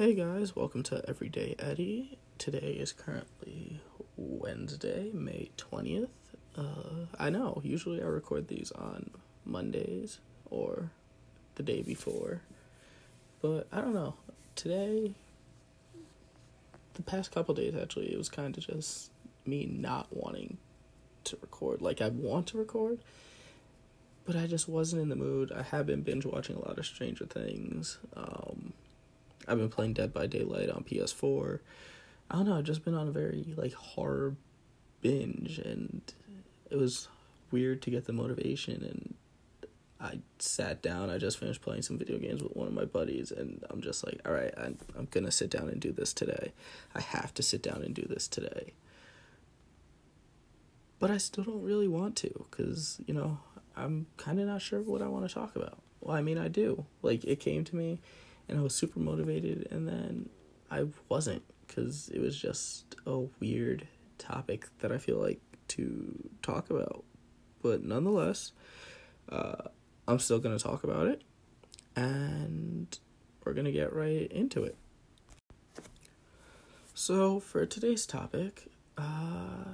Hey 0.00 0.14
guys, 0.14 0.56
welcome 0.56 0.82
to 0.84 1.04
Everyday 1.06 1.56
Eddie. 1.58 2.16
Today 2.38 2.78
is 2.80 2.90
currently 2.90 3.82
Wednesday, 4.16 5.10
May 5.12 5.50
20th. 5.58 6.08
Uh, 6.56 7.04
I 7.18 7.28
know, 7.28 7.60
usually 7.62 8.00
I 8.00 8.06
record 8.06 8.48
these 8.48 8.72
on 8.72 9.10
Mondays 9.44 10.20
or 10.48 10.90
the 11.56 11.62
day 11.62 11.82
before, 11.82 12.40
but 13.42 13.68
I 13.70 13.82
don't 13.82 13.92
know. 13.92 14.14
Today, 14.56 15.12
the 16.94 17.02
past 17.02 17.30
couple 17.30 17.54
days 17.54 17.74
actually, 17.74 18.10
it 18.10 18.16
was 18.16 18.30
kind 18.30 18.56
of 18.56 18.66
just 18.66 19.10
me 19.44 19.66
not 19.66 20.06
wanting 20.16 20.56
to 21.24 21.36
record. 21.42 21.82
Like, 21.82 22.00
I 22.00 22.08
want 22.08 22.46
to 22.46 22.56
record, 22.56 23.00
but 24.24 24.34
I 24.34 24.46
just 24.46 24.66
wasn't 24.66 25.02
in 25.02 25.10
the 25.10 25.14
mood. 25.14 25.52
I 25.52 25.60
have 25.60 25.84
been 25.84 26.00
binge 26.00 26.24
watching 26.24 26.56
a 26.56 26.66
lot 26.66 26.78
of 26.78 26.86
Stranger 26.86 27.26
Things. 27.26 27.98
Um, 28.16 28.72
I've 29.48 29.58
been 29.58 29.68
playing 29.68 29.94
Dead 29.94 30.12
by 30.12 30.26
Daylight 30.26 30.70
on 30.70 30.84
PS4. 30.84 31.60
I 32.30 32.36
don't 32.36 32.46
know, 32.46 32.56
I've 32.56 32.64
just 32.64 32.84
been 32.84 32.94
on 32.94 33.08
a 33.08 33.12
very 33.12 33.54
like 33.56 33.72
horror 33.72 34.36
binge 35.00 35.58
and 35.58 36.00
it 36.70 36.76
was 36.76 37.08
weird 37.50 37.82
to 37.82 37.90
get 37.90 38.04
the 38.04 38.12
motivation 38.12 38.82
and 38.82 39.14
I 40.00 40.20
sat 40.38 40.80
down, 40.80 41.10
I 41.10 41.18
just 41.18 41.38
finished 41.38 41.60
playing 41.60 41.82
some 41.82 41.98
video 41.98 42.18
games 42.18 42.42
with 42.42 42.56
one 42.56 42.66
of 42.66 42.72
my 42.72 42.86
buddies 42.86 43.30
and 43.30 43.62
I'm 43.68 43.82
just 43.82 44.04
like, 44.04 44.20
all 44.24 44.32
right, 44.32 44.52
I'm 44.56 44.78
I'm 44.96 45.08
going 45.10 45.26
to 45.26 45.30
sit 45.30 45.50
down 45.50 45.68
and 45.68 45.80
do 45.80 45.92
this 45.92 46.14
today. 46.14 46.52
I 46.94 47.00
have 47.00 47.34
to 47.34 47.42
sit 47.42 47.62
down 47.62 47.82
and 47.82 47.94
do 47.94 48.06
this 48.08 48.26
today. 48.26 48.72
But 50.98 51.10
I 51.10 51.18
still 51.18 51.44
don't 51.44 51.62
really 51.62 51.88
want 51.88 52.16
to 52.16 52.46
cuz, 52.50 53.00
you 53.06 53.12
know, 53.12 53.40
I'm 53.76 54.06
kind 54.16 54.40
of 54.40 54.46
not 54.46 54.62
sure 54.62 54.80
what 54.80 55.02
I 55.02 55.08
want 55.08 55.28
to 55.28 55.34
talk 55.34 55.54
about. 55.54 55.78
Well, 56.00 56.16
I 56.16 56.22
mean, 56.22 56.38
I 56.38 56.48
do. 56.48 56.86
Like 57.02 57.24
it 57.24 57.40
came 57.40 57.64
to 57.64 57.76
me 57.76 58.00
and 58.50 58.58
I 58.58 58.62
was 58.62 58.74
super 58.74 58.98
motivated, 58.98 59.68
and 59.70 59.88
then 59.88 60.28
I 60.70 60.86
wasn't 61.08 61.42
because 61.66 62.08
it 62.12 62.20
was 62.20 62.36
just 62.38 62.96
a 63.06 63.20
weird 63.38 63.86
topic 64.18 64.66
that 64.80 64.90
I 64.90 64.98
feel 64.98 65.18
like 65.18 65.40
to 65.68 66.28
talk 66.42 66.68
about. 66.68 67.04
But 67.62 67.84
nonetheless, 67.84 68.52
uh, 69.28 69.68
I'm 70.08 70.18
still 70.18 70.40
going 70.40 70.56
to 70.56 70.62
talk 70.62 70.82
about 70.82 71.06
it, 71.06 71.22
and 71.94 72.98
we're 73.44 73.52
going 73.52 73.66
to 73.66 73.72
get 73.72 73.92
right 73.92 74.30
into 74.32 74.64
it. 74.64 74.76
So, 76.92 77.40
for 77.40 77.64
today's 77.64 78.04
topic, 78.04 78.66
uh, 78.98 79.64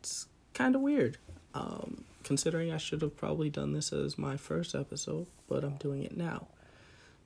it's 0.00 0.26
kind 0.54 0.74
of 0.74 0.80
weird. 0.80 1.18
Um, 1.54 2.04
considering 2.24 2.72
I 2.72 2.78
should 2.78 3.02
have 3.02 3.16
probably 3.16 3.48
done 3.48 3.72
this 3.72 3.92
as 3.92 4.18
my 4.18 4.36
first 4.36 4.74
episode, 4.74 5.26
but 5.48 5.64
I'm 5.64 5.76
doing 5.76 6.02
it 6.02 6.16
now. 6.16 6.48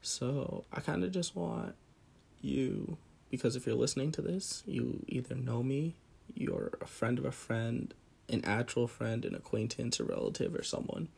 So 0.07 0.65
I 0.73 0.79
kind 0.79 1.03
of 1.03 1.11
just 1.11 1.35
want 1.35 1.75
you, 2.41 2.97
because 3.29 3.57
if 3.57 3.67
you're 3.67 3.75
listening 3.75 4.13
to 4.13 4.23
this, 4.23 4.63
you 4.65 5.05
either 5.09 5.35
know 5.35 5.65
me, 5.65 5.97
you're 6.33 6.71
a 6.81 6.87
friend 6.87 7.19
of 7.19 7.25
a 7.25 7.33
friend, 7.33 7.93
an 8.29 8.45
actual 8.45 8.87
friend, 8.87 9.25
an 9.25 9.35
acquaintance, 9.35 9.99
a 9.99 10.05
relative, 10.05 10.55
or 10.55 10.63
someone. 10.63 11.09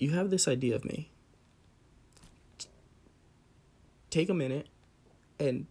You 0.00 0.10
have 0.10 0.30
this 0.30 0.48
idea 0.48 0.74
of 0.74 0.84
me. 0.84 1.10
Take 4.10 4.28
a 4.28 4.34
minute 4.34 4.66
and 5.38 5.66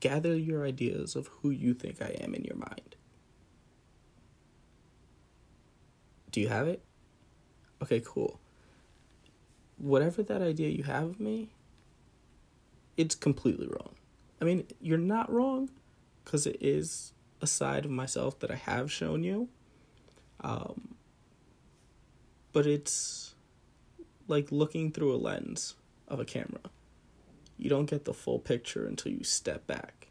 gather 0.00 0.34
your 0.34 0.64
ideas 0.64 1.14
of 1.14 1.26
who 1.26 1.50
you 1.50 1.74
think 1.74 2.00
I 2.00 2.16
am 2.22 2.34
in 2.34 2.44
your 2.44 2.56
mind. 2.56 2.96
Do 6.30 6.40
you 6.40 6.48
have 6.48 6.66
it? 6.68 6.82
Okay, 7.82 8.02
cool 8.02 8.40
whatever 9.78 10.22
that 10.22 10.42
idea 10.42 10.68
you 10.68 10.84
have 10.84 11.04
of 11.04 11.20
me, 11.20 11.48
it's 12.96 13.14
completely 13.14 13.66
wrong. 13.66 13.94
I 14.40 14.44
mean, 14.44 14.66
you're 14.80 14.98
not 14.98 15.32
wrong 15.32 15.70
because 16.24 16.46
it 16.46 16.58
is 16.60 17.12
a 17.40 17.46
side 17.46 17.84
of 17.84 17.90
myself 17.90 18.38
that 18.40 18.50
I 18.50 18.56
have 18.56 18.90
shown 18.90 19.22
you. 19.22 19.48
Um, 20.40 20.94
but 22.52 22.66
it's 22.66 23.34
like 24.26 24.52
looking 24.52 24.92
through 24.92 25.14
a 25.14 25.16
lens 25.16 25.74
of 26.06 26.20
a 26.20 26.24
camera. 26.24 26.70
You 27.56 27.70
don't 27.70 27.86
get 27.86 28.04
the 28.04 28.14
full 28.14 28.38
picture 28.38 28.86
until 28.86 29.12
you 29.12 29.24
step 29.24 29.66
back. 29.66 30.08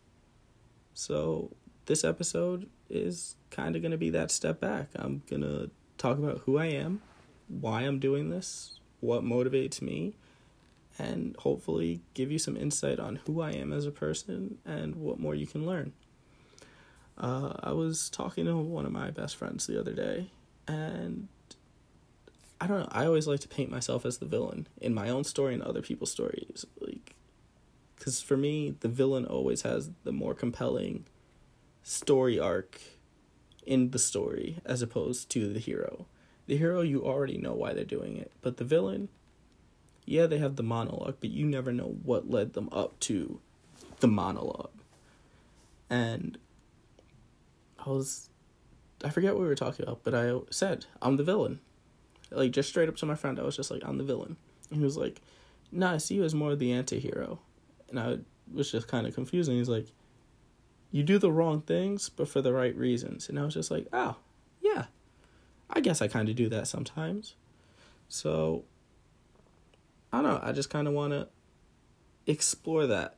So, 0.94 1.52
this 1.86 2.03
episode 2.03 2.68
is 2.90 3.36
kind 3.50 3.75
of 3.75 3.81
going 3.81 3.91
to 3.91 3.97
be 3.97 4.09
that 4.09 4.31
step 4.31 4.59
back. 4.59 4.90
I'm 4.96 5.22
going 5.30 5.44
to 5.44 5.70
talk 5.97 6.18
about 6.18 6.40
who 6.40 6.58
I 6.58 6.66
am, 6.66 7.02
why 7.47 7.81
I'm 7.81 8.00
doing 8.00 8.30
this, 8.30 8.77
what 9.00 9.24
motivates 9.24 9.81
me, 9.81 10.13
and 11.00 11.35
hopefully 11.40 12.02
give 12.13 12.31
you 12.31 12.40
some 12.40 12.58
insight 12.58 13.00
on 13.00 13.18
who 13.25 13.41
I 13.41 13.52
am 13.52 13.72
as 13.72 13.85
a 13.85 13.91
person 13.91 14.58
and 14.66 14.96
what 14.96 15.19
more 15.19 15.35
you 15.35 15.47
can 15.47 15.66
learn. 15.66 15.94
Uh, 17.18 17.53
I 17.62 17.72
was 17.72 18.09
talking 18.09 18.46
to 18.46 18.56
one 18.58 18.85
of 18.85 18.91
my 18.91 19.12
best 19.12 19.35
friends 19.35 19.66
the 19.68 19.80
other 19.80 19.94
day, 19.94 20.31
and 20.68 21.28
I 22.59 22.68
don't 22.68 22.80
know. 22.80 22.90
I 22.91 23.06
always 23.06 23.28
like 23.28 23.40
to 23.41 23.47
paint 23.47 23.72
myself 23.72 24.06
as 24.06 24.18
the 24.18 24.25
villain 24.25 24.68
in 24.80 24.94
my 24.94 25.09
own 25.09 25.24
story 25.24 25.53
and 25.53 25.64
other 25.64 25.81
people's 25.81 26.12
stories, 26.12 26.66
like 26.79 27.16
because 27.96 28.22
for 28.22 28.38
me, 28.38 28.75
the 28.79 28.88
villain 28.88 29.25
always 29.25 29.64
has 29.64 29.90
the 30.03 30.12
more 30.12 30.34
compelling 30.34 31.06
story 31.84 32.40
arc 32.40 32.79
in 33.66 33.91
the 33.91 34.00
story 34.00 34.59
as 34.66 34.81
opposed 34.81 35.29
to 35.31 35.52
the 35.52 35.59
hero. 35.59 36.06
The 36.47 36.58
hero, 36.58 36.81
you 36.81 37.06
already 37.06 37.38
know 37.38 37.53
why 37.53 37.74
they're 37.74 37.84
doing 37.84 38.18
it. 38.18 38.31
But 38.41 38.58
the 38.58 38.63
villain, 38.63 39.09
yeah, 40.06 40.25
they 40.25 40.38
have 40.38 40.56
the 40.56 40.63
monologue, 40.63 41.18
but 41.19 41.30
you 41.30 41.46
never 41.46 41.72
know 41.72 41.97
what 42.03 42.30
led 42.30 42.53
them 42.53 42.69
up 42.72 43.00
to 43.02 43.40
the 44.00 44.08
monologue. 44.08 44.72
And 45.90 46.38
I 47.85 47.90
was, 47.90 48.30
I 49.03 49.09
forget 49.09 49.34
what 49.34 49.41
we 49.41 49.47
were 49.47 49.56
talking 49.56 49.84
about, 49.84 50.03
but 50.03 50.16
I 50.16 50.34
said, 50.50 50.85
I'm 51.02 51.18
the 51.18 51.24
villain. 51.24 51.59
Like, 52.31 52.52
just 52.52 52.69
straight 52.69 52.90
up 52.90 52.97
to 52.97 53.06
my 53.06 53.16
friend, 53.16 53.40
I 53.40 53.44
was 53.44 53.56
just 53.56 53.72
like, 53.72 53.81
I'm 53.85 53.97
the 53.97 54.03
villain. 54.03 54.38
And 54.69 54.79
he 54.79 54.84
was 54.84 54.97
like, 54.97 55.22
Nah, 55.72 55.94
I 55.94 55.97
see 55.97 56.16
you 56.16 56.24
as 56.24 56.34
more 56.34 56.56
the 56.56 56.72
anti 56.72 57.00
hero. 57.00 57.40
And 57.90 58.00
I 58.00 58.18
was 58.53 58.72
just 58.72 58.88
kind 58.88 59.06
of 59.08 59.14
confusing. 59.14 59.58
He's 59.58 59.69
like, 59.69 59.88
You 60.91 61.03
do 61.03 61.18
the 61.18 61.31
wrong 61.31 61.62
things, 61.62 62.09
but 62.09 62.28
for 62.28 62.41
the 62.41 62.53
right 62.53 62.75
reasons. 62.75 63.29
And 63.29 63.40
I 63.40 63.44
was 63.44 63.53
just 63.53 63.72
like, 63.72 63.88
Oh, 63.91 64.16
yeah, 64.62 64.85
I 65.69 65.79
guess 65.79 66.01
I 66.01 66.07
kind 66.07 66.29
of 66.29 66.35
do 66.35 66.50
that 66.50 66.67
sometimes. 66.67 67.35
So, 68.09 68.63
I 70.11 70.22
don't 70.22 70.31
know. 70.31 70.39
I 70.41 70.51
just 70.51 70.69
kind 70.69 70.88
of 70.88 70.94
want 70.94 71.13
to 71.13 71.28
explore 72.25 72.88
that. 72.88 73.16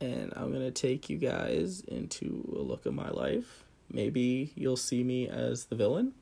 And 0.00 0.32
I'm 0.34 0.50
going 0.50 0.64
to 0.64 0.70
take 0.70 1.10
you 1.10 1.18
guys 1.18 1.82
into 1.86 2.54
a 2.56 2.62
look 2.62 2.86
at 2.86 2.94
my 2.94 3.10
life. 3.10 3.64
Maybe 3.92 4.52
you'll 4.54 4.76
see 4.76 5.04
me 5.04 5.28
as 5.28 5.66
the 5.66 5.76
villain. 5.76 6.12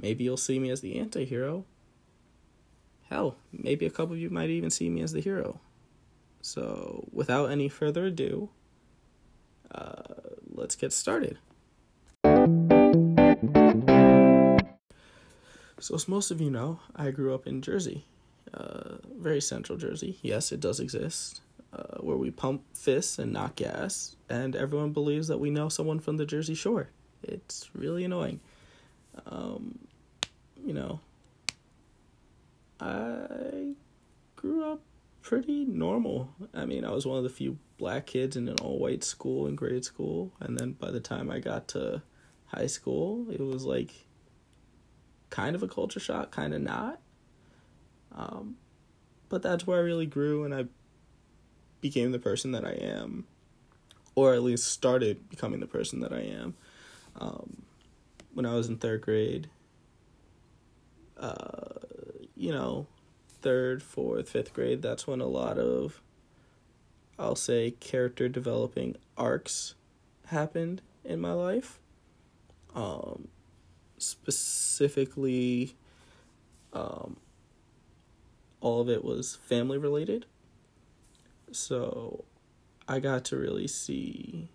Maybe 0.00 0.24
you'll 0.24 0.36
see 0.36 0.58
me 0.58 0.70
as 0.70 0.80
the 0.80 0.98
anti 0.98 1.24
hero. 1.24 1.64
Hell, 3.08 3.36
maybe 3.52 3.86
a 3.86 3.90
couple 3.90 4.14
of 4.14 4.20
you 4.20 4.30
might 4.30 4.50
even 4.50 4.70
see 4.70 4.88
me 4.88 5.02
as 5.02 5.12
the 5.12 5.20
hero. 5.20 5.60
So, 6.42 7.08
without 7.12 7.46
any 7.46 7.68
further 7.68 8.06
ado, 8.06 8.50
uh, 9.74 10.02
let's 10.48 10.76
get 10.76 10.92
started. 10.92 11.38
So, 15.80 15.94
as 15.94 16.08
most 16.08 16.30
of 16.30 16.40
you 16.40 16.50
know, 16.50 16.78
I 16.94 17.10
grew 17.10 17.34
up 17.34 17.46
in 17.46 17.62
Jersey, 17.62 18.04
uh, 18.52 18.96
very 19.18 19.40
central 19.40 19.78
Jersey. 19.78 20.18
Yes, 20.20 20.52
it 20.52 20.60
does 20.60 20.78
exist, 20.78 21.40
uh, 21.72 21.98
where 22.00 22.18
we 22.18 22.30
pump 22.30 22.62
fists 22.74 23.18
and 23.18 23.32
knock 23.32 23.56
gas, 23.56 24.16
and 24.28 24.54
everyone 24.54 24.92
believes 24.92 25.28
that 25.28 25.38
we 25.38 25.48
know 25.48 25.70
someone 25.70 25.98
from 25.98 26.18
the 26.18 26.26
Jersey 26.26 26.54
Shore. 26.54 26.90
It's 27.22 27.70
really 27.74 28.04
annoying. 28.04 28.40
Um, 29.26 29.78
you 30.62 30.74
know, 30.74 31.00
I 32.78 33.72
grew 34.36 34.64
up 34.64 34.80
pretty 35.22 35.64
normal. 35.64 36.30
I 36.52 36.66
mean, 36.66 36.84
I 36.84 36.90
was 36.90 37.06
one 37.06 37.16
of 37.16 37.24
the 37.24 37.30
few 37.30 37.58
black 37.78 38.04
kids 38.06 38.36
in 38.36 38.48
an 38.48 38.56
all 38.62 38.78
white 38.78 39.02
school 39.02 39.46
in 39.46 39.54
grade 39.54 39.86
school, 39.86 40.30
and 40.40 40.58
then 40.58 40.72
by 40.72 40.90
the 40.90 41.00
time 41.00 41.30
I 41.30 41.38
got 41.38 41.68
to 41.68 42.02
high 42.46 42.66
school, 42.66 43.30
it 43.30 43.40
was 43.40 43.64
like 43.64 43.94
kind 45.30 45.56
of 45.56 45.62
a 45.62 45.68
culture 45.68 46.00
shock, 46.00 46.30
kind 46.30 46.52
of 46.52 46.60
not. 46.60 47.00
Um, 48.14 48.56
but 49.28 49.42
that's 49.42 49.66
where 49.66 49.78
I 49.78 49.82
really 49.82 50.06
grew 50.06 50.44
and 50.44 50.54
I 50.54 50.66
became 51.80 52.12
the 52.12 52.18
person 52.18 52.52
that 52.52 52.64
I 52.64 52.72
am, 52.72 53.24
or 54.14 54.34
at 54.34 54.42
least 54.42 54.66
started 54.66 55.30
becoming 55.30 55.60
the 55.60 55.66
person 55.66 56.00
that 56.00 56.12
I 56.12 56.20
am. 56.20 56.54
Um, 57.18 57.62
when 58.34 58.44
I 58.46 58.54
was 58.54 58.68
in 58.68 58.76
third 58.76 59.00
grade, 59.00 59.48
uh, 61.16 61.74
you 62.36 62.52
know, 62.52 62.86
third, 63.40 63.82
fourth, 63.82 64.28
fifth 64.28 64.52
grade, 64.52 64.82
that's 64.82 65.06
when 65.06 65.20
a 65.20 65.26
lot 65.26 65.58
of, 65.58 66.00
I'll 67.18 67.36
say, 67.36 67.72
character 67.72 68.28
developing 68.28 68.96
arcs 69.16 69.74
happened 70.26 70.82
in 71.04 71.20
my 71.20 71.32
life. 71.32 71.78
Um, 72.74 73.28
specifically 74.02 75.74
um, 76.72 77.16
all 78.60 78.80
of 78.80 78.88
it 78.88 79.04
was 79.04 79.36
family 79.36 79.78
related. 79.78 80.26
So 81.52 82.24
I 82.86 83.00
got 83.00 83.24
to 83.26 83.36
really 83.36 83.66
see 83.66 84.50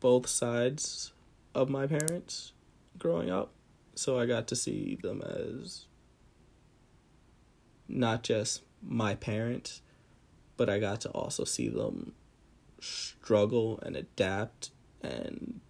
both 0.00 0.26
sides 0.26 1.12
of 1.54 1.68
my 1.68 1.86
parents 1.86 2.52
growing 2.98 3.30
up. 3.30 3.50
So 3.94 4.18
I 4.18 4.26
got 4.26 4.46
to 4.48 4.56
see 4.56 4.98
them 5.02 5.22
as 5.22 5.86
not 7.88 8.22
just 8.22 8.62
my 8.82 9.14
parents, 9.14 9.82
but 10.56 10.70
I 10.70 10.78
got 10.78 11.00
to 11.02 11.10
also 11.10 11.44
see 11.44 11.68
them 11.68 12.14
struggle 12.80 13.78
and 13.82 13.96
adapt 13.96 14.70
and 15.02 15.60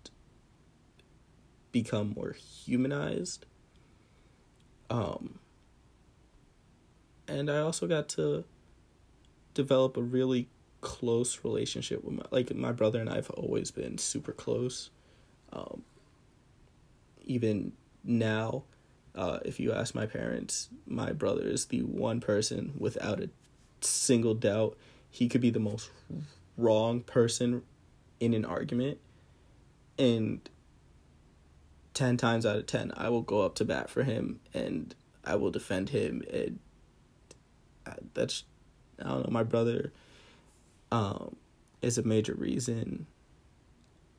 become 1.72 2.14
more 2.16 2.32
humanized. 2.32 3.46
Um, 4.88 5.38
and 7.28 7.50
I 7.50 7.58
also 7.58 7.86
got 7.86 8.08
to 8.10 8.44
develop 9.54 9.96
a 9.96 10.02
really 10.02 10.48
close 10.80 11.40
relationship 11.44 12.02
with 12.02 12.14
my 12.14 12.24
like 12.30 12.54
my 12.54 12.72
brother 12.72 13.00
and 13.00 13.10
I 13.10 13.16
have 13.16 13.30
always 13.30 13.70
been 13.70 13.98
super 13.98 14.32
close. 14.32 14.90
Um, 15.52 15.82
even 17.24 17.72
now, 18.02 18.64
uh, 19.14 19.38
if 19.44 19.60
you 19.60 19.72
ask 19.72 19.94
my 19.94 20.06
parents, 20.06 20.68
my 20.86 21.12
brother 21.12 21.42
is 21.42 21.66
the 21.66 21.80
one 21.80 22.20
person 22.20 22.72
without 22.78 23.20
a 23.20 23.28
single 23.80 24.34
doubt 24.34 24.76
he 25.10 25.28
could 25.28 25.40
be 25.40 25.50
the 25.50 25.60
most 25.60 25.90
wrong 26.56 27.00
person 27.00 27.62
in 28.20 28.34
an 28.34 28.44
argument 28.44 28.98
and 29.98 30.48
10 31.94 32.16
times 32.16 32.46
out 32.46 32.56
of 32.56 32.66
10 32.66 32.92
I 32.96 33.08
will 33.08 33.22
go 33.22 33.42
up 33.42 33.54
to 33.56 33.64
bat 33.64 33.90
for 33.90 34.04
him 34.04 34.40
and 34.54 34.94
I 35.24 35.36
will 35.36 35.50
defend 35.50 35.90
him. 35.90 36.22
And 36.32 36.58
uh, 37.86 37.94
that's 38.14 38.44
I 39.00 39.08
don't 39.08 39.26
know 39.26 39.32
my 39.32 39.42
brother 39.42 39.92
um 40.92 41.36
is 41.82 41.98
a 41.98 42.02
major 42.02 42.34
reason. 42.34 43.06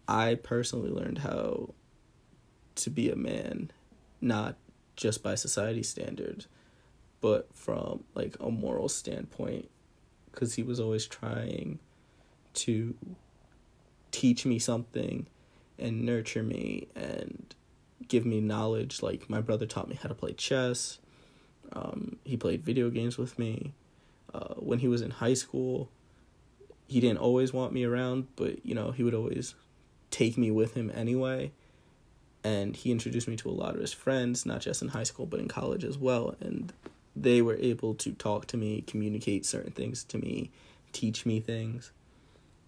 I 0.07 0.35
personally 0.35 0.89
learned 0.89 1.19
how 1.19 1.73
to 2.75 2.89
be 2.89 3.09
a 3.09 3.15
man 3.15 3.71
not 4.19 4.55
just 4.95 5.23
by 5.23 5.35
society 5.35 5.83
standards 5.83 6.47
but 7.21 7.47
from 7.53 8.03
like 8.15 8.35
a 8.39 8.49
moral 8.49 8.89
standpoint 8.89 9.69
cuz 10.31 10.55
he 10.55 10.63
was 10.63 10.79
always 10.79 11.05
trying 11.05 11.79
to 12.53 12.95
teach 14.11 14.45
me 14.45 14.59
something 14.59 15.27
and 15.79 16.03
nurture 16.03 16.43
me 16.43 16.87
and 16.95 17.55
give 18.07 18.25
me 18.25 18.41
knowledge 18.41 19.01
like 19.01 19.29
my 19.29 19.41
brother 19.41 19.65
taught 19.65 19.89
me 19.89 19.97
how 20.01 20.09
to 20.09 20.15
play 20.15 20.33
chess. 20.33 20.99
Um, 21.73 22.17
he 22.23 22.37
played 22.37 22.63
video 22.63 22.89
games 22.89 23.17
with 23.17 23.39
me. 23.39 23.73
Uh, 24.33 24.53
when 24.55 24.79
he 24.79 24.87
was 24.87 25.01
in 25.01 25.11
high 25.11 25.33
school 25.33 25.89
he 26.87 26.99
didn't 26.99 27.19
always 27.19 27.53
want 27.53 27.71
me 27.71 27.85
around 27.85 28.27
but 28.35 28.65
you 28.65 28.75
know 28.75 28.91
he 28.91 29.03
would 29.03 29.13
always 29.13 29.55
take 30.09 30.37
me 30.37 30.51
with 30.51 30.73
him 30.73 30.91
anyway. 30.93 31.51
And 32.43 32.75
he 32.75 32.91
introduced 32.91 33.27
me 33.27 33.35
to 33.37 33.49
a 33.49 33.51
lot 33.51 33.75
of 33.75 33.81
his 33.81 33.93
friends 33.93 34.45
not 34.45 34.61
just 34.61 34.81
in 34.81 34.89
high 34.89 35.03
school 35.03 35.25
but 35.25 35.39
in 35.39 35.47
college 35.47 35.85
as 35.85 35.97
well. 35.97 36.35
And 36.41 36.73
they 37.15 37.41
were 37.41 37.55
able 37.55 37.93
to 37.95 38.11
talk 38.13 38.45
to 38.47 38.57
me 38.57 38.81
communicate 38.81 39.45
certain 39.45 39.71
things 39.71 40.03
to 40.05 40.17
me 40.17 40.51
teach 40.91 41.25
me 41.25 41.39
things. 41.39 41.91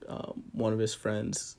Um, 0.07 0.43
one 0.53 0.73
of 0.73 0.79
his 0.79 0.93
friends 0.93 1.57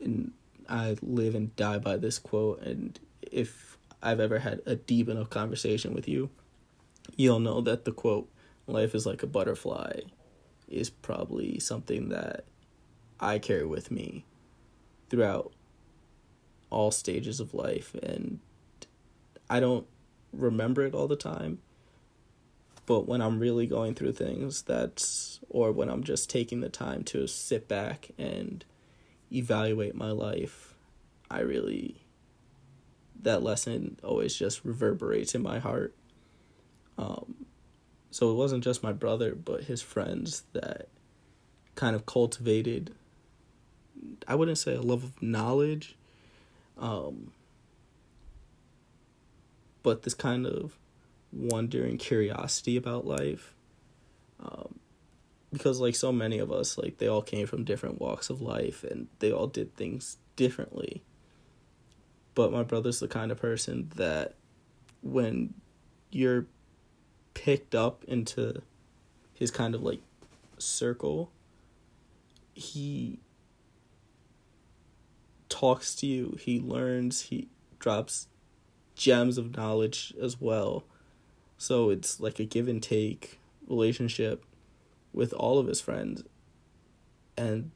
and 0.00 0.32
i 0.68 0.96
live 1.02 1.34
and 1.34 1.54
die 1.56 1.78
by 1.78 1.96
this 1.96 2.18
quote 2.18 2.60
and 2.62 3.00
if 3.22 3.78
i've 4.02 4.20
ever 4.20 4.38
had 4.38 4.60
a 4.66 4.76
deep 4.76 5.08
enough 5.08 5.30
conversation 5.30 5.94
with 5.94 6.08
you 6.08 6.30
you'll 7.16 7.40
know 7.40 7.60
that 7.60 7.84
the 7.84 7.92
quote 7.92 8.28
life 8.66 8.94
is 8.94 9.06
like 9.06 9.22
a 9.22 9.26
butterfly 9.26 10.00
is 10.68 10.90
probably 10.90 11.58
something 11.58 12.08
that 12.10 12.44
i 13.20 13.38
carry 13.38 13.64
with 13.64 13.90
me 13.90 14.24
throughout 15.08 15.52
all 16.70 16.90
stages 16.90 17.40
of 17.40 17.54
life 17.54 17.94
and 18.02 18.40
I 19.50 19.60
don't 19.60 19.86
remember 20.32 20.84
it 20.84 20.94
all 20.94 21.08
the 21.08 21.16
time. 21.16 21.60
But 22.86 23.06
when 23.06 23.20
I'm 23.20 23.38
really 23.38 23.66
going 23.66 23.94
through 23.94 24.12
things 24.12 24.62
that's 24.62 25.40
or 25.48 25.72
when 25.72 25.88
I'm 25.88 26.04
just 26.04 26.30
taking 26.30 26.60
the 26.60 26.68
time 26.68 27.04
to 27.04 27.26
sit 27.26 27.68
back 27.68 28.10
and 28.18 28.64
evaluate 29.32 29.94
my 29.94 30.10
life, 30.10 30.74
I 31.30 31.40
really 31.40 32.02
that 33.20 33.42
lesson 33.42 33.98
always 34.04 34.36
just 34.36 34.64
reverberates 34.64 35.34
in 35.34 35.42
my 35.42 35.58
heart. 35.58 35.94
Um 36.96 37.46
so 38.10 38.30
it 38.30 38.34
wasn't 38.34 38.64
just 38.64 38.82
my 38.82 38.92
brother, 38.92 39.34
but 39.34 39.64
his 39.64 39.82
friends 39.82 40.44
that 40.52 40.88
kind 41.74 41.94
of 41.94 42.06
cultivated 42.06 42.94
I 44.26 44.34
wouldn't 44.34 44.58
say 44.58 44.74
a 44.74 44.82
love 44.82 45.04
of 45.04 45.22
knowledge, 45.22 45.96
um, 46.78 47.32
but 49.82 50.02
this 50.02 50.14
kind 50.14 50.46
of 50.46 50.76
wonder 51.32 51.84
and 51.84 51.98
curiosity 51.98 52.76
about 52.76 53.06
life. 53.06 53.54
Um, 54.40 54.77
because 55.52 55.80
like 55.80 55.94
so 55.94 56.12
many 56.12 56.38
of 56.38 56.52
us, 56.52 56.76
like 56.78 56.98
they 56.98 57.08
all 57.08 57.22
came 57.22 57.46
from 57.46 57.64
different 57.64 58.00
walks 58.00 58.30
of 58.30 58.40
life 58.40 58.84
and 58.84 59.08
they 59.18 59.32
all 59.32 59.46
did 59.46 59.74
things 59.74 60.18
differently. 60.36 61.02
But 62.34 62.52
my 62.52 62.62
brother's 62.62 63.00
the 63.00 63.08
kind 63.08 63.32
of 63.32 63.40
person 63.40 63.90
that 63.96 64.34
when 65.02 65.54
you're 66.10 66.46
picked 67.34 67.74
up 67.74 68.04
into 68.04 68.62
his 69.34 69.50
kind 69.50 69.74
of 69.74 69.82
like 69.82 70.00
circle, 70.58 71.30
he 72.52 73.18
talks 75.48 75.94
to 75.96 76.06
you, 76.06 76.36
he 76.40 76.60
learns, 76.60 77.22
he 77.22 77.48
drops 77.78 78.28
gems 78.94 79.38
of 79.38 79.56
knowledge 79.56 80.12
as 80.20 80.40
well. 80.40 80.84
So 81.56 81.90
it's 81.90 82.20
like 82.20 82.38
a 82.38 82.44
give 82.44 82.68
and 82.68 82.82
take 82.82 83.38
relationship 83.66 84.44
with 85.12 85.32
all 85.32 85.58
of 85.58 85.66
his 85.66 85.80
friends. 85.80 86.22
And 87.36 87.70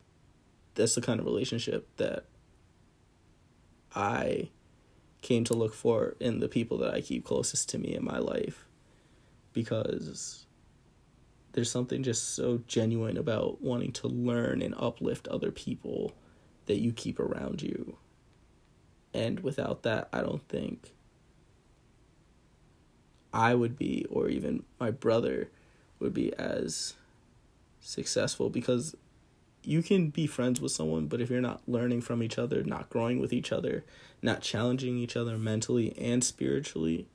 that's 0.75 0.95
the 0.95 1.01
kind 1.01 1.21
of 1.21 1.27
relationship 1.27 1.89
that 1.97 2.25
I 3.95 4.49
came 5.21 5.45
to 5.45 5.55
look 5.55 5.75
for 5.75 6.17
in 6.19 6.41
the 6.41 6.49
people 6.49 6.79
that 6.79 6.95
I 6.95 7.01
keep 7.01 7.25
closest 7.25 7.69
to 7.71 7.79
me 7.79 7.95
in 7.95 8.05
my 8.05 8.19
life. 8.19 8.67
Because 9.53 10.47
there's 11.53 11.71
something 11.71 12.03
just 12.03 12.35
so 12.35 12.63
genuine 12.67 13.17
about 13.17 13.61
wanting 13.61 13.93
to 13.93 14.09
learn 14.09 14.63
and 14.63 14.75
uplift 14.77 15.29
other 15.29 15.51
people 15.51 16.15
that 16.67 16.81
you 16.81 16.93
keep 16.93 17.21
around 17.21 17.61
you. 17.63 17.97
And 19.13 19.41
without 19.41 19.83
that, 19.83 20.09
I 20.13 20.23
don't 20.23 20.47
think 20.49 20.95
I 23.33 23.55
would 23.55 23.77
be, 23.77 24.07
or 24.09 24.29
even 24.29 24.65
my 24.81 24.91
brother 24.91 25.51
would 25.99 26.15
be 26.15 26.35
as 26.35 26.95
successful 27.83 28.49
because 28.49 28.97
you 29.65 29.83
can 29.83 30.11
be 30.11 30.27
friends 30.27 30.61
with 30.61 30.73
someone, 30.73 31.07
but 31.07 31.21
if 31.21 31.31
you're 31.31 31.41
not 31.41 31.63
learning 31.69 32.01
from 32.01 32.23
each 32.23 32.39
other, 32.39 32.63
not 32.63 32.89
growing 32.89 33.21
with 33.21 33.33
each 33.33 33.53
other, 33.53 33.85
not 34.23 34.41
challenging 34.41 34.97
each 34.97 35.17
other 35.17 35.37
mentally 35.37 35.97
and 35.99 36.25
spiritually, 36.25 37.07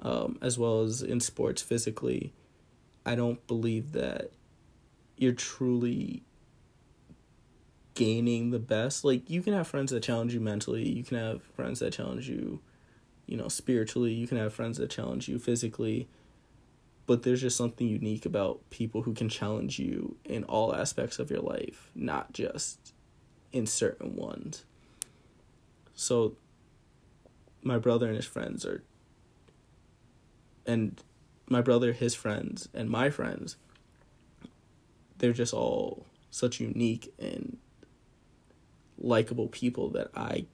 um, 0.00 0.38
as 0.40 0.58
well 0.58 0.82
as 0.82 1.02
in 1.02 1.20
sports 1.20 1.60
physically, 1.60 2.32
I 3.04 3.14
don't 3.14 3.44
believe 3.46 3.92
that 3.92 4.30
you're 5.16 5.32
truly 5.32 6.22
gaining 7.94 8.50
the 8.50 8.58
best. 8.58 9.04
Like 9.04 9.28
you 9.28 9.42
can 9.42 9.52
have 9.52 9.66
friends 9.68 9.92
that 9.92 10.02
challenge 10.02 10.32
you 10.32 10.40
mentally, 10.40 10.88
you 10.88 11.04
can 11.04 11.18
have 11.18 11.42
friends 11.42 11.80
that 11.80 11.92
challenge 11.92 12.28
you, 12.28 12.60
you 13.26 13.36
know, 13.36 13.48
spiritually, 13.48 14.12
you 14.12 14.26
can 14.26 14.38
have 14.38 14.54
friends 14.54 14.78
that 14.78 14.90
challenge 14.90 15.28
you 15.28 15.38
physically. 15.38 16.08
But 17.10 17.24
there's 17.24 17.40
just 17.40 17.56
something 17.56 17.88
unique 17.88 18.24
about 18.24 18.70
people 18.70 19.02
who 19.02 19.14
can 19.14 19.28
challenge 19.28 19.80
you 19.80 20.14
in 20.24 20.44
all 20.44 20.72
aspects 20.72 21.18
of 21.18 21.28
your 21.28 21.40
life, 21.40 21.90
not 21.92 22.32
just 22.32 22.92
in 23.50 23.66
certain 23.66 24.14
ones. 24.14 24.64
So 25.92 26.36
my 27.64 27.78
brother 27.78 28.06
and 28.06 28.14
his 28.14 28.26
friends 28.26 28.64
are 28.64 28.84
and 30.64 31.02
my 31.48 31.60
brother, 31.60 31.92
his 31.92 32.14
friends, 32.14 32.68
and 32.72 32.88
my 32.88 33.10
friends, 33.10 33.56
they're 35.18 35.32
just 35.32 35.52
all 35.52 36.06
such 36.30 36.60
unique 36.60 37.12
and 37.18 37.56
likable 38.96 39.48
people 39.48 39.90
that 39.90 40.12
I 40.14 40.46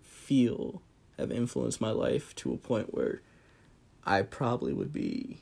feel 0.00 0.82
have 1.18 1.32
influenced 1.32 1.80
my 1.80 1.90
life 1.90 2.32
to 2.36 2.52
a 2.52 2.56
point 2.56 2.94
where 2.94 3.22
I 4.04 4.22
probably 4.22 4.72
would 4.72 4.92
be 4.92 5.38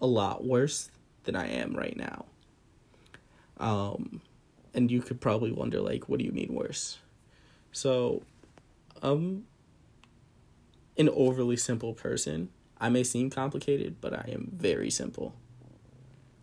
a 0.00 0.06
lot 0.06 0.44
worse 0.44 0.90
than 1.24 1.36
I 1.36 1.48
am 1.48 1.74
right 1.74 1.96
now. 1.96 2.26
Um, 3.58 4.20
and 4.74 4.90
you 4.90 5.02
could 5.02 5.20
probably 5.20 5.52
wonder, 5.52 5.80
like, 5.80 6.08
what 6.08 6.18
do 6.18 6.24
you 6.24 6.32
mean 6.32 6.54
worse? 6.54 6.98
So, 7.72 8.22
um, 9.02 9.44
an 10.96 11.08
overly 11.10 11.56
simple 11.56 11.94
person. 11.94 12.50
I 12.80 12.88
may 12.88 13.02
seem 13.02 13.30
complicated, 13.30 14.00
but 14.00 14.12
I 14.12 14.30
am 14.32 14.50
very 14.54 14.90
simple. 14.90 15.34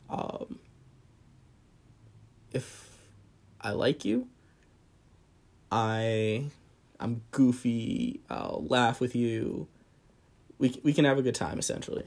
Um, 0.09 0.59
if 2.51 2.97
I 3.61 3.71
like 3.71 4.05
you, 4.05 4.27
I 5.71 6.45
I'm 6.99 7.21
goofy, 7.31 8.21
I'll 8.29 8.65
laugh 8.67 8.99
with 8.99 9.15
you. 9.15 9.67
We 10.57 10.79
we 10.83 10.93
can 10.93 11.05
have 11.05 11.17
a 11.17 11.21
good 11.21 11.35
time 11.35 11.59
essentially. 11.59 12.05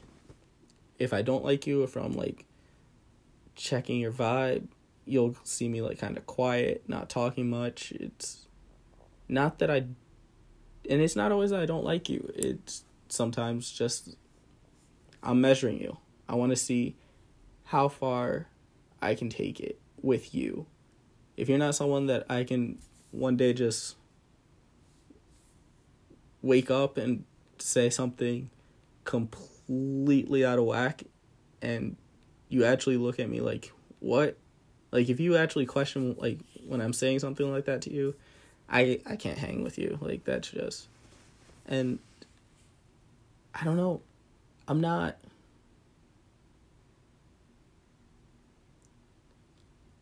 If 0.99 1.13
I 1.13 1.23
don't 1.23 1.45
like 1.45 1.67
you, 1.67 1.83
if 1.83 1.97
I'm 1.97 2.13
like 2.13 2.45
checking 3.55 4.01
your 4.01 4.13
vibe, 4.13 4.69
you'll 5.05 5.37
see 5.45 5.69
me 5.69 5.83
like 5.83 5.99
kind 5.99 6.17
of 6.17 6.27
quiet, 6.27 6.85
not 6.87 7.09
talking 7.09 7.49
much. 7.51 7.93
It's 7.93 8.49
not 9.29 9.59
that 9.59 9.71
I 9.71 9.85
and 10.89 11.03
it's 11.03 11.17
not 11.17 11.33
always 11.33 11.53
I 11.53 11.67
don't 11.67 11.85
like 11.85 12.09
you. 12.09 12.33
It's 12.35 12.85
sometimes 13.09 13.71
just 13.71 14.17
I'm 15.23 15.41
measuring 15.41 15.81
you. 15.81 15.99
I 16.29 16.35
want 16.35 16.51
to 16.51 16.57
see 16.57 16.97
how 17.65 17.89
far 17.89 18.49
I 19.01 19.15
can 19.15 19.29
take 19.29 19.61
it 19.61 19.81
with 20.01 20.35
you. 20.35 20.67
If 21.37 21.49
you're 21.49 21.59
not 21.59 21.75
someone 21.75 22.07
that 22.07 22.27
I 22.31 22.45
can 22.45 22.79
one 23.11 23.37
day 23.37 23.53
just 23.53 23.97
wake 26.43 26.71
up 26.71 26.97
and 26.97 27.25
say 27.61 27.91
something 27.91 28.51
completely 29.05 30.45
out 30.45 30.59
of 30.59 30.65
whack 30.65 31.03
and 31.63 31.97
you 32.49 32.65
actually 32.65 32.97
look 32.97 33.19
at 33.19 33.29
me 33.29 33.41
like, 33.41 33.73
"What?" 34.01 34.37
Like 34.91 35.09
if 35.09 35.21
you 35.21 35.37
actually 35.37 35.67
question 35.67 36.17
like 36.19 36.39
when 36.67 36.81
I'm 36.81 36.93
saying 36.93 37.19
something 37.21 37.51
like 37.51 37.67
that 37.67 37.83
to 37.83 37.93
you, 37.93 38.15
I 38.69 39.01
I 39.07 39.17
can't 39.17 39.39
hang 39.39 39.63
with 39.63 39.79
you. 39.79 39.99
Like 40.01 40.25
that's 40.25 40.51
just 40.51 40.89
and 41.67 41.99
I 43.55 43.65
don't 43.65 43.77
know. 43.77 44.01
I'm 44.67 44.81
not 44.81 45.17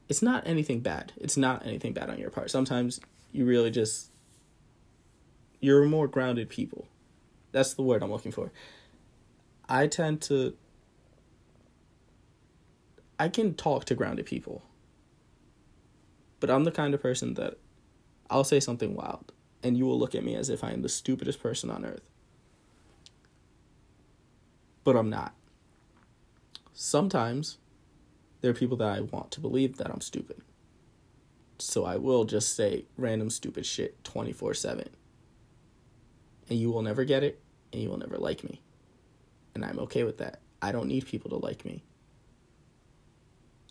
It's 0.08 0.22
not 0.22 0.46
anything 0.46 0.80
bad. 0.80 1.12
It's 1.16 1.36
not 1.36 1.66
anything 1.66 1.92
bad 1.92 2.10
on 2.10 2.18
your 2.18 2.30
part. 2.30 2.50
Sometimes 2.50 3.00
you 3.32 3.44
really 3.44 3.70
just 3.70 4.10
you're 5.60 5.84
more 5.84 6.06
grounded 6.06 6.48
people. 6.48 6.86
That's 7.56 7.72
the 7.72 7.80
word 7.80 8.02
I'm 8.02 8.12
looking 8.12 8.32
for. 8.32 8.52
I 9.66 9.86
tend 9.86 10.20
to 10.22 10.58
I 13.18 13.30
can 13.30 13.54
talk 13.54 13.86
to 13.86 13.94
grounded 13.94 14.26
people. 14.26 14.62
But 16.38 16.50
I'm 16.50 16.64
the 16.64 16.70
kind 16.70 16.92
of 16.92 17.00
person 17.00 17.32
that 17.32 17.56
I'll 18.28 18.44
say 18.44 18.60
something 18.60 18.94
wild 18.94 19.32
and 19.62 19.78
you 19.78 19.86
will 19.86 19.98
look 19.98 20.14
at 20.14 20.22
me 20.22 20.34
as 20.34 20.50
if 20.50 20.62
I 20.62 20.72
am 20.72 20.82
the 20.82 20.90
stupidest 20.90 21.42
person 21.42 21.70
on 21.70 21.86
earth. 21.86 22.02
But 24.84 24.94
I'm 24.94 25.08
not. 25.08 25.34
Sometimes 26.74 27.56
there 28.42 28.50
are 28.50 28.54
people 28.54 28.76
that 28.76 28.98
I 28.98 29.00
want 29.00 29.30
to 29.30 29.40
believe 29.40 29.78
that 29.78 29.90
I'm 29.90 30.02
stupid. 30.02 30.42
So 31.58 31.86
I 31.86 31.96
will 31.96 32.26
just 32.26 32.54
say 32.54 32.84
random 32.98 33.30
stupid 33.30 33.64
shit 33.64 34.04
24 34.04 34.52
7. 34.52 34.90
And 36.50 36.58
you 36.60 36.70
will 36.70 36.82
never 36.82 37.04
get 37.04 37.24
it, 37.24 37.40
and 37.72 37.82
you 37.82 37.88
will 37.88 37.98
never 37.98 38.18
like 38.18 38.44
me. 38.44 38.60
And 39.54 39.64
I'm 39.64 39.78
okay 39.80 40.04
with 40.04 40.18
that. 40.18 40.40
I 40.60 40.72
don't 40.72 40.88
need 40.88 41.06
people 41.06 41.30
to 41.30 41.36
like 41.36 41.64
me. 41.64 41.82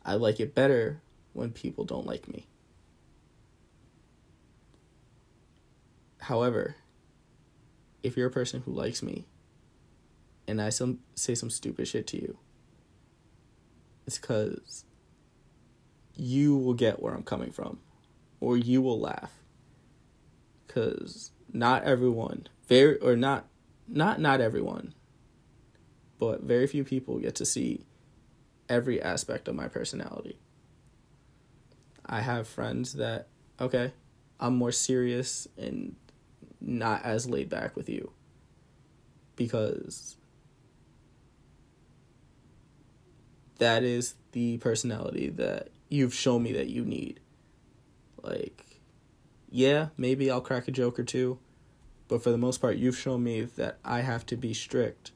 I 0.03 0.15
like 0.15 0.39
it 0.39 0.53
better 0.53 1.01
when 1.33 1.51
people 1.51 1.83
don't 1.83 2.05
like 2.05 2.27
me. 2.27 2.47
However, 6.19 6.75
if 8.03 8.15
you're 8.15 8.27
a 8.27 8.31
person 8.31 8.61
who 8.61 8.71
likes 8.71 9.03
me 9.03 9.25
and 10.47 10.61
I 10.61 10.69
some 10.69 10.99
say 11.15 11.35
some 11.35 11.49
stupid 11.49 11.87
shit 11.87 12.07
to 12.07 12.21
you, 12.21 12.37
it's 14.07 14.17
because 14.17 14.85
you 16.15 16.55
will 16.55 16.73
get 16.73 17.01
where 17.01 17.13
I'm 17.13 17.23
coming 17.23 17.51
from 17.51 17.79
or 18.39 18.57
you 18.57 18.81
will 18.81 18.99
laugh. 18.99 19.33
Cuz 20.67 21.31
not 21.51 21.83
everyone, 21.83 22.47
very 22.67 22.97
or 22.99 23.15
not 23.15 23.45
not 23.87 24.19
not 24.19 24.41
everyone, 24.41 24.93
but 26.19 26.43
very 26.43 26.67
few 26.67 26.83
people 26.83 27.19
get 27.19 27.35
to 27.35 27.45
see 27.45 27.85
every 28.69 29.01
aspect 29.01 29.47
of 29.47 29.55
my 29.55 29.67
personality. 29.67 30.37
I 32.05 32.21
have 32.21 32.47
friends 32.47 32.93
that 32.93 33.27
okay, 33.59 33.93
I'm 34.39 34.55
more 34.55 34.71
serious 34.71 35.47
and 35.57 35.95
not 36.61 37.03
as 37.03 37.29
laid 37.29 37.49
back 37.49 37.75
with 37.75 37.89
you 37.89 38.11
because 39.35 40.17
that 43.59 43.83
is 43.83 44.15
the 44.31 44.57
personality 44.57 45.29
that 45.29 45.69
you've 45.89 46.13
shown 46.13 46.43
me 46.43 46.53
that 46.53 46.67
you 46.67 46.83
need. 46.83 47.19
Like, 48.21 48.81
yeah, 49.49 49.89
maybe 49.97 50.29
I'll 50.29 50.41
crack 50.41 50.67
a 50.67 50.71
joke 50.71 50.99
or 50.99 51.03
two, 51.03 51.39
but 52.07 52.23
for 52.23 52.31
the 52.31 52.37
most 52.37 52.61
part, 52.61 52.77
you've 52.77 52.97
shown 52.97 53.23
me 53.23 53.41
that 53.41 53.77
I 53.83 54.01
have 54.01 54.25
to 54.27 54.37
be 54.37 54.53
strict 54.53 55.11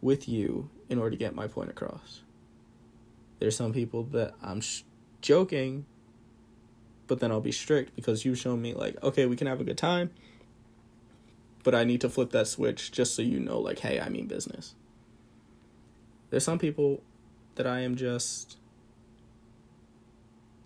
with 0.00 0.28
you 0.28 0.70
in 0.88 0.98
order 0.98 1.10
to 1.10 1.16
get 1.16 1.34
my 1.34 1.46
point 1.46 1.70
across. 1.70 2.22
There's 3.38 3.56
some 3.56 3.72
people 3.72 4.04
that 4.04 4.34
I'm 4.42 4.60
sh- 4.60 4.82
joking, 5.20 5.86
but 7.06 7.20
then 7.20 7.30
I'll 7.30 7.40
be 7.40 7.52
strict 7.52 7.94
because 7.96 8.24
you've 8.24 8.38
shown 8.38 8.62
me, 8.62 8.74
like, 8.74 9.02
okay, 9.02 9.26
we 9.26 9.36
can 9.36 9.46
have 9.46 9.60
a 9.60 9.64
good 9.64 9.78
time 9.78 10.10
but 11.62 11.74
I 11.74 11.84
need 11.84 12.00
to 12.00 12.08
flip 12.08 12.30
that 12.30 12.48
switch 12.48 12.90
just 12.90 13.14
so 13.14 13.22
you 13.22 13.38
know, 13.38 13.58
like, 13.58 13.80
hey, 13.80 14.00
I 14.00 14.08
mean 14.08 14.26
business. 14.26 14.74
There's 16.30 16.44
some 16.44 16.58
people 16.58 17.02
that 17.54 17.66
I 17.66 17.80
am 17.80 17.96
just 17.96 18.56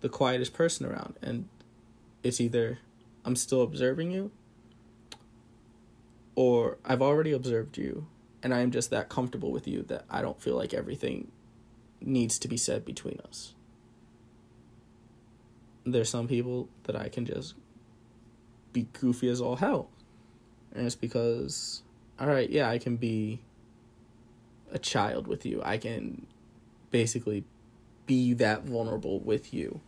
the 0.01 0.09
quietest 0.09 0.53
person 0.53 0.85
around, 0.85 1.15
and 1.21 1.47
it's 2.23 2.39
either 2.39 2.79
I'm 3.25 3.35
still 3.35 3.61
observing 3.61 4.11
you, 4.11 4.31
or 6.37 6.77
I've 6.85 7.01
already 7.01 7.33
observed 7.33 7.77
you, 7.77 8.07
and 8.43 8.53
I 8.53 8.61
am 8.61 8.71
just 8.71 8.91
that 8.91 9.09
comfortable 9.09 9.51
with 9.51 9.67
you 9.67 9.81
that 9.89 10.05
I 10.09 10.21
don't 10.21 10.41
feel 10.41 10.55
like 10.55 10.73
everything 10.73 11.31
needs 11.99 12.37
to 12.39 12.47
be 12.47 12.57
said 12.57 12.85
between 12.85 13.19
us. 13.27 13.55
There's 15.83 16.09
some 16.09 16.27
people 16.27 16.69
that 16.83 16.95
I 16.95 17.09
can 17.09 17.25
just 17.25 17.55
be 18.71 18.87
goofy 18.93 19.29
as 19.29 19.41
all 19.41 19.55
hell 19.55 19.89
and 20.77 20.85
it's 20.85 20.95
because, 20.95 21.81
all 22.19 22.27
right, 22.27 22.49
yeah, 22.49 22.69
I 22.69 22.77
can 22.77 22.97
be 22.97 23.39
a 24.71 24.77
child 24.77 25.27
with 25.27 25.45
you. 25.45 25.61
I 25.63 25.77
can 25.77 26.27
basically 26.91 27.43
be 28.05 28.33
that 28.33 28.63
vulnerable 28.63 29.19
with 29.19 29.53
you. 29.53 29.81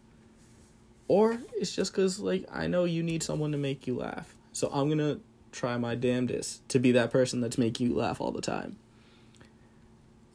Or 1.08 1.38
it's 1.56 1.76
just 1.76 1.92
because, 1.92 2.20
like, 2.20 2.46
I 2.52 2.66
know 2.66 2.86
you 2.86 3.04
need 3.04 3.22
someone 3.22 3.52
to 3.52 3.58
make 3.58 3.86
you 3.86 3.98
laugh. 3.98 4.34
So 4.52 4.70
I'm 4.74 4.88
going 4.88 4.98
to 4.98 5.22
try 5.52 5.78
my 5.78 5.96
damnedest 5.96 6.68
to 6.70 6.80
be 6.80 6.92
that 6.92 7.12
person 7.12 7.42
that's 7.42 7.58
make 7.58 7.80
you 7.80 7.94
laugh 7.94 8.22
all 8.22 8.32
the 8.32 8.42
time. 8.42 8.78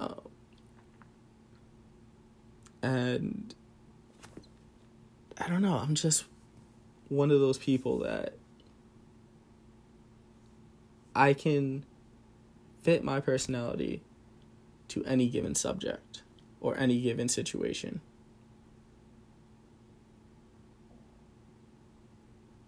Uh, 0.01 0.15
and 2.83 3.55
I 5.39 5.49
don't 5.49 5.63
know, 5.63 5.77
I'm 5.77 5.95
just 5.95 6.25
one 7.09 7.31
of 7.31 7.41
those 7.41 7.59
people 7.59 7.99
that 8.01 8.35
I 11.15 11.33
can 11.33 11.85
fit 12.83 13.05
my 13.05 13.21
personality 13.21 14.03
to 14.89 15.05
any 15.05 15.29
given 15.29 15.55
subject 15.55 16.23
or 16.61 16.77
any 16.77 17.01
given 17.01 17.29
situation. 17.29 18.01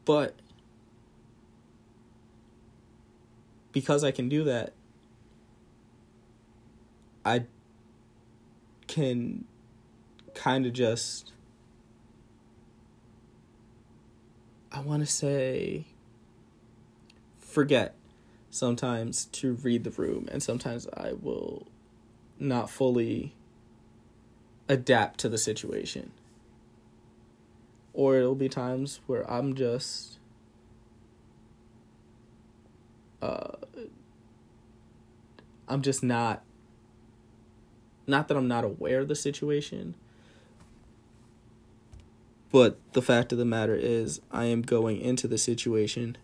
But 0.05 0.37
because 3.77 4.03
I 4.03 4.11
can 4.11 4.31
do 4.31 4.43
that, 4.45 4.73
I 7.27 7.45
can 8.87 9.45
kind 10.35 10.65
of 10.65 10.73
just 10.73 11.35
I 14.73 14.81
want 14.81 15.03
to 15.03 15.07
say 15.07 15.85
forget 17.39 17.95
sometimes 18.49 19.27
to 19.27 19.53
read 19.53 19.85
the 19.85 19.91
room, 19.91 20.27
and 20.33 20.43
sometimes 20.43 20.89
I 20.97 21.13
will 21.13 21.67
not 22.39 22.71
fully 22.71 23.35
adapt 24.71 25.21
to 25.21 25.29
the 25.29 25.37
situation. 25.37 26.13
Or 27.93 28.17
it'll 28.17 28.35
be 28.35 28.49
times 28.49 29.01
where 29.07 29.31
I'm 29.31 29.55
just 29.55 30.16
uh 33.23 33.53
I'm 35.69 35.83
just 35.83 36.03
not 36.03 36.43
not 38.07 38.29
that 38.29 38.37
I'm 38.37 38.49
not 38.49 38.65
aware 38.65 39.01
of 39.01 39.09
the 39.09 39.17
situation, 39.17 39.95
but 42.53 42.79
the 42.93 43.03
fact 43.03 43.33
of 43.33 43.39
the 43.39 43.45
matter 43.45 43.75
is 43.75 44.21
I 44.31 44.45
am 44.45 44.63
going 44.63 45.01
into 45.01 45.27
the 45.27 45.39
situation 45.39 46.17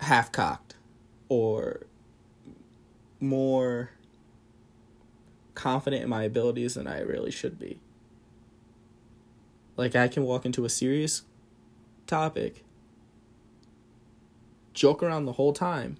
half 0.00 0.32
cocked 0.32 0.74
or 1.28 1.86
more 3.20 3.90
confident 5.54 6.02
in 6.02 6.08
my 6.08 6.22
abilities 6.22 6.74
than 6.74 6.86
I 6.86 7.00
really 7.00 7.30
should 7.30 7.58
be. 7.58 7.80
Like 9.76 9.94
I 9.94 10.08
can 10.08 10.24
walk 10.24 10.44
into 10.44 10.64
a 10.64 10.68
serious 10.68 11.22
topic, 12.06 12.64
joke 14.78 15.02
around 15.02 15.24
the 15.24 15.32
whole 15.32 15.52
time. 15.52 15.96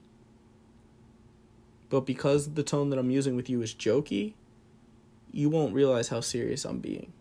But 1.90 2.06
because 2.06 2.54
the 2.54 2.62
tone 2.62 2.90
that 2.90 2.98
I'm 2.98 3.10
using 3.10 3.34
with 3.34 3.50
you 3.50 3.60
is 3.60 3.74
jokey, 3.74 4.34
you 5.32 5.50
won't 5.50 5.74
realize 5.74 6.08
how 6.08 6.20
serious 6.20 6.64
I'm 6.64 6.78
being. 6.78 7.12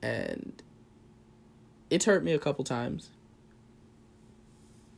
And 0.00 0.62
it's 1.90 2.06
hurt 2.06 2.24
me 2.24 2.32
a 2.32 2.38
couple 2.38 2.64
times. 2.64 3.10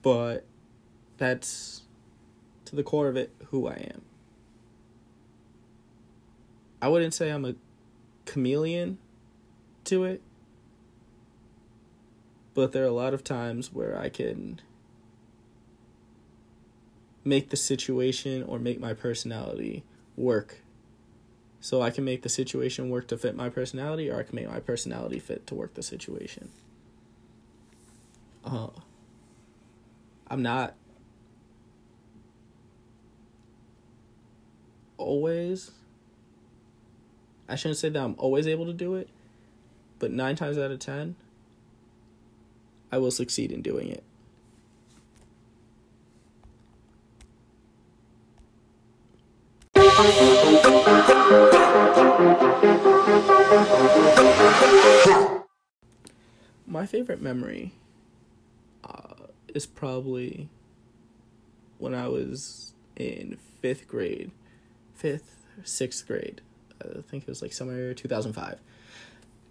But 0.03 0.45
that's 1.17 1.83
to 2.67 2.77
the 2.77 2.85
core 2.85 3.09
of 3.09 3.17
it 3.17 3.33
who 3.47 3.67
I 3.67 3.91
am. 3.93 4.03
I 6.81 6.89
wouldn't 6.89 7.13
say 7.13 7.31
I'm 7.31 7.45
a 7.45 7.55
chameleon 8.25 8.99
to 9.85 10.05
it, 10.05 10.23
but 12.55 12.73
there 12.73 12.85
are 12.85 12.89
a 12.89 12.93
lot 12.93 13.15
of 13.15 13.25
times 13.25 13.73
where 13.73 13.99
I 13.99 14.09
can 14.09 14.61
make 17.25 17.51
the 17.51 17.57
situation 17.57 18.43
or 18.43 18.59
make 18.59 18.81
my 18.81 18.95
personality 18.95 19.85
work. 20.17 20.59
So 21.61 21.83
I 21.83 21.91
can 21.91 22.05
make 22.05 22.23
the 22.23 22.29
situation 22.29 22.89
work 22.89 23.07
to 23.09 23.19
fit 23.19 23.37
my 23.37 23.51
personality, 23.51 24.11
or 24.11 24.19
I 24.19 24.23
can 24.23 24.35
make 24.35 24.49
my 24.49 24.61
personality 24.61 25.19
fit 25.19 25.47
to 25.49 25.55
work 25.55 25.75
the 25.75 25.83
situation. 25.83 26.51
Uh, 28.45 28.69
I'm 30.29 30.43
not 30.43 30.75
always. 34.97 35.73
I 37.47 37.57
shouldn't 37.57 37.79
say 37.79 37.91
that 37.91 38.03
I'm 38.03 38.15
always 38.17 38.47
able 38.47 38.65
to 38.67 38.73
do 38.73 38.95
it, 38.95 39.11
but 39.99 40.11
nine 40.11 40.37
times 40.37 40.57
out 40.57 40.71
of 40.71 40.79
ten, 40.79 41.17
I 42.93 42.99
will 42.99 43.11
succeed 43.11 43.53
in 43.53 43.63
doing 43.63 43.89
it. 43.89 44.05
My 56.67 56.87
favorite 56.87 57.21
memory 57.21 57.75
uh, 58.85 59.27
is 59.55 59.67
probably 59.67 60.49
when 61.79 61.95
I 61.95 62.09
was 62.09 62.73
in 62.97 63.39
fifth 63.61 63.89
grade, 63.89 64.31
fifth, 64.95 65.45
sixth 65.65 66.07
grade. 66.07 66.41
I 66.83 67.03
think 67.03 67.25
it 67.25 67.29
was 67.29 67.43
like 67.43 67.53
somewhere 67.53 67.93
2005. 67.95 68.59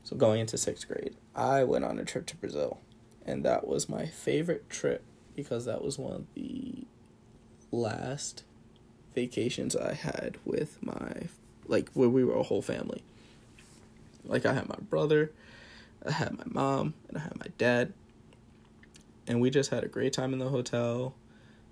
So 0.04 0.16
going 0.16 0.40
into 0.40 0.58
sixth 0.58 0.88
grade, 0.88 1.16
I 1.36 1.64
went 1.64 1.86
on 1.86 2.00
a 2.00 2.06
trip 2.06 2.26
to 2.28 2.38
Brazil, 2.38 2.80
and 3.30 3.46
that 3.46 3.68
was 3.68 3.88
my 3.88 4.08
favorite 4.08 4.68
trip 4.70 5.04
because 5.36 5.66
that 5.66 5.84
was 5.84 6.00
one 6.00 6.14
of 6.14 6.26
the 6.34 6.84
last 7.72 8.44
vacations 9.14 9.76
I 9.76 9.94
had 9.94 10.38
with 10.46 10.82
my 10.82 11.28
like 11.68 11.92
where 11.94 12.10
we 12.10 12.24
were 12.24 12.36
a 12.36 12.44
whole 12.44 12.64
family. 12.64 13.04
Like 14.26 14.48
I 14.48 14.54
had 14.54 14.68
my 14.68 14.80
brother, 14.90 15.32
I 16.06 16.12
had 16.12 16.38
my 16.38 16.44
mom, 16.48 16.96
and 17.08 17.18
I 17.18 17.22
had 17.22 17.40
my 17.40 17.48
dad. 17.60 17.94
And 19.28 19.40
we 19.40 19.52
just 19.52 19.70
had 19.70 19.84
a 19.84 19.88
great 19.88 20.12
time 20.12 20.34
in 20.34 20.40
the 20.40 20.50
hotel. 20.50 21.14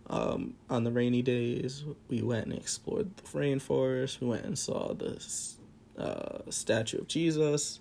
Um, 0.09 0.53
on 0.69 0.83
the 0.83 0.91
rainy 0.91 1.23
days, 1.23 1.83
we 2.07 2.21
went 2.21 2.45
and 2.45 2.55
explored 2.55 3.17
the 3.17 3.23
rainforest. 3.23 4.21
We 4.21 4.27
went 4.27 4.45
and 4.45 4.57
saw 4.57 4.93
the 4.93 5.19
uh, 5.97 6.49
statue 6.51 6.99
of 6.99 7.07
Jesus. 7.07 7.79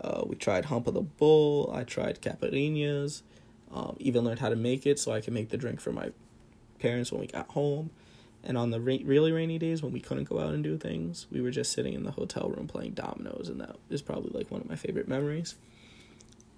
Uh, 0.00 0.22
we 0.26 0.36
tried 0.36 0.66
Hump 0.66 0.86
of 0.86 0.94
the 0.94 1.02
Bull. 1.02 1.70
I 1.74 1.84
tried 1.84 2.20
caipirinhas. 2.20 3.22
Um, 3.72 3.96
even 3.98 4.24
learned 4.24 4.40
how 4.40 4.48
to 4.48 4.56
make 4.56 4.86
it 4.86 4.98
so 4.98 5.12
I 5.12 5.20
could 5.20 5.32
make 5.32 5.48
the 5.48 5.56
drink 5.56 5.80
for 5.80 5.92
my 5.92 6.10
parents 6.78 7.10
when 7.10 7.20
we 7.20 7.26
got 7.26 7.48
home. 7.50 7.90
And 8.42 8.58
on 8.58 8.70
the 8.70 8.80
ra- 8.80 8.98
really 9.04 9.32
rainy 9.32 9.58
days 9.58 9.82
when 9.82 9.92
we 9.92 10.00
couldn't 10.00 10.28
go 10.28 10.38
out 10.38 10.52
and 10.52 10.62
do 10.62 10.76
things, 10.76 11.26
we 11.30 11.40
were 11.40 11.50
just 11.50 11.72
sitting 11.72 11.94
in 11.94 12.04
the 12.04 12.10
hotel 12.12 12.50
room 12.50 12.68
playing 12.68 12.92
dominoes, 12.92 13.48
and 13.48 13.60
that 13.60 13.76
is 13.88 14.02
probably 14.02 14.30
like 14.38 14.50
one 14.50 14.60
of 14.60 14.68
my 14.68 14.76
favorite 14.76 15.08
memories. 15.08 15.56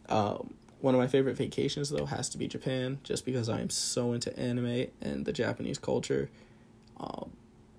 Um, 0.08 0.54
one 0.80 0.94
of 0.94 1.00
my 1.00 1.06
favorite 1.06 1.36
vacations 1.36 1.90
though 1.90 2.06
has 2.06 2.28
to 2.30 2.38
be 2.38 2.48
Japan, 2.48 2.98
just 3.04 3.24
because 3.24 3.48
I 3.48 3.60
am 3.60 3.70
so 3.70 4.12
into 4.12 4.36
anime 4.38 4.88
and 5.00 5.24
the 5.24 5.32
Japanese 5.32 5.78
culture. 5.78 6.28
Um, 6.98 7.30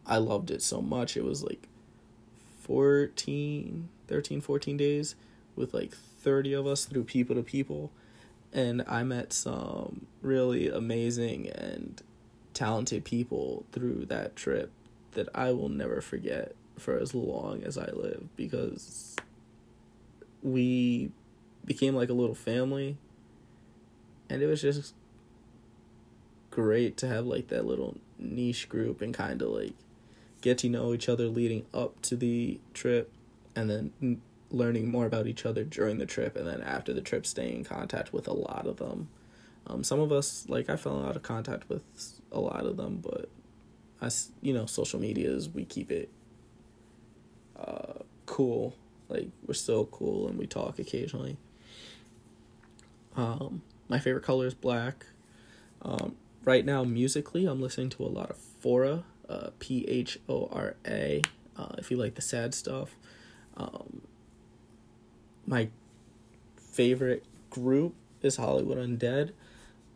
I 0.06 0.18
loved 0.18 0.52
it 0.52 0.62
so 0.62 0.82
much. 0.82 1.18
It 1.18 1.26
was 1.26 1.44
like 1.44 1.68
14, 2.62 3.90
13, 4.08 4.42
14 4.42 4.78
days 4.78 5.16
with 5.58 5.74
like 5.74 5.94
30 5.94 6.54
of 6.54 6.68
us 6.68 6.86
through 6.86 7.04
people 7.04 7.36
to 7.36 7.44
people. 7.44 7.92
And 8.54 8.84
I 8.88 9.04
met 9.04 9.34
some 9.34 10.06
really 10.22 10.70
amazing 10.70 11.50
and 11.50 12.02
talented 12.54 13.04
people 13.04 13.66
through 13.72 14.06
that 14.06 14.36
trip 14.36 14.72
that 15.12 15.28
I 15.36 15.52
will 15.52 15.70
never 15.70 16.02
forget 16.02 16.54
for 16.78 16.98
as 16.98 17.14
long 17.14 17.64
as 17.64 17.78
I 17.78 17.90
live 17.92 18.30
because 18.36 19.16
we 20.42 21.12
became 21.66 21.96
like 21.96 22.10
a 22.10 22.14
little 22.14 22.36
family 22.36 22.98
and 24.30 24.42
it 24.42 24.48
was 24.48 24.62
just 24.62 24.94
great 26.50 26.98
to 26.98 27.08
have 27.08 27.26
like 27.26 27.48
that 27.50 27.66
little 27.66 27.98
niche 28.18 28.70
group 28.70 29.02
and 29.02 29.14
kind 29.14 29.42
of 29.42 29.50
like 29.50 29.74
get 30.42 30.58
to 30.60 30.70
know 30.70 30.94
each 30.94 31.10
other 31.10 31.26
leading 31.26 31.66
up 31.74 32.02
to 32.02 32.16
the 32.16 32.60
trip 32.74 33.12
and 33.56 33.70
then 33.70 34.22
learning 34.50 34.90
more 34.90 35.06
about 35.06 35.28
each 35.28 35.46
other 35.46 35.64
during 35.64 35.98
the 35.98 36.06
trip 36.06 36.36
and 36.36 36.48
then 36.48 36.62
after 36.62 36.94
the 36.94 37.02
trip 37.02 37.26
staying 37.26 37.58
in 37.58 37.64
contact 37.64 38.14
with 38.14 38.28
a 38.28 38.34
lot 38.34 38.66
of 38.66 38.78
them 38.78 39.10
um, 39.68 39.84
some 39.84 40.00
of 40.00 40.12
us 40.12 40.46
like 40.48 40.70
i 40.70 40.76
fell 40.76 41.06
out 41.06 41.16
of 41.16 41.24
contact 41.24 41.68
with 41.68 41.84
a 42.32 42.40
lot 42.40 42.66
of 42.66 42.78
them, 42.78 43.00
but 43.02 43.30
I, 44.02 44.10
you 44.42 44.54
know, 44.54 44.66
social 44.66 45.00
medias, 45.00 45.50
we 45.50 45.66
keep 45.66 45.92
it 45.92 46.10
uh, 47.60 48.04
cool. 48.26 48.76
Like, 49.10 49.30
we're 49.46 49.54
still 49.54 49.86
cool 49.86 50.28
and 50.28 50.38
we 50.38 50.48
talk 50.48 50.80
occasionally. 50.80 51.38
Um, 53.16 53.64
my 53.88 54.00
favorite 54.00 54.24
color 54.24 54.46
is 54.46 54.54
black. 54.54 55.06
Um, 55.82 56.16
right 56.44 56.66
now, 56.66 56.84
musically, 56.84 57.46
I'm 57.46 57.62
listening 57.62 57.90
to 57.92 58.04
a 58.04 58.08
lot 58.08 58.30
of 58.30 58.38
Phora, 58.64 59.04
uh, 59.30 59.50
P 59.60 59.86
H 59.88 60.20
O 60.30 60.50
R 60.52 60.76
A, 60.86 61.22
uh, 61.56 61.76
if 61.78 61.90
you 61.90 61.98
like 61.98 62.16
the 62.16 62.22
sad 62.22 62.54
stuff. 62.54 62.96
Um, 63.56 64.02
my 65.48 65.70
favorite 66.58 67.24
group 67.50 67.96
is 68.22 68.36
Hollywood 68.36 68.78
Undead. 68.78 69.32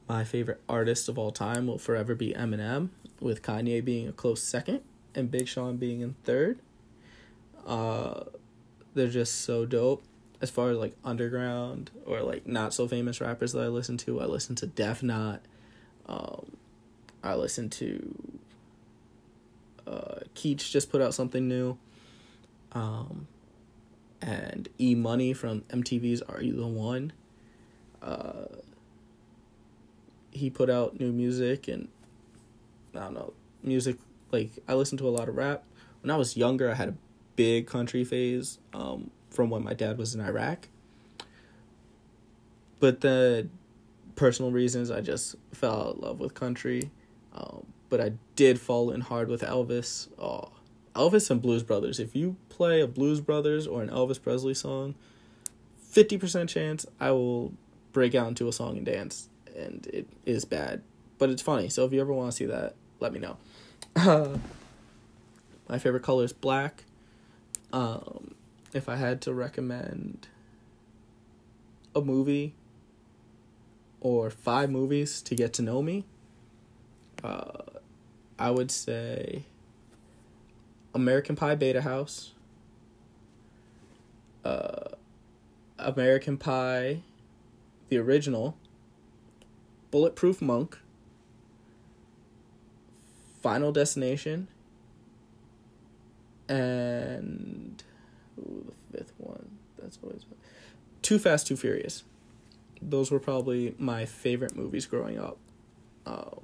My 0.07 0.23
favorite 0.23 0.61
artist 0.67 1.07
of 1.09 1.19
all 1.19 1.31
time 1.31 1.67
will 1.67 1.77
forever 1.77 2.15
be 2.15 2.33
Eminem, 2.33 2.89
with 3.19 3.41
Kanye 3.43 3.83
being 3.83 4.07
a 4.07 4.11
close 4.11 4.41
second 4.41 4.81
and 5.13 5.29
Big 5.29 5.47
Sean 5.47 5.77
being 5.77 6.01
in 6.01 6.15
third. 6.23 6.59
Uh, 7.67 8.23
they're 8.93 9.07
just 9.07 9.41
so 9.41 9.65
dope. 9.65 10.03
As 10.41 10.49
far 10.49 10.71
as 10.71 10.77
like 10.77 10.95
underground 11.05 11.91
or 12.05 12.21
like 12.21 12.47
not 12.47 12.73
so 12.73 12.87
famous 12.87 13.21
rappers 13.21 13.53
that 13.53 13.61
I 13.61 13.67
listen 13.67 13.97
to, 13.97 14.19
I 14.19 14.25
listen 14.25 14.55
to 14.55 14.65
Def 14.65 15.03
Not. 15.03 15.41
Um, 16.07 16.57
I 17.23 17.35
listen 17.35 17.69
to 17.69 18.41
uh, 19.85 20.19
Keach 20.33 20.71
just 20.71 20.91
put 20.91 21.01
out 21.01 21.13
something 21.13 21.47
new. 21.47 21.77
Um, 22.71 23.27
and 24.21 24.69
E 24.79 24.95
Money 24.95 25.33
from 25.33 25.61
MTV's 25.69 26.21
Are 26.23 26.41
You 26.41 26.53
the 26.53 26.67
One? 26.67 27.13
Uh, 28.01 28.45
he 30.31 30.49
put 30.49 30.69
out 30.69 30.99
new 30.99 31.11
music 31.11 31.67
and 31.67 31.87
I 32.95 32.99
don't 32.99 33.13
know 33.13 33.33
music 33.63 33.97
like 34.31 34.51
I 34.67 34.73
listened 34.73 34.99
to 34.99 35.07
a 35.07 35.11
lot 35.11 35.29
of 35.29 35.35
rap. 35.35 35.63
When 36.01 36.09
I 36.09 36.15
was 36.15 36.37
younger 36.37 36.71
I 36.71 36.75
had 36.75 36.89
a 36.89 36.95
big 37.35 37.67
country 37.67 38.03
phase 38.03 38.59
um, 38.73 39.11
from 39.29 39.49
when 39.49 39.63
my 39.63 39.73
dad 39.73 39.97
was 39.97 40.15
in 40.15 40.21
Iraq. 40.21 40.67
But 42.79 43.01
the 43.01 43.47
personal 44.15 44.51
reasons 44.51 44.89
I 44.89 45.01
just 45.01 45.35
fell 45.53 45.73
out 45.73 45.87
of 45.87 45.99
love 45.99 46.19
with 46.19 46.33
country. 46.33 46.91
Um, 47.33 47.67
but 47.89 48.01
I 48.01 48.13
did 48.35 48.59
fall 48.59 48.91
in 48.91 49.01
hard 49.01 49.27
with 49.27 49.41
Elvis. 49.41 50.07
Oh 50.17 50.51
Elvis 50.95 51.29
and 51.31 51.41
Blues 51.41 51.63
Brothers 51.63 51.99
if 51.99 52.15
you 52.15 52.35
play 52.49 52.81
a 52.81 52.87
Blues 52.87 53.21
Brothers 53.21 53.67
or 53.67 53.81
an 53.81 53.89
Elvis 53.89 54.21
Presley 54.21 54.53
song 54.53 54.95
50% 55.93 56.47
chance 56.49 56.85
I 56.99 57.11
will 57.11 57.53
break 57.91 58.15
out 58.15 58.27
into 58.27 58.47
a 58.47 58.53
song 58.53 58.77
and 58.77 58.85
dance 58.85 59.29
and 59.55 59.85
it 59.87 60.07
is 60.25 60.45
bad, 60.45 60.81
but 61.17 61.29
it's 61.29 61.41
funny. 61.41 61.69
So 61.69 61.85
if 61.85 61.93
you 61.93 61.99
ever 62.01 62.13
want 62.13 62.31
to 62.31 62.37
see 62.37 62.45
that, 62.45 62.75
let 62.99 63.11
me 63.13 63.19
know. 63.19 63.37
Uh, 63.95 64.37
my 65.69 65.77
favorite 65.77 66.03
color 66.03 66.23
is 66.23 66.33
black. 66.33 66.85
Um, 67.73 68.35
if 68.73 68.87
I 68.87 68.95
had 68.95 69.21
to 69.23 69.33
recommend 69.33 70.27
a 71.95 72.01
movie 72.01 72.53
or 73.99 74.29
five 74.29 74.69
movies 74.69 75.21
to 75.23 75.35
get 75.35 75.53
to 75.53 75.61
know 75.61 75.81
me, 75.81 76.05
Uh, 77.23 77.63
I 78.39 78.49
would 78.49 78.71
say 78.71 79.43
American 80.93 81.35
Pie 81.35 81.55
Beta 81.55 81.81
House. 81.81 82.33
Uh, 84.43 84.89
American 85.79 86.37
Pie, 86.37 87.01
the 87.89 87.97
original. 87.97 88.57
Bulletproof 89.91 90.41
Monk. 90.41 90.79
Final 93.41 93.71
Destination. 93.71 94.47
And 96.47 97.83
ooh, 98.39 98.73
the 98.91 98.97
fifth 98.97 99.13
one. 99.17 99.57
That's 99.81 99.97
always 100.03 100.25
Too 101.01 101.17
Fast, 101.17 101.47
Too 101.47 101.55
Furious. 101.55 102.03
Those 102.81 103.11
were 103.11 103.19
probably 103.19 103.75
my 103.77 104.05
favorite 104.05 104.55
movies 104.55 104.85
growing 104.85 105.19
up. 105.19 105.37
Um, 106.05 106.41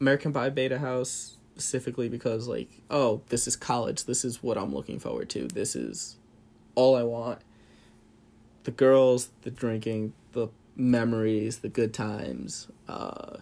American 0.00 0.32
Pie 0.32 0.50
Beta 0.50 0.78
House 0.78 1.36
specifically 1.62 2.08
because 2.08 2.48
like, 2.48 2.68
oh, 2.90 3.22
this 3.28 3.46
is 3.46 3.56
college. 3.56 4.04
This 4.04 4.24
is 4.24 4.42
what 4.42 4.58
I'm 4.58 4.74
looking 4.74 4.98
forward 4.98 5.30
to. 5.30 5.46
This 5.46 5.76
is 5.76 6.16
all 6.74 6.96
I 6.96 7.02
want. 7.02 7.40
The 8.64 8.70
girls, 8.70 9.30
the 9.42 9.50
drinking, 9.50 10.12
the 10.32 10.48
memories, 10.76 11.58
the 11.58 11.68
good 11.68 11.94
times. 11.94 12.68
Uh, 12.88 13.38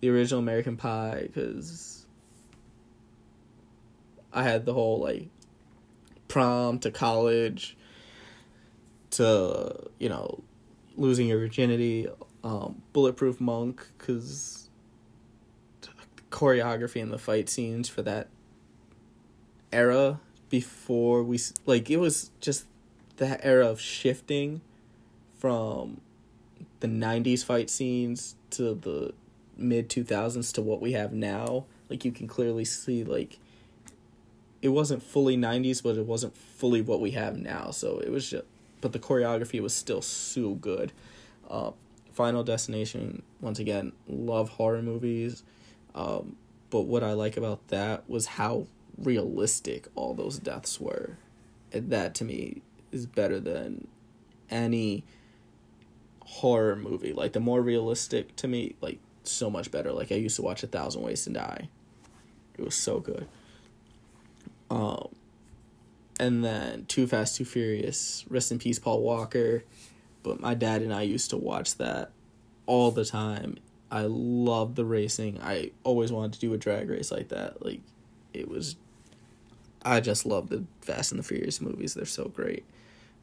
the 0.00 0.10
original 0.10 0.40
American 0.40 0.76
Pie 0.76 1.22
because 1.26 2.06
I 4.32 4.42
had 4.42 4.66
the 4.66 4.74
whole 4.74 5.00
like 5.00 5.28
prom 6.28 6.78
to 6.80 6.90
college 6.90 7.76
to 9.12 9.88
you 9.98 10.08
know 10.08 10.42
losing 10.96 11.28
your 11.28 11.38
virginity 11.38 12.08
um, 12.42 12.82
bulletproof 12.92 13.40
monk 13.40 13.86
because 13.96 14.63
choreography 16.34 17.00
and 17.00 17.12
the 17.12 17.18
fight 17.18 17.48
scenes 17.48 17.88
for 17.88 18.02
that 18.02 18.26
era 19.72 20.18
before 20.50 21.22
we 21.22 21.38
like 21.64 21.88
it 21.88 21.98
was 21.98 22.32
just 22.40 22.66
that 23.18 23.38
era 23.44 23.64
of 23.68 23.80
shifting 23.80 24.60
from 25.38 26.00
the 26.80 26.88
90s 26.88 27.44
fight 27.44 27.70
scenes 27.70 28.34
to 28.50 28.74
the 28.74 29.14
mid 29.56 29.88
2000s 29.88 30.52
to 30.52 30.60
what 30.60 30.80
we 30.80 30.90
have 30.90 31.12
now. 31.12 31.66
Like 31.88 32.04
you 32.04 32.10
can 32.10 32.26
clearly 32.26 32.64
see 32.64 33.04
like 33.04 33.38
it 34.60 34.70
wasn't 34.70 35.04
fully 35.04 35.36
90s 35.36 35.84
but 35.84 35.96
it 35.96 36.04
wasn't 36.04 36.36
fully 36.36 36.82
what 36.82 37.00
we 37.00 37.12
have 37.12 37.36
now. 37.36 37.70
So 37.70 38.00
it 38.00 38.10
was 38.10 38.28
just 38.28 38.44
but 38.80 38.92
the 38.92 38.98
choreography 38.98 39.60
was 39.60 39.72
still 39.72 40.02
so 40.02 40.54
good. 40.54 40.90
Uh, 41.48 41.70
final 42.12 42.42
destination 42.42 43.22
once 43.40 43.60
again 43.60 43.92
love 44.08 44.48
horror 44.48 44.82
movies 44.82 45.44
um, 45.94 46.36
but 46.70 46.82
what 46.82 47.02
i 47.02 47.12
like 47.12 47.36
about 47.36 47.66
that 47.68 48.08
was 48.08 48.26
how 48.26 48.66
realistic 48.96 49.88
all 49.94 50.14
those 50.14 50.38
deaths 50.38 50.80
were 50.80 51.16
and 51.72 51.90
that 51.90 52.14
to 52.14 52.24
me 52.24 52.62
is 52.92 53.06
better 53.06 53.40
than 53.40 53.88
any 54.50 55.04
horror 56.20 56.76
movie 56.76 57.12
like 57.12 57.32
the 57.32 57.40
more 57.40 57.60
realistic 57.60 58.34
to 58.36 58.46
me 58.46 58.74
like 58.80 58.98
so 59.26 59.50
much 59.50 59.70
better. 59.70 59.92
Like 59.92 60.12
I 60.12 60.16
used 60.16 60.36
to 60.36 60.42
watch 60.42 60.62
A 60.62 60.66
Thousand 60.66 61.02
Ways 61.02 61.24
to 61.24 61.30
Die. 61.30 61.68
It 62.58 62.64
was 62.64 62.74
so 62.74 63.00
good. 63.00 63.26
Um, 64.70 65.08
and 66.20 66.44
then 66.44 66.86
Too 66.86 67.06
Fast, 67.06 67.36
Too 67.36 67.44
Furious. 67.44 68.24
Rest 68.28 68.52
in 68.52 68.58
peace, 68.58 68.78
Paul 68.78 69.02
Walker. 69.02 69.64
But 70.22 70.40
my 70.40 70.54
dad 70.54 70.82
and 70.82 70.92
I 70.92 71.02
used 71.02 71.30
to 71.30 71.36
watch 71.36 71.76
that 71.76 72.10
all 72.66 72.90
the 72.90 73.04
time. 73.04 73.58
I 73.94 74.06
loved 74.08 74.74
the 74.74 74.84
racing. 74.84 75.38
I 75.40 75.70
always 75.84 76.10
wanted 76.10 76.32
to 76.32 76.40
do 76.40 76.52
a 76.52 76.58
drag 76.58 76.90
race 76.90 77.12
like 77.12 77.28
that. 77.28 77.64
Like 77.64 77.80
it 78.32 78.48
was. 78.48 78.74
I 79.84 80.00
just 80.00 80.26
love 80.26 80.48
the 80.48 80.64
Fast 80.80 81.12
and 81.12 81.20
the 81.20 81.22
Furious 81.22 81.60
movies. 81.60 81.94
They're 81.94 82.04
so 82.04 82.24
great. 82.24 82.64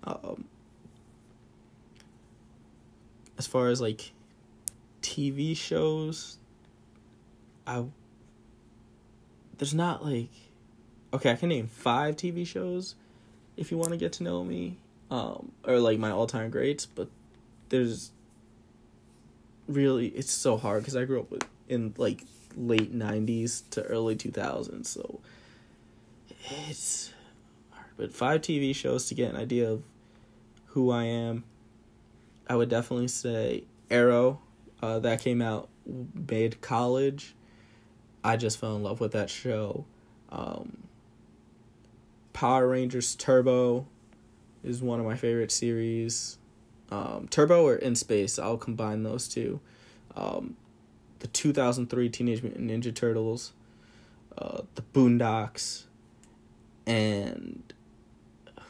Um, 0.05 0.45
as 3.38 3.47
far 3.47 3.67
as 3.67 3.81
like 3.81 4.13
TV 5.01 5.57
shows, 5.57 6.38
I 7.67 7.84
there's 9.57 9.73
not 9.73 10.05
like 10.05 10.29
okay, 11.13 11.31
I 11.31 11.36
can 11.36 11.49
name 11.49 11.67
five 11.67 12.15
TV 12.15 12.47
shows 12.47 12.95
if 13.57 13.71
you 13.71 13.77
want 13.77 13.91
to 13.91 13.97
get 13.97 14.13
to 14.13 14.23
know 14.23 14.45
me, 14.45 14.77
um, 15.10 15.51
or 15.67 15.79
like 15.79 15.99
my 15.99 16.12
all 16.12 16.27
time 16.27 16.49
greats, 16.49 16.86
but 16.86 17.10
there's 17.67 18.12
really 19.67 20.08
it's 20.08 20.32
so 20.32 20.58
hard 20.58 20.82
because 20.82 20.95
I 20.95 21.06
grew 21.06 21.19
up 21.21 21.32
with 21.32 21.45
in 21.67 21.93
like 21.97 22.26
late 22.56 22.93
'90s 22.93 23.69
to 23.71 23.84
early 23.84 24.15
2000s, 24.15 24.86
so 24.86 25.19
it's 26.50 27.13
hard. 27.69 27.88
But 27.97 28.13
five 28.13 28.41
TV 28.41 28.76
shows 28.76 29.08
to 29.08 29.15
get 29.15 29.34
an 29.34 29.38
idea 29.38 29.69
of 29.69 29.84
who 30.67 30.91
I 30.91 31.04
am. 31.04 31.43
I 32.47 32.56
would 32.56 32.69
definitely 32.69 33.08
say 33.08 33.63
Arrow 33.89 34.41
uh, 34.82 35.00
that 35.00 35.21
came 35.21 35.41
out 35.41 35.69
mid 35.86 36.62
college. 36.62 37.36
I 38.24 38.38
just 38.38 38.60
fell 38.60 38.76
in 38.76 38.84
love 38.84 39.00
with 39.00 39.13
that 39.13 39.30
show. 39.30 39.86
Um, 40.30 40.78
Power 42.34 42.67
Rangers 42.67 43.15
Turbo 43.15 43.86
is 44.63 44.82
one 44.82 45.00
of 45.00 45.06
my 45.06 45.15
favorite 45.15 45.52
series. 45.52 46.38
Um, 46.91 47.27
Turbo 47.30 47.65
or 47.65 47.75
In 47.75 47.95
Space, 47.95 48.38
I'll 48.38 48.58
combine 48.58 49.04
those 49.04 49.27
two. 49.27 49.62
Um, 50.15 50.58
the 51.19 51.27
2003 51.27 52.10
Teenage 52.10 52.43
Mutant 52.43 52.69
Ninja 52.69 52.93
Turtles, 52.93 53.54
uh, 54.38 54.63
the 54.75 54.82
Boondocks, 54.93 55.84
and 56.86 57.73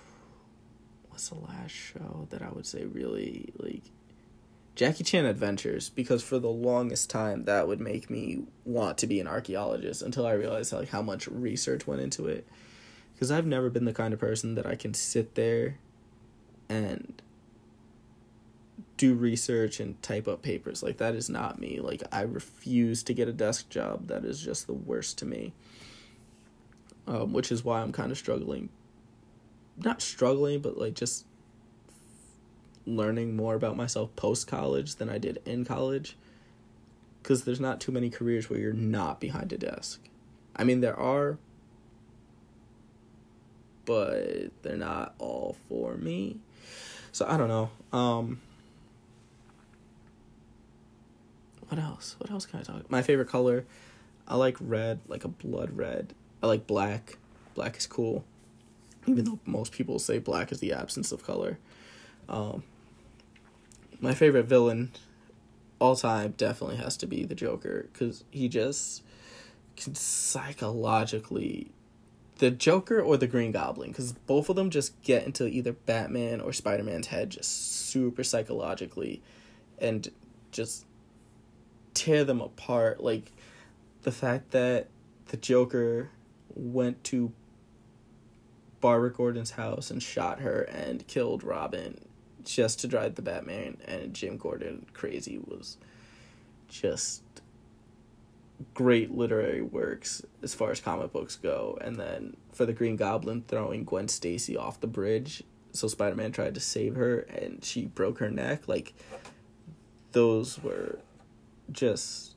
what's 1.09 1.29
the 1.29 1.35
last 1.35 1.71
show 1.71 2.27
that 2.29 2.41
I 2.41 2.49
would 2.49 2.67
say 2.67 2.85
really 2.85 3.51
like 3.57 3.83
Jackie 4.75 5.03
Chan 5.03 5.25
Adventures 5.25 5.89
because 5.89 6.23
for 6.23 6.39
the 6.39 6.49
longest 6.49 7.09
time 7.09 7.45
that 7.45 7.67
would 7.67 7.79
make 7.79 8.09
me 8.09 8.43
want 8.65 8.97
to 8.99 9.07
be 9.07 9.19
an 9.19 9.27
archaeologist 9.27 10.01
until 10.01 10.25
I 10.25 10.33
realized 10.33 10.73
like 10.73 10.89
how 10.89 11.01
much 11.01 11.27
research 11.27 11.87
went 11.87 12.01
into 12.01 12.27
it. 12.27 12.47
Because 13.13 13.31
I've 13.31 13.45
never 13.45 13.69
been 13.69 13.85
the 13.85 13.93
kind 13.93 14.13
of 14.13 14.19
person 14.19 14.55
that 14.55 14.65
I 14.65 14.75
can 14.75 14.93
sit 14.93 15.35
there 15.35 15.77
and 16.67 17.21
do 19.01 19.15
research 19.15 19.79
and 19.79 19.99
type 20.03 20.27
up 20.27 20.43
papers. 20.43 20.83
Like 20.83 20.97
that 20.97 21.15
is 21.15 21.27
not 21.27 21.59
me. 21.59 21.79
Like 21.79 22.03
I 22.11 22.21
refuse 22.21 23.01
to 23.01 23.15
get 23.15 23.27
a 23.27 23.33
desk 23.33 23.67
job. 23.67 24.09
That 24.09 24.23
is 24.23 24.39
just 24.39 24.67
the 24.67 24.73
worst 24.73 25.17
to 25.17 25.25
me. 25.25 25.53
Um, 27.07 27.33
which 27.33 27.51
is 27.51 27.63
why 27.63 27.81
I'm 27.81 27.91
kind 27.91 28.11
of 28.11 28.17
struggling. 28.19 28.69
Not 29.75 30.03
struggling, 30.03 30.59
but 30.59 30.77
like 30.77 30.93
just 30.93 31.25
learning 32.85 33.35
more 33.35 33.55
about 33.55 33.75
myself 33.75 34.15
post 34.15 34.45
college 34.45 34.97
than 34.97 35.09
I 35.09 35.17
did 35.17 35.41
in 35.47 35.65
college. 35.65 36.15
Because 37.23 37.43
there's 37.43 37.59
not 37.59 37.81
too 37.81 37.91
many 37.91 38.11
careers 38.11 38.51
where 38.51 38.59
you're 38.59 38.71
not 38.71 39.19
behind 39.19 39.51
a 39.51 39.57
desk. 39.57 39.99
I 40.55 40.63
mean, 40.63 40.81
there 40.81 40.99
are, 40.99 41.39
but 43.83 44.51
they're 44.61 44.77
not 44.77 45.15
all 45.17 45.55
for 45.67 45.95
me. 45.95 46.37
So 47.11 47.25
I 47.27 47.37
don't 47.37 47.47
know. 47.47 47.71
Um, 47.97 48.41
what 51.71 51.79
else? 51.79 52.17
What 52.17 52.29
else 52.29 52.45
can 52.45 52.59
I 52.59 52.63
talk? 52.63 52.91
My 52.91 53.01
favorite 53.01 53.29
color, 53.29 53.63
I 54.27 54.35
like 54.35 54.57
red, 54.59 54.99
like 55.07 55.23
a 55.23 55.29
blood 55.29 55.77
red. 55.77 56.13
I 56.43 56.47
like 56.47 56.67
black. 56.67 57.17
Black 57.55 57.77
is 57.77 57.87
cool, 57.87 58.25
even 59.07 59.23
though 59.23 59.39
most 59.45 59.71
people 59.71 59.97
say 59.97 60.19
black 60.19 60.51
is 60.51 60.59
the 60.59 60.73
absence 60.73 61.13
of 61.13 61.23
color. 61.23 61.59
Um, 62.27 62.63
my 64.01 64.13
favorite 64.13 64.47
villain 64.47 64.91
all 65.79 65.95
time 65.95 66.33
definitely 66.35 66.75
has 66.75 66.97
to 66.97 67.07
be 67.07 67.23
the 67.23 67.35
Joker 67.35 67.87
because 67.93 68.25
he 68.31 68.49
just 68.49 69.01
can 69.77 69.95
psychologically 69.95 71.71
the 72.39 72.51
Joker 72.51 72.99
or 72.99 73.15
the 73.15 73.27
Green 73.27 73.53
Goblin 73.53 73.91
because 73.91 74.11
both 74.11 74.49
of 74.49 74.57
them 74.57 74.71
just 74.71 75.01
get 75.03 75.25
into 75.25 75.47
either 75.47 75.71
Batman 75.71 76.41
or 76.41 76.51
Spider 76.51 76.83
Man's 76.83 77.07
head 77.07 77.29
just 77.29 77.89
super 77.89 78.25
psychologically 78.25 79.21
and 79.79 80.09
just 80.51 80.85
tear 81.93 82.23
them 82.23 82.41
apart. 82.41 83.03
Like 83.03 83.31
the 84.03 84.11
fact 84.11 84.51
that 84.51 84.87
the 85.27 85.37
Joker 85.37 86.09
went 86.55 87.03
to 87.05 87.31
Barbara 88.81 89.11
Gordon's 89.11 89.51
house 89.51 89.91
and 89.91 90.01
shot 90.01 90.39
her 90.39 90.61
and 90.63 91.05
killed 91.07 91.43
Robin 91.43 91.99
just 92.43 92.79
to 92.79 92.87
drive 92.87 93.15
the 93.15 93.21
Batman 93.21 93.77
and 93.85 94.13
Jim 94.13 94.37
Gordon 94.37 94.87
crazy 94.93 95.37
was 95.37 95.77
just 96.67 97.21
great 98.73 99.11
literary 99.11 99.61
works 99.61 100.23
as 100.41 100.53
far 100.53 100.71
as 100.71 100.79
comic 100.79 101.11
books 101.11 101.35
go. 101.35 101.77
And 101.81 101.95
then 101.97 102.35
for 102.51 102.65
the 102.65 102.73
Green 102.73 102.95
Goblin 102.95 103.43
throwing 103.47 103.83
Gwen 103.83 104.07
Stacy 104.07 104.57
off 104.57 104.79
the 104.79 104.87
bridge, 104.87 105.43
so 105.73 105.87
Spider 105.87 106.15
Man 106.15 106.31
tried 106.31 106.55
to 106.55 106.59
save 106.59 106.95
her 106.95 107.19
and 107.19 107.63
she 107.63 107.85
broke 107.85 108.19
her 108.19 108.29
neck. 108.29 108.67
Like 108.67 108.93
those 110.11 110.61
were 110.61 110.99
just 111.71 112.35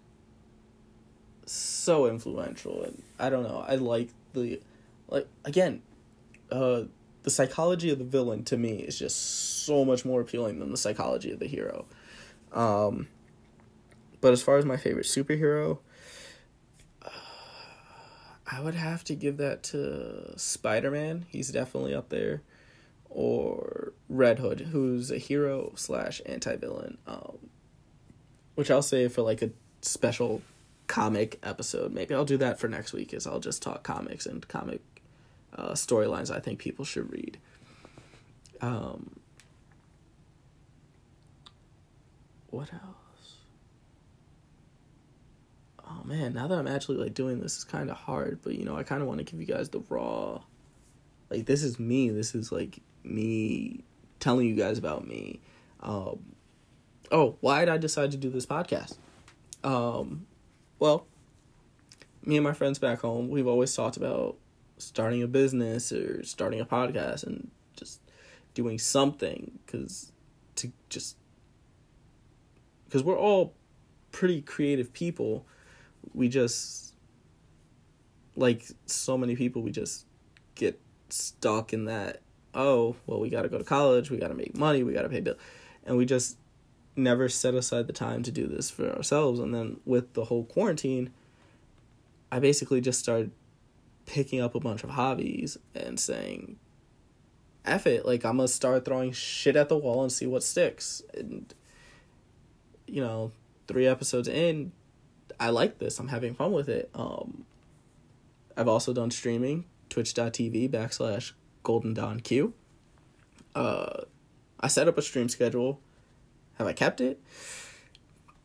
so 1.47 2.07
influential 2.07 2.85
and 2.85 3.03
I 3.19 3.29
don't 3.31 3.43
know. 3.43 3.65
I 3.67 3.75
like 3.77 4.11
the 4.33 4.61
like 5.09 5.29
again, 5.45 5.83
uh 6.51 6.83
the 7.23 7.31
psychology 7.31 7.91
of 7.91 7.99
the 7.99 8.05
villain 8.05 8.45
to 8.45 8.57
me 8.57 8.77
is 8.77 8.99
just 8.99 9.65
so 9.65 9.85
much 9.85 10.05
more 10.05 10.21
appealing 10.21 10.59
than 10.59 10.71
the 10.71 10.77
psychology 10.77 11.33
of 11.33 11.39
the 11.39 11.47
hero. 11.47 11.87
Um 12.53 13.09
but 14.21 14.33
as 14.33 14.43
far 14.43 14.57
as 14.57 14.65
my 14.65 14.79
favorite 14.79 15.07
superhero, 15.07 15.79
uh, 17.03 17.11
I 18.51 18.61
would 18.61 18.75
have 18.75 19.05
to 19.05 19.15
give 19.15 19.37
that 19.37 19.63
to 19.65 20.33
Spider-Man. 20.39 21.27
He's 21.29 21.51
definitely 21.51 21.95
up 21.95 22.09
there. 22.09 22.41
Or 23.11 23.93
Red 24.09 24.39
Hood, 24.39 24.61
who's 24.73 25.11
a 25.11 25.19
hero 25.19 25.73
slash 25.77 26.23
anti-villain. 26.25 26.99
Um 27.07 27.51
which 28.55 28.71
I'll 28.71 28.83
say 28.83 29.09
for 29.09 29.23
like 29.23 29.43
a 29.43 29.51
special 29.83 30.43
comic 30.87 31.39
episode. 31.43 31.93
Maybe 31.93 32.15
I'll 32.15 32.25
do 32.25 32.37
that 32.39 32.59
for 32.59 32.69
next 32.69 32.93
week. 32.93 33.13
Is 33.15 33.27
I'll 33.27 33.41
just 33.41 33.63
talk 33.63 33.83
comics 33.83 34.27
and 34.27 34.47
comic 34.47 34.81
uh, 35.57 35.73
storylines 35.73 36.35
I 36.35 36.41
think 36.41 36.59
people 36.59 36.85
should 36.85 37.11
read. 37.13 37.39
Um, 38.61 39.21
what 42.51 42.73
else? 42.73 43.37
Oh 45.87 46.03
man, 46.05 46.33
now 46.33 46.47
that 46.47 46.59
I'm 46.59 46.67
actually 46.67 46.97
like 46.97 47.15
doing 47.15 47.41
this, 47.41 47.57
it's 47.57 47.65
kind 47.65 47.91
of 47.91 47.97
hard. 47.97 48.41
But 48.43 48.55
you 48.55 48.65
know, 48.65 48.77
I 48.77 48.83
kind 48.83 49.03
of 49.03 49.09
want 49.09 49.19
to 49.19 49.25
give 49.25 49.41
you 49.41 49.47
guys 49.47 49.69
the 49.69 49.83
raw. 49.89 50.41
Like 51.31 51.47
this 51.47 51.63
is 51.63 51.79
me. 51.79 52.11
This 52.11 52.35
is 52.35 52.51
like 52.53 52.79
me 53.03 53.85
telling 54.21 54.47
you 54.47 54.55
guys 54.55 54.79
about 54.79 55.07
me. 55.07 55.41
Um, 55.81 56.35
oh, 57.15 57.37
why 57.41 57.61
did 57.61 57.69
I 57.69 57.79
decide 57.79 58.11
to 58.11 58.17
do 58.17 58.29
this 58.29 58.45
podcast? 58.45 58.99
Um, 59.63 60.27
well, 60.81 61.07
me 62.25 62.37
and 62.37 62.45
my 62.45 62.53
friends 62.53 62.81
back 62.81 63.01
home, 63.01 63.29
we've 63.29 63.47
always 63.47 63.75
talked 63.75 63.97
about 63.97 64.37
starting 64.79 65.23
a 65.23 65.29
business 65.29 65.93
or 65.93 66.25
starting 66.25 66.61
a 66.61 66.67
podcast 66.67 67.25
and 67.25 67.51
just 67.77 68.01
doing 68.53 68.79
something 68.79 69.59
because 69.65 70.11
to 70.57 70.73
just 70.89 71.17
because 72.85 73.05
we're 73.05 73.19
all 73.19 73.55
pretty 74.11 74.41
creative 74.41 74.93
people 74.93 75.47
we 76.13 76.29
just 76.29 76.95
like 78.37 78.65
so 78.87 79.17
many 79.17 79.37
people 79.37 79.63
we 79.63 79.71
just 79.71 80.07
get 80.55 80.79
stuck 81.09 81.73
in 81.73 81.85
that 81.85 82.21
oh 82.55 82.95
well 83.07 83.21
we 83.21 83.29
got 83.29 83.43
to 83.43 83.49
go 83.49 83.59
to 83.59 83.65
college 83.65 84.11
we 84.11 84.17
got 84.17 84.29
to 84.29 84.35
make 84.35 84.57
money 84.57 84.83
we 84.83 84.93
got 84.93 85.03
to 85.03 85.09
pay 85.09 85.21
bills 85.21 85.39
and 85.85 85.97
we 85.97 86.05
just 86.05 86.37
never 86.97 87.29
set 87.29 87.55
aside 87.55 87.87
the 87.87 87.93
time 87.93 88.23
to 88.23 88.31
do 88.31 88.47
this 88.47 88.71
for 88.71 88.95
ourselves. 88.95 89.41
And 89.41 89.55
then 89.55 89.81
with 89.85 90.15
the 90.15 90.25
whole 90.25 90.45
quarantine, 90.45 91.11
I 92.31 92.39
basically 92.39 92.81
just 92.81 93.01
started 93.01 93.31
picking 94.07 94.41
up 94.41 94.55
a 94.55 94.61
bunch 94.61 94.85
of 94.85 94.91
hobbies 94.91 95.57
and 95.75 95.99
saying, 95.99 96.57
F 97.65 97.87
it, 97.87 98.05
like 98.05 98.25
I'm 98.25 98.37
gonna 98.37 98.49
start 98.49 98.85
throwing 98.85 99.13
shit 99.13 99.57
at 99.57 99.69
the 99.69 99.77
wall 99.77 100.03
and 100.03 100.13
see 100.13 100.27
what 100.27 100.43
sticks. 100.43 101.03
And 101.17 101.53
you 102.87 103.01
know, 103.01 103.33
three 103.67 103.87
episodes 103.87 104.29
in, 104.29 104.73
I 105.41 105.51
like 105.51 105.79
this. 105.79 105.99
I'm 105.99 106.09
having 106.09 106.35
fun 106.35 106.53
with 106.53 106.69
it. 106.69 106.91
Um 106.95 107.47
I've 108.57 108.69
also 108.69 108.93
done 108.93 109.11
streaming, 109.11 109.65
twitch.tv 109.89 110.71
backslash 110.71 111.33
golden 111.63 111.95
dawn 111.95 112.21
q. 112.21 112.53
Uh 113.55 114.03
I 114.61 114.69
set 114.69 114.87
up 114.87 114.99
a 114.99 115.03
stream 115.03 115.29
schedule 115.29 115.81
have 116.55 116.67
I 116.67 116.73
kept 116.73 117.01
it? 117.01 117.21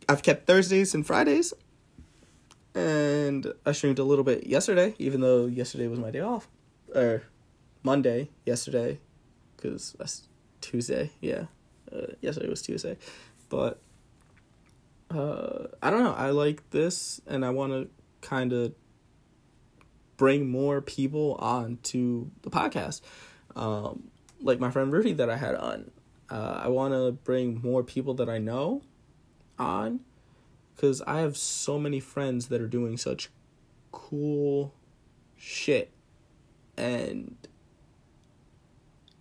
I've 0.08 0.24
kept 0.24 0.48
Thursdays 0.48 0.94
and 0.94 1.06
Fridays. 1.06 1.54
And 2.76 3.54
I 3.66 3.72
streamed 3.72 4.00
a 4.00 4.04
little 4.04 4.24
bit 4.24 4.48
yesterday, 4.48 4.96
even 5.00 5.22
though 5.22 5.46
yesterday 5.46 5.88
was 5.88 6.00
my 6.00 6.12
day 6.12 6.22
off. 6.22 6.48
Or 6.94 7.24
Monday, 7.84 8.30
yesterday, 8.46 9.00
because 9.56 9.96
that's 9.98 10.28
Tuesday. 10.62 11.12
Yeah. 11.22 11.46
Uh, 11.92 12.14
yesterday 12.22 12.50
was 12.50 12.62
Tuesday. 12.62 12.98
But 13.50 13.80
uh, 15.12 15.68
I 15.82 15.90
don't 15.90 16.04
know. 16.04 16.14
I 16.14 16.30
like 16.30 16.70
this, 16.70 17.22
and 17.28 17.44
I 17.44 17.50
want 17.50 17.74
to 17.74 17.90
kind 18.28 18.54
of 18.54 18.74
bring 20.18 20.50
more 20.50 20.82
people 20.82 21.36
on 21.36 21.80
to 21.84 22.30
the 22.42 22.50
podcast. 22.50 23.02
Um, 23.56 24.10
like 24.42 24.60
my 24.60 24.70
friend 24.70 24.92
Rudy 24.92 25.14
that 25.14 25.30
I 25.30 25.38
had 25.38 25.56
on. 25.56 25.92
Uh, 26.30 26.62
I 26.64 26.68
want 26.68 26.94
to 26.94 27.12
bring 27.12 27.62
more 27.62 27.84
people 27.84 28.14
that 28.16 28.30
I 28.30 28.38
know 28.38 28.82
on 29.58 30.02
because 30.76 31.02
I 31.02 31.20
have 31.20 31.36
so 31.36 31.80
many 31.80 32.00
friends 32.00 32.48
that 32.48 32.62
are 32.62 32.68
doing 32.68 32.98
such 32.98 33.30
cool 33.92 34.74
shit. 35.36 35.92
And 36.78 37.36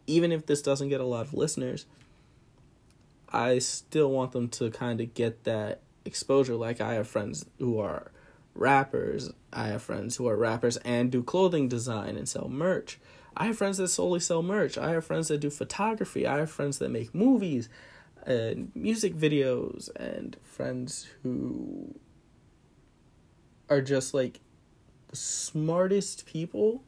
even 0.06 0.30
if 0.30 0.46
this 0.46 0.62
doesn't 0.62 0.88
get 0.88 1.00
a 1.00 1.04
lot 1.04 1.26
of 1.26 1.34
listeners, 1.34 1.86
I 3.30 3.58
still 3.58 4.10
want 4.10 4.32
them 4.32 4.48
to 4.50 4.70
kind 4.70 5.00
of 5.00 5.14
get 5.14 5.44
that 5.44 5.80
exposure. 6.04 6.54
Like, 6.54 6.80
I 6.80 6.94
have 6.94 7.08
friends 7.08 7.44
who 7.58 7.78
are 7.78 8.10
rappers, 8.54 9.30
I 9.52 9.68
have 9.68 9.82
friends 9.82 10.16
who 10.16 10.28
are 10.28 10.36
rappers 10.36 10.76
and 10.78 11.10
do 11.10 11.22
clothing 11.22 11.68
design 11.68 12.16
and 12.16 12.28
sell 12.28 12.48
merch. 12.48 12.98
I 13.38 13.46
have 13.46 13.57
friends 13.57 13.79
that 13.79 13.87
solely 13.88 14.18
sell 14.18 14.42
merch. 14.42 14.77
I 14.77 14.90
have 14.90 15.05
friends 15.05 15.29
that 15.29 15.38
do 15.38 15.48
photography. 15.48 16.27
I 16.27 16.38
have 16.38 16.51
friends 16.51 16.79
that 16.79 16.90
make 16.90 17.14
movies 17.14 17.68
and 18.27 18.72
music 18.74 19.14
videos 19.14 19.88
and 19.94 20.37
friends 20.42 21.07
who 21.22 21.94
are 23.70 23.81
just 23.81 24.12
like 24.12 24.40
the 25.07 25.16
smartest 25.16 26.27
people. 26.27 26.83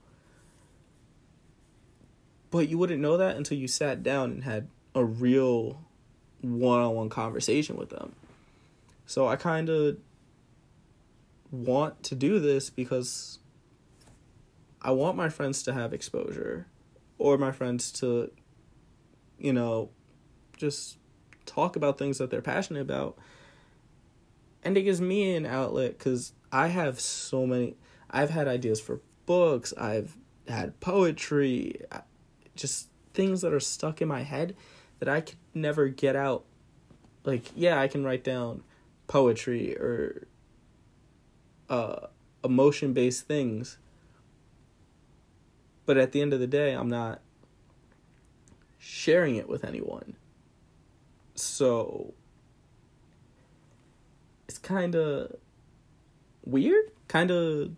But 2.51 2.69
you 2.69 2.79
wouldn't 2.79 3.01
know 3.01 3.17
that 3.17 3.37
until 3.37 3.57
you 3.57 3.69
sat 3.69 4.03
down 4.03 4.33
and 4.33 4.45
had 4.45 4.67
a 4.93 5.05
real 5.05 5.81
one 6.41 6.81
on 6.81 6.97
one 6.97 7.09
conversation 7.09 7.77
with 7.77 7.91
them. 7.91 8.13
So 9.07 9.29
I 9.29 9.37
kind 9.37 9.69
of 9.69 9.99
want 11.53 12.03
to 12.05 12.15
do 12.15 12.41
this 12.41 12.71
because 12.71 13.40
I 14.83 14.93
want 14.93 15.17
my 15.17 15.29
friends 15.29 15.63
to 15.65 15.73
have 15.73 15.93
exposure 15.93 16.67
or 17.19 17.37
my 17.37 17.53
friends 17.53 17.93
to, 17.93 18.31
you 19.39 19.53
know, 19.53 19.91
just 20.57 20.97
talk 21.45 21.77
about 21.77 21.99
things 21.99 22.19
that 22.19 22.31
they're 22.31 22.41
passionate 22.41 22.81
about. 22.81 23.19
And 24.63 24.77
it 24.77 24.83
gives 24.83 25.01
me 25.01 25.35
an 25.35 25.47
outlet 25.47 25.99
because 25.99 26.33
I 26.53 26.69
have 26.69 27.01
so 27.01 27.47
many, 27.47 27.77
I've 28.11 28.31
had 28.31 28.49
ideas 28.49 28.81
for 28.81 29.01
books, 29.27 29.75
I've 29.79 30.17
had 30.49 30.81
poetry, 30.81 31.83
just 32.57 32.89
things 33.13 33.43
that 33.43 33.53
are 33.53 33.61
stuck 33.61 34.01
in 34.01 34.09
my 34.09 34.23
head 34.23 34.57
that 34.99 35.09
I 35.09 35.21
could 35.21 35.37
never 35.55 35.89
get 35.89 36.17
out. 36.17 36.45
Like, 37.25 37.51
yeah, 37.55 37.81
I 37.81 37.89
can 37.89 38.05
write 38.05 38.25
down 38.25 38.63
poetry 39.07 39.77
or 39.77 40.27
uh, 41.69 42.07
emotion 42.43 42.93
based 42.93 43.27
things 43.27 43.79
but 45.91 45.99
at 45.99 46.13
the 46.13 46.23
end 46.23 46.33
of 46.33 46.39
the 46.39 46.47
day, 46.47 46.73
I'm 46.73 46.89
not 46.89 47.21
sharing 48.79 49.35
it 49.35 49.49
with 49.49 49.65
anyone. 49.65 50.15
So 51.35 52.15
it's 54.49 54.57
kind 54.57 54.95
of 54.95 55.35
weird, 56.45 56.93
kind 57.09 57.33
of 57.33 57.73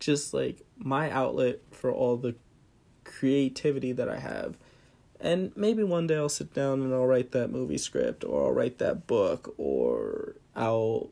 just 0.00 0.34
like 0.34 0.62
my 0.76 1.08
outlet 1.08 1.60
for 1.70 1.92
all 1.92 2.16
the 2.16 2.34
creativity 3.04 3.92
that 3.92 4.08
I 4.08 4.18
have. 4.18 4.58
And 5.20 5.52
maybe 5.56 5.84
one 5.84 6.08
day 6.08 6.16
I'll 6.16 6.28
sit 6.28 6.52
down 6.52 6.82
and 6.82 6.92
I'll 6.92 7.06
write 7.06 7.30
that 7.30 7.52
movie 7.52 7.78
script 7.78 8.24
or 8.24 8.46
I'll 8.46 8.52
write 8.52 8.78
that 8.78 9.06
book 9.06 9.54
or 9.56 10.34
I'll 10.56 11.10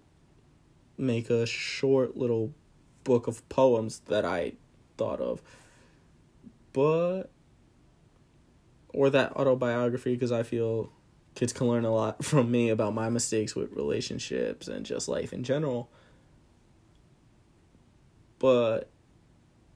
make 0.98 1.30
a 1.30 1.46
short 1.46 2.16
little 2.16 2.52
book 3.04 3.28
of 3.28 3.48
poems 3.48 4.00
that 4.08 4.24
I 4.24 4.54
thought 5.02 5.20
of. 5.20 5.42
But 6.72 7.24
or 8.94 9.10
that 9.10 9.32
autobiography 9.36 10.14
because 10.14 10.32
I 10.32 10.42
feel 10.42 10.90
kids 11.34 11.52
can 11.52 11.66
learn 11.68 11.84
a 11.84 11.92
lot 11.92 12.24
from 12.30 12.50
me 12.50 12.68
about 12.68 12.94
my 12.94 13.08
mistakes 13.08 13.54
with 13.54 13.72
relationships 13.72 14.68
and 14.68 14.86
just 14.86 15.08
life 15.08 15.32
in 15.32 15.42
general. 15.42 15.90
But 18.38 18.88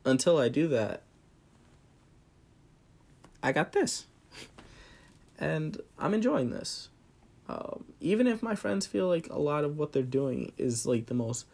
until 0.04 0.38
I 0.38 0.48
do 0.48 0.68
that, 0.68 1.02
I 3.42 3.52
got 3.52 3.72
this. 3.72 4.06
And 5.38 5.78
I'm 5.98 6.14
enjoying 6.14 6.48
this. 6.48 6.88
Um, 7.46 7.84
even 8.00 8.26
if 8.26 8.42
my 8.42 8.54
friends 8.54 8.86
feel 8.86 9.06
like 9.06 9.28
a 9.28 9.38
lot 9.38 9.64
of 9.64 9.76
what 9.76 9.92
they're 9.92 10.02
doing 10.02 10.52
is 10.56 10.86
like 10.86 11.06
the 11.06 11.14
most 11.14 11.44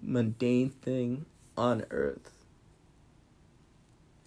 mundane 0.00 0.70
thing 0.70 1.26
on 1.54 1.84
earth, 1.90 2.35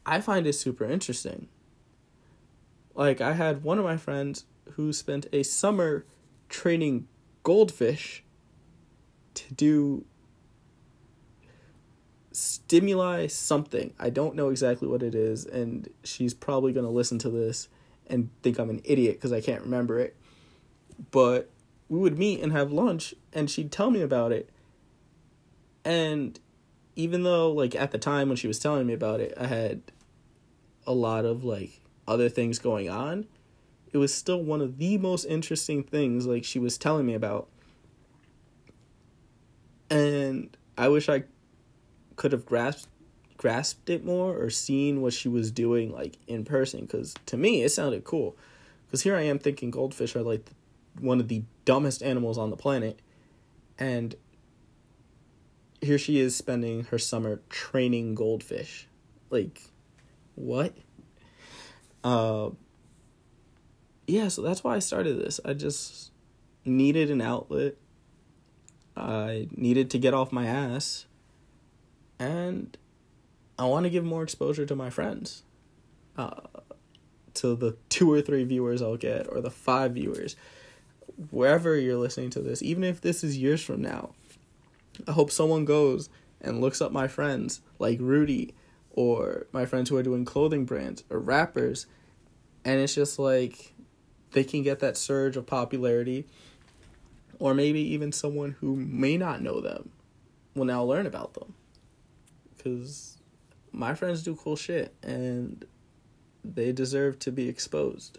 I 0.09 0.21
find 0.21 0.47
it 0.47 0.53
super 0.53 0.85
interesting. 0.85 1.47
Like, 2.95 3.21
I 3.21 3.33
had 3.33 3.63
one 3.63 3.77
of 3.77 3.85
my 3.85 3.95
friends 3.95 4.45
who 4.71 4.91
spent 4.91 5.27
a 5.31 5.43
summer 5.43 6.03
training 6.49 7.07
goldfish 7.43 8.23
to 9.35 9.53
do 9.53 10.05
stimuli 12.31 13.27
something. 13.27 13.93
I 13.99 14.09
don't 14.09 14.35
know 14.35 14.49
exactly 14.49 14.87
what 14.87 15.03
it 15.03 15.13
is, 15.13 15.45
and 15.45 15.87
she's 16.03 16.33
probably 16.33 16.73
going 16.73 16.87
to 16.87 16.91
listen 16.91 17.19
to 17.19 17.29
this 17.29 17.69
and 18.07 18.31
think 18.41 18.57
I'm 18.57 18.71
an 18.71 18.81
idiot 18.83 19.17
because 19.17 19.31
I 19.31 19.41
can't 19.41 19.61
remember 19.61 19.99
it. 19.99 20.15
But 21.11 21.51
we 21.87 21.99
would 21.99 22.17
meet 22.17 22.41
and 22.41 22.51
have 22.51 22.71
lunch, 22.71 23.13
and 23.31 23.47
she'd 23.47 23.71
tell 23.71 23.91
me 23.91 24.01
about 24.01 24.31
it. 24.31 24.49
And 25.85 26.39
even 26.95 27.21
though, 27.21 27.51
like, 27.51 27.75
at 27.75 27.91
the 27.91 27.99
time 27.99 28.27
when 28.27 28.37
she 28.37 28.47
was 28.47 28.57
telling 28.57 28.87
me 28.87 28.93
about 28.93 29.19
it, 29.19 29.35
I 29.37 29.45
had 29.45 29.83
a 30.89 30.93
lot 30.93 31.23
of, 31.23 31.45
like, 31.45 31.79
other 32.05 32.27
things 32.27 32.59
going 32.59 32.89
on, 32.89 33.27
it 33.93 33.97
was 33.97 34.13
still 34.13 34.43
one 34.43 34.59
of 34.59 34.77
the 34.77 34.97
most 34.97 35.23
interesting 35.23 35.83
things, 35.83 36.25
like, 36.25 36.43
she 36.43 36.59
was 36.59 36.77
telling 36.77 37.05
me 37.05 37.13
about. 37.13 37.47
And 39.89 40.55
I 40.77 40.89
wish 40.89 41.07
I 41.07 41.23
could 42.17 42.33
have 42.33 42.45
grasped 42.45 42.89
grasped 43.37 43.89
it 43.89 44.03
more 44.03 44.37
or 44.37 44.49
seen 44.49 45.01
what 45.01 45.13
she 45.13 45.29
was 45.29 45.49
doing 45.49 45.93
like 45.93 46.17
in 46.27 46.43
person 46.43 46.81
because 46.81 47.15
to 47.25 47.37
me 47.37 47.63
it 47.63 47.69
sounded 47.69 48.03
cool 48.03 48.35
because 48.85 49.01
here 49.03 49.15
i 49.15 49.21
am 49.21 49.39
thinking 49.39 49.71
goldfish 49.71 50.13
are 50.13 50.21
like 50.21 50.49
one 50.99 51.21
of 51.21 51.29
the 51.29 51.41
dumbest 51.63 52.03
animals 52.03 52.37
on 52.37 52.49
the 52.49 52.57
planet 52.57 52.99
and 53.77 54.15
here 55.79 55.97
she 55.97 56.19
is 56.19 56.35
spending 56.35 56.83
her 56.83 56.99
summer 56.99 57.39
training 57.47 58.13
goldfish 58.13 58.89
like 59.29 59.68
what? 60.39 60.73
Uh 62.03 62.51
yeah 64.07 64.27
so 64.27 64.41
that's 64.41 64.63
why 64.63 64.75
i 64.75 64.79
started 64.79 65.19
this. 65.19 65.39
I 65.45 65.53
just 65.53 66.11
needed 66.65 67.11
an 67.11 67.21
outlet. 67.21 67.75
I 68.95 69.47
needed 69.51 69.89
to 69.91 69.99
get 69.99 70.13
off 70.13 70.31
my 70.31 70.45
ass. 70.45 71.05
And 72.19 72.77
I 73.57 73.65
want 73.65 73.85
to 73.85 73.89
give 73.89 74.03
more 74.03 74.23
exposure 74.23 74.65
to 74.65 74.75
my 74.75 74.89
friends, 74.89 75.43
uh, 76.17 76.41
to 77.35 77.55
the 77.55 77.77
two 77.87 78.11
or 78.11 78.21
three 78.21 78.43
viewers 78.43 78.81
I'll 78.81 78.97
get, 78.97 79.27
or 79.29 79.41
the 79.41 79.51
five 79.51 79.93
viewers, 79.93 80.35
wherever 81.29 81.77
you're 81.77 81.97
listening 81.97 82.29
to 82.31 82.41
this, 82.41 82.61
even 82.61 82.83
if 82.83 82.99
this 83.01 83.23
is 83.23 83.37
years 83.37 83.63
from 83.63 83.81
now. 83.81 84.13
I 85.07 85.13
hope 85.13 85.31
someone 85.31 85.63
goes 85.63 86.09
and 86.41 86.59
looks 86.59 86.81
up 86.81 86.91
my 86.91 87.07
friends 87.07 87.61
like 87.79 87.99
Rudy 88.01 88.53
or 88.99 89.47
my 89.53 89.65
friends 89.65 89.89
who 89.89 89.95
are 89.95 90.03
doing 90.03 90.25
clothing 90.25 90.65
brands 90.65 91.05
or 91.09 91.19
rappers, 91.19 91.85
and 92.65 92.81
it's 92.81 92.93
just 92.93 93.17
like 93.17 93.71
they 94.33 94.43
can 94.43 94.61
get 94.61 94.79
that 94.79 94.97
surge 94.97 95.37
of 95.37 95.45
popularity, 95.45 96.27
or 97.39 97.53
maybe 97.53 97.79
even 97.79 98.11
someone 98.11 98.57
who 98.59 98.75
may 98.75 99.15
not 99.15 99.41
know 99.41 99.61
them 99.61 99.89
will 100.53 100.65
now 100.65 100.83
learn 100.83 101.05
about 101.05 101.33
them 101.33 101.53
because 102.57 103.17
my 103.71 103.95
friends 103.95 104.21
do 104.21 104.35
cool 104.35 104.57
shit 104.57 104.93
and 105.01 105.63
they 106.43 106.73
deserve 106.73 107.17
to 107.19 107.31
be 107.31 107.47
exposed. 107.47 108.17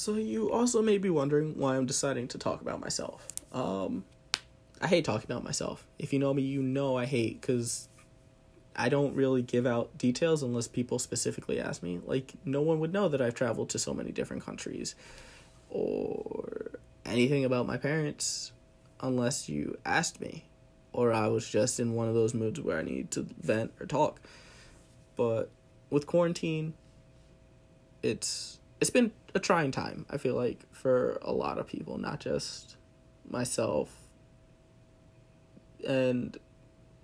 So 0.00 0.14
you 0.14 0.50
also 0.50 0.80
may 0.80 0.96
be 0.96 1.10
wondering 1.10 1.58
why 1.58 1.76
I'm 1.76 1.84
deciding 1.84 2.28
to 2.28 2.38
talk 2.38 2.62
about 2.62 2.80
myself. 2.80 3.28
Um, 3.52 4.06
I 4.80 4.86
hate 4.86 5.04
talking 5.04 5.30
about 5.30 5.44
myself. 5.44 5.86
If 5.98 6.14
you 6.14 6.18
know 6.18 6.32
me, 6.32 6.40
you 6.40 6.62
know 6.62 6.96
I 6.96 7.04
hate 7.04 7.38
because 7.38 7.86
I 8.74 8.88
don't 8.88 9.14
really 9.14 9.42
give 9.42 9.66
out 9.66 9.98
details 9.98 10.42
unless 10.42 10.68
people 10.68 10.98
specifically 10.98 11.60
ask 11.60 11.82
me. 11.82 12.00
Like, 12.02 12.32
no 12.46 12.62
one 12.62 12.80
would 12.80 12.94
know 12.94 13.10
that 13.10 13.20
I've 13.20 13.34
traveled 13.34 13.68
to 13.70 13.78
so 13.78 13.92
many 13.92 14.10
different 14.10 14.42
countries 14.42 14.94
or 15.68 16.70
anything 17.04 17.44
about 17.44 17.66
my 17.66 17.76
parents 17.76 18.52
unless 19.00 19.50
you 19.50 19.76
asked 19.84 20.18
me 20.18 20.46
or 20.94 21.12
I 21.12 21.26
was 21.26 21.46
just 21.46 21.78
in 21.78 21.92
one 21.92 22.08
of 22.08 22.14
those 22.14 22.32
moods 22.32 22.58
where 22.58 22.78
I 22.78 22.82
need 22.82 23.10
to 23.10 23.26
vent 23.38 23.72
or 23.78 23.84
talk. 23.84 24.18
But 25.16 25.50
with 25.90 26.06
quarantine, 26.06 26.72
it's 28.02 28.60
it's 28.80 28.90
been 28.90 29.12
a 29.34 29.40
trying 29.40 29.70
time, 29.70 30.06
I 30.10 30.16
feel 30.16 30.34
like, 30.34 30.64
for 30.72 31.18
a 31.22 31.32
lot 31.32 31.58
of 31.58 31.66
people, 31.66 31.98
not 31.98 32.20
just 32.20 32.76
myself 33.28 33.94
and 35.86 36.36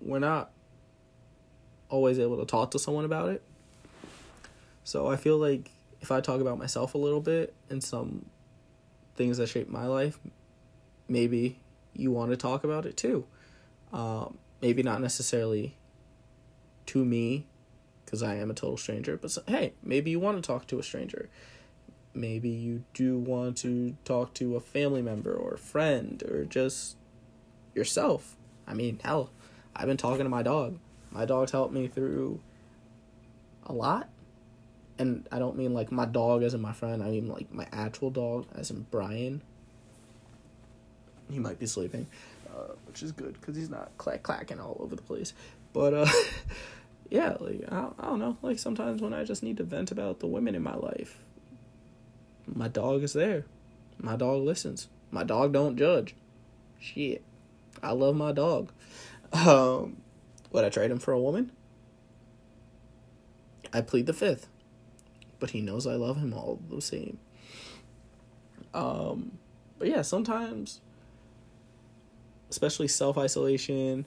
we're 0.01 0.19
not 0.19 0.51
always 1.89 2.19
able 2.19 2.37
to 2.37 2.45
talk 2.45 2.71
to 2.71 2.79
someone 2.79 3.05
about 3.05 3.29
it. 3.29 3.41
So 4.83 5.07
I 5.07 5.15
feel 5.15 5.37
like 5.37 5.71
if 6.01 6.11
I 6.11 6.21
talk 6.21 6.41
about 6.41 6.57
myself 6.57 6.93
a 6.93 6.97
little 6.97 7.21
bit 7.21 7.53
and 7.69 7.83
some 7.83 8.25
things 9.15 9.37
that 9.37 9.47
shape 9.47 9.69
my 9.69 9.85
life, 9.85 10.19
maybe 11.07 11.59
you 11.93 12.11
want 12.11 12.31
to 12.31 12.37
talk 12.37 12.63
about 12.63 12.85
it 12.85 12.97
too. 12.97 13.25
Um, 13.91 14.37
maybe 14.61 14.83
not 14.83 15.01
necessarily 15.01 15.77
to 16.87 17.03
me, 17.03 17.47
because 18.05 18.23
I 18.23 18.35
am 18.35 18.51
a 18.51 18.53
total 18.53 18.77
stranger, 18.77 19.17
but 19.17 19.31
so, 19.31 19.41
hey, 19.47 19.73
maybe 19.83 20.11
you 20.11 20.19
want 20.19 20.41
to 20.41 20.45
talk 20.45 20.67
to 20.67 20.79
a 20.79 20.83
stranger. 20.83 21.29
Maybe 22.17 22.49
you 22.49 22.83
do 22.95 23.19
want 23.19 23.57
to 23.57 23.95
talk 24.03 24.33
to 24.35 24.55
a 24.55 24.59
family 24.59 25.03
member 25.03 25.33
or 25.33 25.53
a 25.53 25.57
friend 25.57 26.23
or 26.23 26.45
just 26.45 26.97
yourself. 27.75 28.35
I 28.67 28.73
mean, 28.73 28.99
hell, 29.03 29.29
I've 29.75 29.85
been 29.85 29.97
talking 29.97 30.23
to 30.23 30.29
my 30.29 30.41
dog. 30.41 30.79
My 31.11 31.25
dog's 31.25 31.51
helped 31.51 31.73
me 31.73 31.87
through 31.87 32.39
a 33.67 33.71
lot. 33.71 34.09
And 34.97 35.27
I 35.31 35.37
don't 35.37 35.55
mean 35.55 35.75
like 35.75 35.91
my 35.91 36.05
dog 36.05 36.41
as 36.41 36.55
in 36.55 36.61
my 36.61 36.73
friend, 36.73 37.03
I 37.03 37.11
mean 37.11 37.27
like 37.27 37.53
my 37.53 37.67
actual 37.71 38.09
dog 38.09 38.47
as 38.55 38.71
in 38.71 38.87
Brian. 38.89 39.43
He 41.29 41.37
might 41.37 41.59
be 41.59 41.67
sleeping, 41.67 42.07
uh, 42.49 42.73
which 42.87 43.03
is 43.03 43.11
good 43.11 43.33
because 43.33 43.55
he's 43.55 43.69
not 43.69 43.91
clack 43.99 44.23
clacking 44.23 44.59
all 44.59 44.75
over 44.79 44.95
the 44.95 45.03
place. 45.03 45.33
But 45.71 45.93
uh, 45.93 46.07
yeah, 47.11 47.37
like 47.39 47.61
I, 47.71 47.89
I 47.99 48.05
don't 48.05 48.17
know. 48.17 48.37
Like 48.41 48.57
sometimes 48.57 49.03
when 49.03 49.13
I 49.13 49.23
just 49.23 49.43
need 49.43 49.57
to 49.57 49.63
vent 49.63 49.91
about 49.91 50.19
the 50.19 50.25
women 50.25 50.55
in 50.55 50.63
my 50.63 50.75
life, 50.75 51.21
my 52.53 52.67
dog 52.67 53.03
is 53.03 53.13
there. 53.13 53.45
My 53.99 54.15
dog 54.15 54.43
listens. 54.43 54.87
My 55.11 55.23
dog 55.23 55.53
don't 55.53 55.77
judge. 55.77 56.15
Shit. 56.79 57.23
I 57.81 57.91
love 57.91 58.15
my 58.15 58.31
dog. 58.31 58.71
Um, 59.33 59.97
would 60.51 60.63
I 60.63 60.69
trade 60.69 60.91
him 60.91 60.99
for 60.99 61.11
a 61.11 61.19
woman? 61.19 61.51
I 63.73 63.81
plead 63.81 64.05
the 64.05 64.13
fifth, 64.13 64.47
but 65.39 65.51
he 65.51 65.61
knows 65.61 65.85
I 65.85 65.95
love 65.95 66.17
him 66.17 66.33
all 66.33 66.59
the 66.69 66.81
same. 66.81 67.19
Um, 68.73 69.37
but 69.77 69.87
yeah, 69.89 70.01
sometimes, 70.01 70.81
especially 72.49 72.87
self 72.87 73.17
isolation 73.17 74.05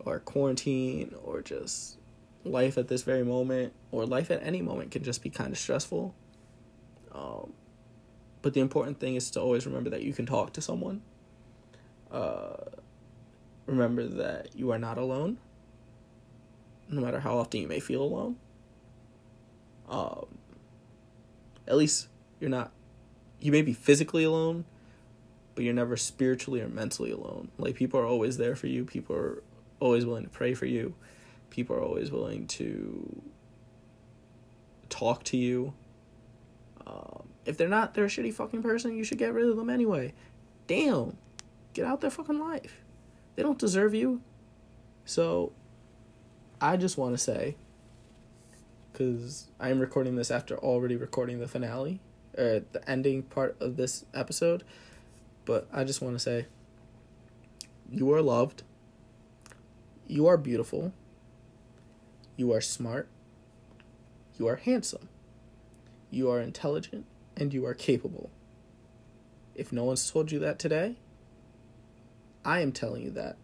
or 0.00 0.20
quarantine 0.20 1.14
or 1.24 1.40
just 1.42 1.96
life 2.44 2.78
at 2.78 2.88
this 2.88 3.02
very 3.02 3.24
moment 3.24 3.72
or 3.90 4.06
life 4.06 4.30
at 4.30 4.42
any 4.42 4.62
moment 4.62 4.90
can 4.90 5.02
just 5.02 5.22
be 5.22 5.30
kind 5.30 5.52
of 5.52 5.58
stressful. 5.58 6.14
Um, 7.14 7.52
but 8.42 8.54
the 8.54 8.60
important 8.60 9.00
thing 9.00 9.14
is 9.14 9.30
to 9.32 9.40
always 9.40 9.66
remember 9.66 9.90
that 9.90 10.02
you 10.02 10.12
can 10.12 10.26
talk 10.26 10.52
to 10.54 10.60
someone. 10.60 11.02
Uh, 12.10 12.56
remember 13.66 14.06
that 14.06 14.54
you 14.54 14.70
are 14.70 14.78
not 14.78 14.98
alone, 14.98 15.38
no 16.88 17.00
matter 17.00 17.20
how 17.20 17.38
often 17.38 17.60
you 17.60 17.68
may 17.68 17.80
feel 17.80 18.02
alone. 18.02 18.36
Um, 19.88 20.38
at 21.66 21.76
least 21.76 22.08
you're 22.40 22.50
not, 22.50 22.72
you 23.40 23.52
may 23.52 23.62
be 23.62 23.72
physically 23.72 24.24
alone, 24.24 24.64
but 25.54 25.64
you're 25.64 25.74
never 25.74 25.96
spiritually 25.96 26.60
or 26.60 26.68
mentally 26.68 27.10
alone. 27.10 27.48
Like, 27.58 27.74
people 27.74 27.98
are 28.00 28.06
always 28.06 28.36
there 28.36 28.56
for 28.56 28.68
you, 28.68 28.84
people 28.84 29.16
are 29.16 29.42
always 29.80 30.06
willing 30.06 30.24
to 30.24 30.30
pray 30.30 30.54
for 30.54 30.66
you, 30.66 30.94
people 31.50 31.76
are 31.76 31.82
always 31.82 32.10
willing 32.10 32.46
to 32.46 33.22
talk 34.88 35.24
to 35.24 35.36
you. 35.36 35.74
Um, 36.86 37.17
if 37.48 37.56
they're 37.56 37.66
not, 37.66 37.94
they're 37.94 38.04
a 38.04 38.08
shitty 38.08 38.34
fucking 38.34 38.62
person, 38.62 38.94
you 38.96 39.04
should 39.04 39.18
get 39.18 39.32
rid 39.32 39.48
of 39.48 39.56
them 39.56 39.70
anyway. 39.70 40.12
Damn. 40.66 41.16
Get 41.72 41.86
out 41.86 42.02
their 42.02 42.10
fucking 42.10 42.38
life. 42.38 42.82
They 43.34 43.42
don't 43.42 43.58
deserve 43.58 43.94
you. 43.94 44.20
So 45.06 45.52
I 46.60 46.76
just 46.76 46.98
want 46.98 47.14
to 47.14 47.18
say, 47.18 47.56
because 48.92 49.46
I 49.58 49.70
am 49.70 49.80
recording 49.80 50.16
this 50.16 50.30
after 50.30 50.58
already 50.58 50.94
recording 50.94 51.40
the 51.40 51.48
finale, 51.48 52.00
or 52.36 52.62
the 52.72 52.86
ending 52.86 53.22
part 53.22 53.56
of 53.60 53.76
this 53.76 54.04
episode, 54.12 54.62
but 55.46 55.66
I 55.72 55.84
just 55.84 56.02
want 56.02 56.14
to 56.16 56.20
say, 56.20 56.46
you 57.90 58.12
are 58.12 58.20
loved. 58.20 58.62
You 60.06 60.26
are 60.26 60.36
beautiful. 60.36 60.92
You 62.36 62.52
are 62.52 62.60
smart. 62.60 63.08
You 64.36 64.46
are 64.48 64.56
handsome. 64.56 65.08
You 66.10 66.30
are 66.30 66.40
intelligent. 66.40 67.06
And 67.38 67.54
you 67.54 67.64
are 67.64 67.74
capable. 67.74 68.30
If 69.54 69.72
no 69.72 69.84
one's 69.84 70.10
told 70.10 70.32
you 70.32 70.40
that 70.40 70.58
today, 70.58 70.96
I 72.44 72.60
am 72.60 72.72
telling 72.72 73.02
you 73.02 73.10
that. 73.12 73.36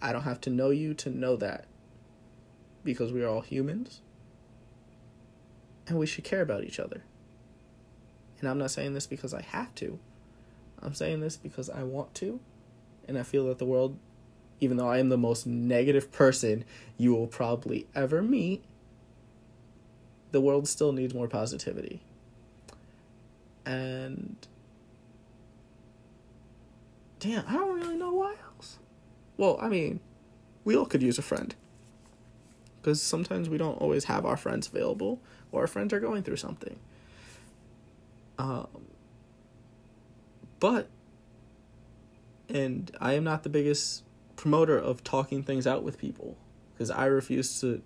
I 0.00 0.12
don't 0.12 0.22
have 0.22 0.40
to 0.42 0.50
know 0.50 0.70
you 0.70 0.94
to 0.94 1.10
know 1.10 1.36
that. 1.36 1.66
Because 2.84 3.12
we 3.12 3.22
are 3.22 3.28
all 3.28 3.40
humans. 3.42 4.00
And 5.88 5.98
we 5.98 6.06
should 6.06 6.24
care 6.24 6.40
about 6.40 6.64
each 6.64 6.78
other. 6.78 7.02
And 8.38 8.48
I'm 8.48 8.58
not 8.58 8.70
saying 8.70 8.94
this 8.94 9.06
because 9.06 9.34
I 9.34 9.42
have 9.42 9.74
to. 9.76 9.98
I'm 10.80 10.94
saying 10.94 11.20
this 11.20 11.36
because 11.36 11.68
I 11.68 11.82
want 11.82 12.14
to. 12.16 12.40
And 13.06 13.18
I 13.18 13.22
feel 13.22 13.46
that 13.48 13.58
the 13.58 13.64
world, 13.64 13.98
even 14.60 14.76
though 14.76 14.88
I 14.88 14.98
am 14.98 15.08
the 15.08 15.18
most 15.18 15.46
negative 15.46 16.12
person 16.12 16.64
you 16.96 17.12
will 17.12 17.26
probably 17.26 17.86
ever 17.94 18.22
meet, 18.22 18.64
the 20.30 20.40
world 20.40 20.68
still 20.68 20.92
needs 20.92 21.12
more 21.12 21.28
positivity. 21.28 22.00
And 23.70 24.48
damn, 27.20 27.44
I 27.46 27.52
don't 27.52 27.80
really 27.80 27.96
know 27.96 28.12
why 28.12 28.34
else. 28.56 28.80
Well, 29.36 29.58
I 29.60 29.68
mean, 29.68 30.00
we 30.64 30.76
all 30.76 30.86
could 30.86 31.02
use 31.02 31.18
a 31.18 31.22
friend. 31.22 31.54
Because 32.82 33.00
sometimes 33.00 33.48
we 33.48 33.58
don't 33.58 33.80
always 33.80 34.04
have 34.04 34.26
our 34.26 34.36
friends 34.36 34.66
available, 34.66 35.20
or 35.52 35.60
our 35.60 35.66
friends 35.68 35.92
are 35.92 36.00
going 36.00 36.24
through 36.24 36.38
something. 36.38 36.80
Um, 38.38 38.66
but, 40.58 40.88
and 42.48 42.90
I 43.00 43.12
am 43.12 43.22
not 43.22 43.44
the 43.44 43.50
biggest 43.50 44.02
promoter 44.34 44.78
of 44.78 45.04
talking 45.04 45.44
things 45.44 45.64
out 45.64 45.84
with 45.84 45.96
people, 45.96 46.36
because 46.72 46.90
I 46.90 47.04
refuse 47.04 47.60
to 47.60 47.82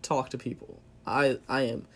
talk 0.00 0.30
to 0.30 0.38
people. 0.38 0.80
I 1.06 1.40
I 1.48 1.62
am 1.62 1.86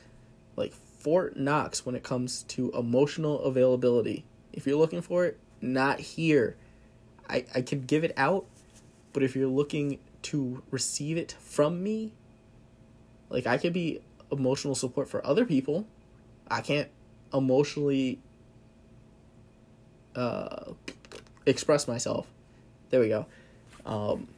like 0.57 0.75
Fort 1.01 1.37
Knox 1.37 1.85
when 1.85 1.95
it 1.95 2.03
comes 2.03 2.45
to 2.45 2.71
emotional 2.73 3.41
availability. 3.41 4.25
If 4.53 4.67
you're 4.67 4.79
looking 4.79 5.03
for 5.03 5.25
it, 5.25 5.39
not 5.61 6.01
here. 6.01 6.57
I, 7.29 7.45
I 7.55 7.63
can 7.63 7.83
give 7.83 8.05
it 8.05 8.13
out, 8.17 8.47
but 9.13 9.23
if 9.23 9.35
you're 9.35 9.49
looking 9.49 9.99
to 10.23 10.63
receive 10.71 11.17
it 11.17 11.33
from 11.41 11.83
me, 11.83 12.13
like 13.29 13.47
I 13.47 13.57
could 13.57 13.73
be 13.73 14.01
emotional 14.31 14.75
support 14.75 15.09
for 15.09 15.25
other 15.27 15.45
people. 15.45 15.87
I 16.51 16.61
can't 16.61 16.89
emotionally 17.33 18.19
uh, 20.15 20.73
express 21.47 21.87
myself. 21.89 22.27
There 22.91 23.01
we 23.01 23.09
go. 23.09 23.27
Um, 23.87 24.29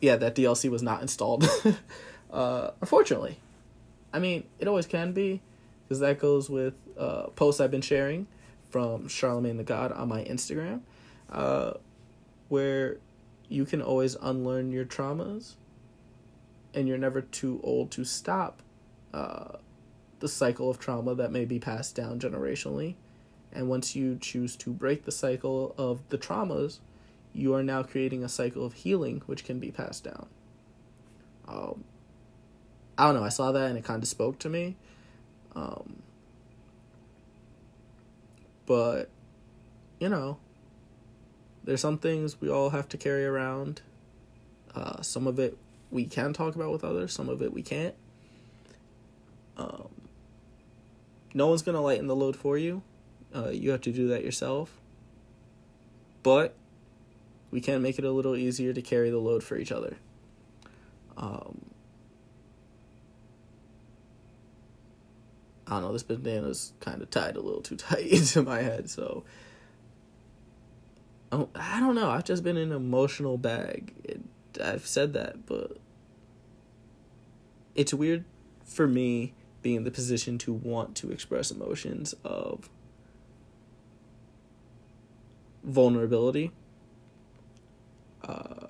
yeah, 0.00 0.16
that 0.16 0.34
DLC 0.34 0.70
was 0.70 0.82
not 0.82 1.02
installed. 1.02 1.48
uh, 2.32 2.70
unfortunately, 2.80 3.38
I 4.12 4.18
mean, 4.18 4.44
it 4.58 4.68
always 4.68 4.86
can 4.86 5.12
be, 5.12 5.40
because 5.84 6.00
that 6.00 6.18
goes 6.18 6.48
with 6.48 6.74
uh, 6.98 7.28
posts 7.28 7.60
I've 7.60 7.70
been 7.70 7.80
sharing 7.80 8.26
from 8.70 9.08
Charlemagne 9.08 9.56
the 9.56 9.64
God 9.64 9.92
on 9.92 10.08
my 10.08 10.24
Instagram, 10.24 10.80
uh, 11.30 11.74
where 12.48 12.98
you 13.48 13.64
can 13.64 13.80
always 13.80 14.16
unlearn 14.16 14.72
your 14.72 14.84
traumas, 14.84 15.54
and 16.74 16.88
you're 16.88 16.98
never 16.98 17.20
too 17.20 17.60
old 17.62 17.90
to 17.92 18.04
stop 18.04 18.62
uh, 19.12 19.58
the 20.20 20.28
cycle 20.28 20.70
of 20.70 20.78
trauma 20.78 21.14
that 21.14 21.30
may 21.30 21.44
be 21.44 21.58
passed 21.58 21.94
down 21.94 22.18
generationally. 22.18 22.94
And 23.52 23.68
once 23.68 23.94
you 23.94 24.18
choose 24.20 24.56
to 24.56 24.70
break 24.70 25.04
the 25.04 25.12
cycle 25.12 25.74
of 25.78 26.00
the 26.08 26.18
traumas, 26.18 26.80
you 27.32 27.54
are 27.54 27.62
now 27.62 27.82
creating 27.82 28.24
a 28.24 28.28
cycle 28.28 28.64
of 28.64 28.72
healing 28.72 29.22
which 29.26 29.44
can 29.44 29.60
be 29.60 29.70
passed 29.70 30.04
down. 30.04 30.26
Um, 31.46 31.84
I 32.96 33.06
don't 33.06 33.14
know. 33.14 33.24
I 33.24 33.28
saw 33.28 33.52
that 33.52 33.68
and 33.68 33.78
it 33.78 33.84
kind 33.84 34.02
of 34.02 34.08
spoke 34.08 34.38
to 34.40 34.48
me. 34.48 34.76
Um, 35.54 36.02
but, 38.66 39.08
you 40.00 40.08
know, 40.08 40.38
there's 41.64 41.80
some 41.80 41.98
things 41.98 42.40
we 42.40 42.50
all 42.50 42.70
have 42.70 42.88
to 42.90 42.96
carry 42.96 43.24
around. 43.24 43.82
Uh, 44.74 45.02
some 45.02 45.26
of 45.26 45.38
it 45.38 45.56
we 45.90 46.04
can 46.04 46.32
talk 46.32 46.54
about 46.54 46.72
with 46.72 46.84
others, 46.84 47.12
some 47.12 47.28
of 47.28 47.40
it 47.40 47.52
we 47.52 47.62
can't. 47.62 47.94
Um, 49.56 49.88
no 51.32 51.46
one's 51.46 51.62
going 51.62 51.76
to 51.76 51.80
lighten 51.80 52.06
the 52.06 52.16
load 52.16 52.36
for 52.36 52.58
you. 52.58 52.82
Uh, 53.34 53.50
you 53.50 53.70
have 53.70 53.80
to 53.82 53.92
do 53.92 54.08
that 54.08 54.24
yourself. 54.24 54.80
But 56.22 56.54
we 57.50 57.60
can 57.60 57.82
make 57.82 57.98
it 57.98 58.04
a 58.04 58.10
little 58.10 58.34
easier 58.34 58.72
to 58.72 58.82
carry 58.82 59.10
the 59.10 59.18
load 59.18 59.44
for 59.44 59.56
each 59.56 59.70
other. 59.70 59.96
Um, 61.16 61.73
I 65.66 65.74
don't 65.74 65.82
know, 65.82 65.92
this 65.92 66.02
bandana's 66.02 66.72
kind 66.80 67.00
of 67.00 67.10
tied 67.10 67.36
a 67.36 67.40
little 67.40 67.62
too 67.62 67.76
tight 67.76 68.06
into 68.06 68.42
my 68.42 68.60
head, 68.62 68.90
so. 68.90 69.24
Oh, 71.32 71.48
I 71.54 71.80
don't 71.80 71.96
know. 71.96 72.10
I've 72.10 72.24
just 72.24 72.44
been 72.44 72.56
an 72.56 72.70
emotional 72.70 73.38
bag. 73.38 73.94
It, 74.04 74.20
I've 74.62 74.86
said 74.86 75.14
that, 75.14 75.46
but 75.46 75.78
it's 77.74 77.92
weird 77.92 78.24
for 78.64 78.86
me 78.86 79.34
being 79.62 79.76
in 79.76 79.84
the 79.84 79.90
position 79.90 80.38
to 80.38 80.52
want 80.52 80.94
to 80.96 81.10
express 81.10 81.50
emotions 81.50 82.14
of 82.22 82.68
vulnerability. 85.64 86.52
Uh, 88.22 88.63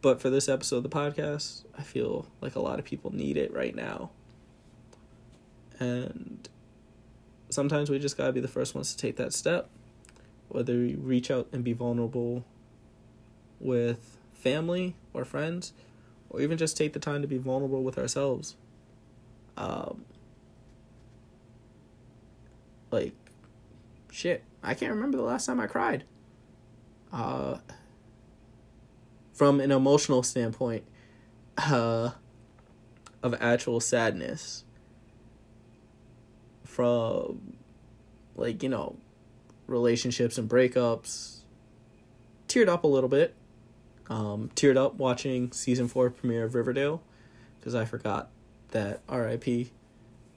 but 0.00 0.20
for 0.20 0.30
this 0.30 0.48
episode 0.48 0.78
of 0.78 0.82
the 0.84 0.88
podcast, 0.88 1.64
I 1.76 1.82
feel 1.82 2.26
like 2.40 2.54
a 2.54 2.60
lot 2.60 2.78
of 2.78 2.84
people 2.84 3.14
need 3.14 3.36
it 3.36 3.52
right 3.52 3.74
now. 3.74 4.10
And 5.80 6.48
sometimes 7.50 7.90
we 7.90 7.98
just 7.98 8.16
gotta 8.16 8.32
be 8.32 8.40
the 8.40 8.48
first 8.48 8.74
ones 8.74 8.94
to 8.94 8.98
take 8.98 9.16
that 9.16 9.32
step. 9.32 9.68
Whether 10.48 10.74
we 10.74 10.94
reach 10.94 11.30
out 11.30 11.48
and 11.52 11.62
be 11.62 11.72
vulnerable 11.72 12.44
with 13.60 14.18
family 14.32 14.94
or 15.12 15.24
friends, 15.24 15.72
or 16.30 16.40
even 16.40 16.58
just 16.58 16.76
take 16.76 16.92
the 16.92 16.98
time 16.98 17.22
to 17.22 17.28
be 17.28 17.38
vulnerable 17.38 17.82
with 17.82 17.98
ourselves. 17.98 18.56
Um, 19.56 20.04
like, 22.90 23.14
shit, 24.10 24.42
I 24.62 24.74
can't 24.74 24.92
remember 24.92 25.16
the 25.16 25.24
last 25.24 25.46
time 25.46 25.60
I 25.60 25.66
cried. 25.66 26.04
Uh, 27.12 27.58
from 29.38 29.60
an 29.60 29.70
emotional 29.70 30.24
standpoint 30.24 30.82
uh, 31.58 32.10
of 33.22 33.34
actual 33.40 33.78
sadness 33.78 34.64
from 36.64 37.56
like 38.34 38.64
you 38.64 38.68
know 38.68 38.96
relationships 39.68 40.38
and 40.38 40.50
breakups 40.50 41.42
teared 42.48 42.68
up 42.68 42.82
a 42.82 42.88
little 42.88 43.08
bit. 43.08 43.34
Um, 44.10 44.50
teared 44.56 44.76
up 44.76 44.94
watching 44.94 45.52
season 45.52 45.86
four 45.86 46.10
premiere 46.10 46.44
of 46.44 46.54
riverdale 46.54 47.02
because 47.60 47.74
i 47.74 47.84
forgot 47.84 48.30
that 48.70 49.02
rip 49.06 49.46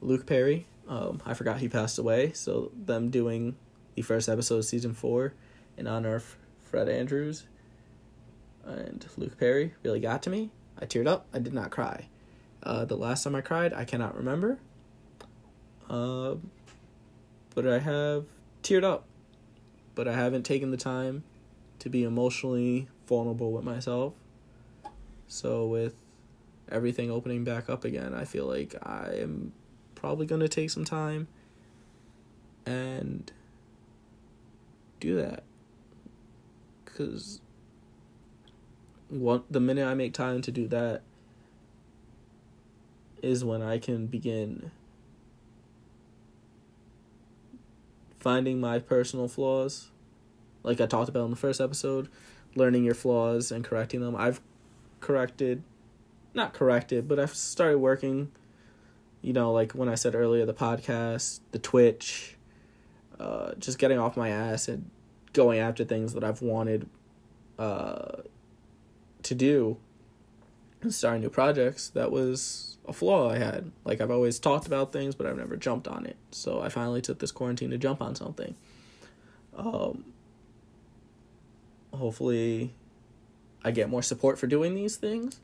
luke 0.02 0.26
perry 0.26 0.66
um, 0.90 1.22
i 1.26 1.34
forgot 1.34 1.60
he 1.60 1.70
passed 1.70 1.98
away. 1.98 2.34
So 2.34 2.72
them 2.76 3.10
doing 3.10 3.56
the 3.96 4.02
first 4.02 4.28
episode 4.28 4.58
of 4.58 4.66
season 4.66 4.94
four 4.94 5.34
in 5.78 5.88
honor 5.88 6.16
of 6.16 6.36
fred 6.64 6.90
andrews 6.90 7.46
and 8.66 9.06
Luke 9.18 9.38
Perry 9.38 9.74
really 9.84 10.00
got 10.00 10.24
to 10.24 10.30
me. 10.30 10.52
I 10.80 10.86
teared 10.86 11.08
up. 11.08 11.28
I 11.34 11.40
did 11.40 11.54
not 11.54 11.72
cry. 11.72 12.08
Uh, 12.64 12.86
the 12.86 12.96
last 12.96 13.24
time 13.24 13.36
I 13.36 13.42
cried, 13.42 13.74
I 13.74 13.86
cannot 13.86 14.16
remember. 14.16 14.60
Uh, 15.90 16.36
but 17.54 17.68
I 17.68 17.80
have 17.80 18.26
teared 18.64 18.84
up. 18.84 19.06
But 19.94 20.08
I 20.08 20.14
haven't 20.14 20.44
taken 20.44 20.72
the 20.72 20.78
time 20.78 21.24
to 21.80 21.90
be 21.90 22.04
emotionally 22.04 22.88
vulnerable 23.08 23.52
with 23.52 23.64
myself. 23.64 24.14
So, 25.28 25.66
with 25.66 25.96
everything 26.70 27.12
opening 27.12 27.44
back 27.44 27.70
up 27.70 27.84
again, 27.84 28.14
I 28.14 28.26
feel 28.26 28.46
like 28.46 28.76
I 28.82 29.16
am 29.16 29.52
probably 29.96 30.26
going 30.26 30.42
to 30.42 30.50
take 30.50 30.70
some 30.70 30.86
time 30.86 31.28
and 32.66 33.32
do 35.00 35.16
that. 35.18 35.44
Because 36.86 37.42
one 39.12 39.44
the 39.50 39.60
minute 39.60 39.86
I 39.86 39.94
make 39.94 40.14
time 40.14 40.42
to 40.42 40.52
do 40.52 40.68
that 40.70 41.02
is 43.22 43.44
when 43.46 43.62
I 43.62 43.78
can 43.78 44.08
begin 44.08 44.72
finding 48.20 48.60
my 48.60 48.80
personal 48.80 49.28
flaws. 49.28 49.90
Like 50.64 50.80
I 50.80 50.86
talked 50.86 51.10
about 51.10 51.26
in 51.26 51.32
the 51.32 51.36
first 51.36 51.60
episode, 51.60 52.08
learning 52.56 52.84
your 52.84 52.94
flaws 52.94 53.52
and 53.52 53.64
correcting 53.64 54.00
them. 54.00 54.16
I've 54.16 54.42
corrected 55.00 55.64
not 56.34 56.54
corrected, 56.54 57.10
but 57.10 57.20
I've 57.20 57.36
started 57.36 57.80
working 57.80 58.32
you 59.22 59.34
know, 59.34 59.52
like 59.52 59.74
when 59.74 59.88
I 59.88 59.94
said 59.94 60.16
earlier 60.16 60.48
the 60.48 60.54
podcast, 60.54 61.42
the 61.52 61.60
Twitch, 61.60 62.38
uh 63.20 63.54
just 63.60 63.78
getting 63.78 64.00
off 64.00 64.18
my 64.18 64.30
ass 64.30 64.68
and 64.68 64.90
going 65.34 65.60
after 65.60 65.84
things 65.84 66.14
that 66.14 66.24
I've 66.24 66.42
wanted 66.42 66.90
uh 67.60 68.22
to 69.24 69.36
do 69.36 69.78
and 70.82 70.94
starting 70.94 71.22
new 71.22 71.30
projects 71.30 71.90
that 71.90 72.12
was 72.12 72.78
a 72.88 72.94
flaw 72.94 73.30
I 73.30 73.38
had. 73.38 73.72
Like 73.86 74.02
I've 74.02 74.12
always 74.12 74.40
talked 74.40 74.68
about 74.68 74.92
things, 74.92 75.16
but 75.16 75.28
I've 75.28 75.38
never 75.38 75.56
jumped 75.56 75.88
on 75.88 76.06
it. 76.06 76.18
So 76.32 76.62
I 76.62 76.70
finally 76.70 77.02
took 77.02 77.20
this 77.20 77.32
quarantine 77.32 77.70
to 77.72 77.78
jump 77.78 78.02
on 78.02 78.16
something. 78.16 78.56
Um, 79.56 80.06
hopefully, 81.94 82.74
I 83.64 83.72
get 83.72 83.90
more 83.90 84.02
support 84.02 84.40
for 84.40 84.48
doing 84.48 84.76
these 84.76 84.96
things. 84.96 85.40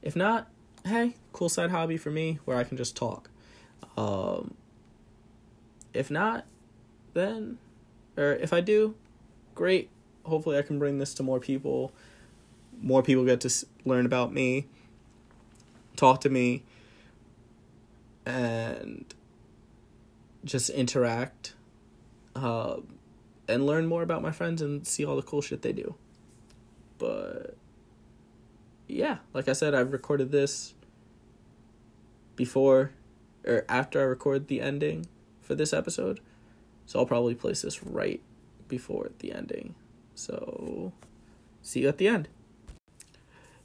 If 0.00 0.14
not, 0.14 0.48
hey, 0.84 1.16
cool 1.32 1.48
side 1.48 1.70
hobby 1.70 1.96
for 1.96 2.10
me 2.10 2.38
where 2.44 2.56
I 2.56 2.64
can 2.64 2.76
just 2.76 2.96
talk. 2.96 3.30
Um, 3.96 4.54
if 5.92 6.10
not, 6.10 6.46
then, 7.14 7.58
or 8.16 8.32
if 8.32 8.52
I 8.52 8.60
do, 8.60 8.94
great. 9.54 9.90
Hopefully, 10.24 10.56
I 10.56 10.62
can 10.62 10.78
bring 10.78 10.98
this 10.98 11.14
to 11.14 11.22
more 11.22 11.40
people. 11.40 11.92
More 12.82 13.02
people 13.02 13.24
get 13.24 13.40
to 13.42 13.66
learn 13.84 14.04
about 14.04 14.32
me, 14.32 14.66
talk 15.96 16.20
to 16.22 16.28
me, 16.28 16.64
and 18.26 19.14
just 20.44 20.68
interact 20.70 21.54
uh, 22.34 22.76
and 23.48 23.66
learn 23.66 23.86
more 23.86 24.02
about 24.02 24.22
my 24.22 24.32
friends 24.32 24.60
and 24.60 24.86
see 24.86 25.04
all 25.04 25.16
the 25.16 25.22
cool 25.22 25.40
shit 25.40 25.62
they 25.62 25.72
do. 25.72 25.94
But 26.98 27.56
yeah, 28.88 29.18
like 29.32 29.48
I 29.48 29.52
said, 29.52 29.74
I've 29.74 29.92
recorded 29.92 30.32
this 30.32 30.74
before 32.36 32.92
or 33.46 33.64
after 33.68 34.00
I 34.00 34.04
record 34.04 34.48
the 34.48 34.60
ending 34.60 35.06
for 35.40 35.54
this 35.54 35.72
episode. 35.72 36.20
So 36.86 36.98
I'll 36.98 37.06
probably 37.06 37.34
place 37.34 37.62
this 37.62 37.82
right 37.82 38.20
before 38.68 39.10
the 39.20 39.32
ending. 39.32 39.74
So 40.14 40.92
see 41.62 41.80
you 41.80 41.88
at 41.88 41.98
the 41.98 42.08
end. 42.08 42.28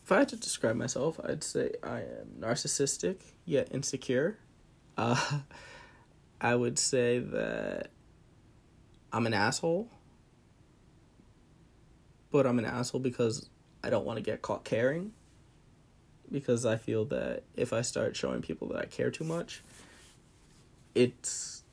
If 0.08 0.14
I 0.14 0.20
had 0.20 0.30
to 0.30 0.38
describe 0.38 0.78
myself, 0.78 1.20
I'd 1.22 1.44
say 1.44 1.74
I 1.84 1.98
am 1.98 2.40
narcissistic 2.40 3.18
yet 3.44 3.68
insecure. 3.74 4.38
Uh, 4.96 5.40
I 6.42 6.56
would 6.56 6.80
say 6.80 7.20
that 7.20 7.90
I'm 9.12 9.26
an 9.26 9.34
asshole, 9.34 9.92
but 12.32 12.48
I'm 12.48 12.58
an 12.58 12.64
asshole 12.64 13.02
because 13.02 13.50
I 13.84 13.90
don't 13.90 14.06
want 14.06 14.16
to 14.16 14.24
get 14.24 14.42
caught 14.42 14.64
caring. 14.64 15.12
Because 16.32 16.66
I 16.66 16.78
feel 16.78 17.04
that 17.08 17.44
if 17.58 17.74
I 17.74 17.82
start 17.82 18.16
showing 18.16 18.42
people 18.42 18.70
that 18.70 18.78
I 18.78 18.86
care 18.86 19.12
too 19.12 19.26
much, 19.26 19.62
it's 20.96 21.64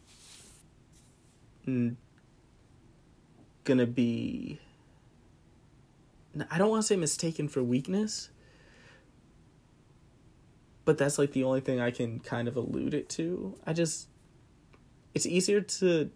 gonna 3.62 3.86
be. 3.86 4.58
I 6.50 6.58
don't 6.58 6.70
want 6.70 6.82
to 6.82 6.86
say 6.86 6.96
mistaken 6.96 7.48
for 7.48 7.62
weakness, 7.62 8.30
but 10.84 10.98
that's 10.98 11.18
like 11.18 11.32
the 11.32 11.44
only 11.44 11.60
thing 11.60 11.80
I 11.80 11.90
can 11.90 12.20
kind 12.20 12.48
of 12.48 12.56
allude 12.56 12.94
it 12.94 13.08
to. 13.10 13.56
I 13.66 13.72
just. 13.72 14.08
It's 15.14 15.26
easier 15.26 15.60
to 15.60 16.10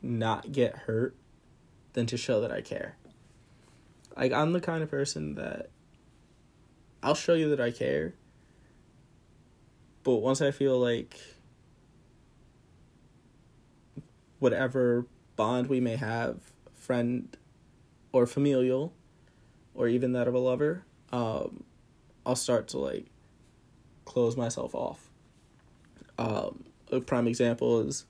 not 0.00 0.50
get 0.50 0.74
hurt 0.74 1.14
than 1.92 2.06
to 2.06 2.16
show 2.16 2.40
that 2.40 2.50
I 2.50 2.62
care. 2.62 2.96
Like 4.16 4.32
I'm 4.32 4.52
the 4.52 4.60
kind 4.60 4.82
of 4.82 4.90
person 4.90 5.34
that 5.34 5.70
I'll 7.02 7.14
show 7.14 7.34
you 7.34 7.50
that 7.50 7.60
I 7.60 7.70
care. 7.70 8.14
But 10.04 10.16
once 10.16 10.40
I 10.40 10.50
feel 10.50 10.78
like 10.78 11.18
whatever 14.38 15.06
bond 15.36 15.68
we 15.68 15.80
may 15.80 15.96
have, 15.96 16.36
friend 16.74 17.34
or 18.12 18.26
familial, 18.26 18.92
or 19.74 19.88
even 19.88 20.12
that 20.12 20.28
of 20.28 20.34
a 20.34 20.38
lover, 20.38 20.82
um, 21.12 21.64
I'll 22.24 22.36
start 22.36 22.68
to 22.68 22.78
like 22.78 23.06
close 24.04 24.36
myself 24.36 24.74
off. 24.74 25.10
Um, 26.18 26.64
a 26.92 27.00
prime 27.00 27.26
example 27.26 27.80
is 27.80 28.04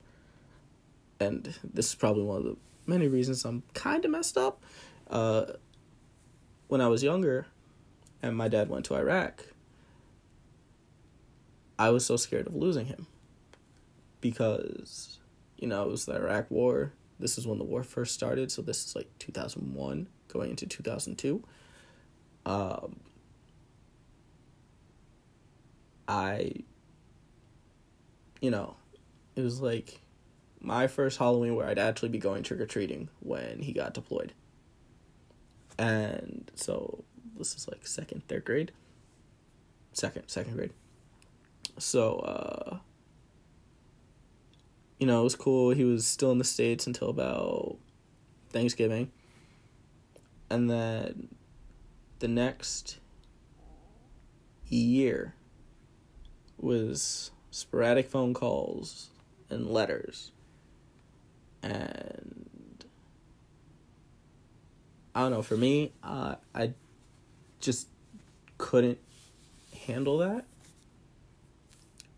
and 1.19 1.53
this 1.63 1.89
is 1.89 1.95
probably 1.95 2.23
one 2.23 2.37
of 2.37 2.43
the 2.43 2.57
many 2.85 3.07
reasons 3.07 3.45
I'm 3.45 3.63
kind 3.73 4.03
of 4.05 4.11
messed 4.11 4.37
up. 4.37 4.61
Uh, 5.09 5.45
when 6.67 6.81
I 6.81 6.87
was 6.87 7.03
younger, 7.03 7.47
and 8.21 8.35
my 8.35 8.47
dad 8.47 8.69
went 8.69 8.85
to 8.85 8.95
Iraq, 8.95 9.45
I 11.77 11.89
was 11.89 12.05
so 12.05 12.17
scared 12.17 12.47
of 12.47 12.55
losing 12.55 12.87
him 12.87 13.07
because, 14.21 15.19
you 15.57 15.67
know, 15.67 15.83
it 15.83 15.89
was 15.89 16.05
the 16.05 16.15
Iraq 16.15 16.49
War. 16.49 16.93
This 17.19 17.37
is 17.37 17.45
when 17.45 17.59
the 17.59 17.63
war 17.63 17.83
first 17.83 18.13
started, 18.13 18.51
so 18.51 18.61
this 18.61 18.85
is 18.85 18.95
like 18.95 19.09
2001 19.19 20.07
going 20.35 20.49
into 20.51 20.65
2002. 20.65 21.43
Um, 22.45 22.99
I, 26.07 26.51
you 28.41 28.51
know, 28.51 28.75
it 29.35 29.41
was 29.41 29.61
like 29.61 30.01
my 30.61 30.87
first 30.87 31.17
Halloween 31.17 31.55
where 31.55 31.67
I'd 31.67 31.79
actually 31.79 32.09
be 32.09 32.19
going 32.19 32.43
trick 32.43 32.59
or 32.59 32.65
treating 32.65 33.09
when 33.21 33.61
he 33.61 33.71
got 33.71 33.93
deployed. 33.93 34.33
And 35.77 36.49
so 36.55 37.03
this 37.37 37.55
is 37.55 37.67
like 37.67 37.87
second, 37.87 38.27
third 38.27 38.45
grade. 38.45 38.71
Second, 39.93 40.27
second 40.27 40.55
grade. 40.55 40.73
So 41.77 42.19
uh 42.19 42.77
you 44.99 45.07
know, 45.07 45.19
it 45.21 45.23
was 45.23 45.35
cool. 45.35 45.71
He 45.71 45.83
was 45.83 46.07
still 46.07 46.31
in 46.31 46.37
the 46.37 46.45
States 46.45 46.87
until 46.87 47.09
about 47.09 47.77
Thanksgiving. 48.51 49.11
And 50.49 50.69
then 50.69 51.35
the 52.19 52.27
next 52.27 52.99
year 54.67 55.33
was 56.57 57.31
sporadic 57.51 58.09
phone 58.09 58.33
calls 58.33 59.09
and 59.49 59.67
letters 59.67 60.31
and 61.65 62.85
I 65.15 65.21
don't 65.21 65.31
know. 65.31 65.41
For 65.41 65.57
me, 65.57 65.93
uh, 66.03 66.35
I 66.53 66.73
just 67.59 67.87
couldn't 68.57 68.99
handle 69.85 70.19
that, 70.19 70.45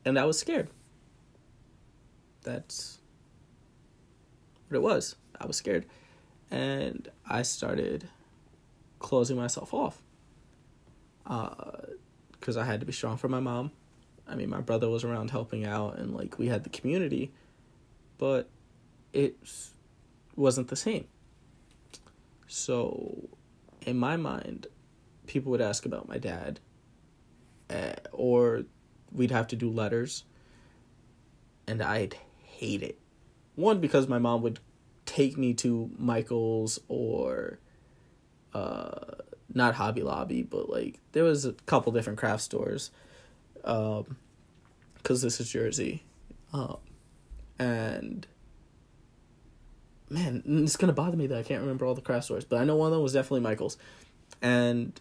and 0.04 0.20
I 0.20 0.26
was 0.26 0.38
scared. 0.40 0.70
That's 2.44 3.00
what 4.68 4.78
it 4.78 4.82
was. 4.82 5.16
I 5.40 5.46
was 5.46 5.58
scared, 5.58 5.86
and 6.52 7.08
I 7.26 7.44
started 7.44 8.10
closing 9.08 9.38
myself 9.38 9.74
off. 9.74 10.02
Because 11.24 12.58
uh, 12.58 12.62
I 12.62 12.66
had 12.66 12.82
to 12.82 12.86
be 12.86 12.92
strong 12.92 13.16
for 13.16 13.30
my 13.30 13.40
mom. 13.40 13.72
I 14.28 14.36
mean, 14.36 14.50
my 14.50 14.60
brother 14.60 14.90
was 14.90 15.06
around 15.06 15.32
helping 15.32 15.66
out, 15.66 15.98
and 15.98 16.14
like 16.14 16.38
we 16.38 16.48
had 16.48 16.66
the 16.66 16.70
community, 16.70 17.32
but 18.18 18.50
it 19.14 19.38
wasn't 20.36 20.68
the 20.68 20.76
same. 20.76 21.08
So, 22.48 23.30
in 23.86 23.98
my 23.98 24.18
mind, 24.18 24.68
people 25.26 25.52
would 25.52 25.62
ask 25.62 25.86
about 25.86 26.10
my 26.10 26.18
dad, 26.18 26.60
uh, 27.70 27.94
or 28.12 28.64
we'd 29.14 29.32
have 29.32 29.48
to 29.48 29.56
do 29.56 29.70
letters, 29.70 30.26
and 31.66 31.82
I'd 31.82 32.18
hate 32.44 32.84
it. 32.84 33.00
One, 33.56 33.80
because 33.80 34.10
my 34.10 34.20
mom 34.20 34.42
would 34.42 34.60
take 35.06 35.38
me 35.38 35.54
to 35.54 35.90
Michael's 35.98 36.80
or 36.90 37.60
not 39.54 39.76
Hobby 39.76 40.04
Lobby, 40.04 40.44
but 40.44 40.70
like 40.70 41.00
there 41.12 41.24
was 41.24 41.46
a 41.46 41.54
couple 41.54 41.92
different 41.92 42.20
craft 42.20 42.44
stores, 42.44 42.92
um, 43.64 44.18
because 44.96 45.22
this 45.22 45.40
is 45.40 45.50
Jersey, 45.50 46.04
um, 46.54 46.78
and 47.60 48.28
man, 50.10 50.44
it's 50.46 50.78
gonna 50.78 50.94
bother 50.94 51.18
me 51.18 51.28
that 51.28 51.38
I 51.38 51.44
can't 51.44 51.62
remember 51.62 51.86
all 51.86 51.96
the 51.96 52.02
craft 52.02 52.26
stores, 52.26 52.46
but 52.46 52.60
I 52.60 52.64
know 52.64 52.76
one 52.76 52.88
of 52.88 52.94
them 52.94 53.04
was 53.04 53.14
definitely 53.14 53.42
Michael's, 53.42 53.78
and 54.42 55.00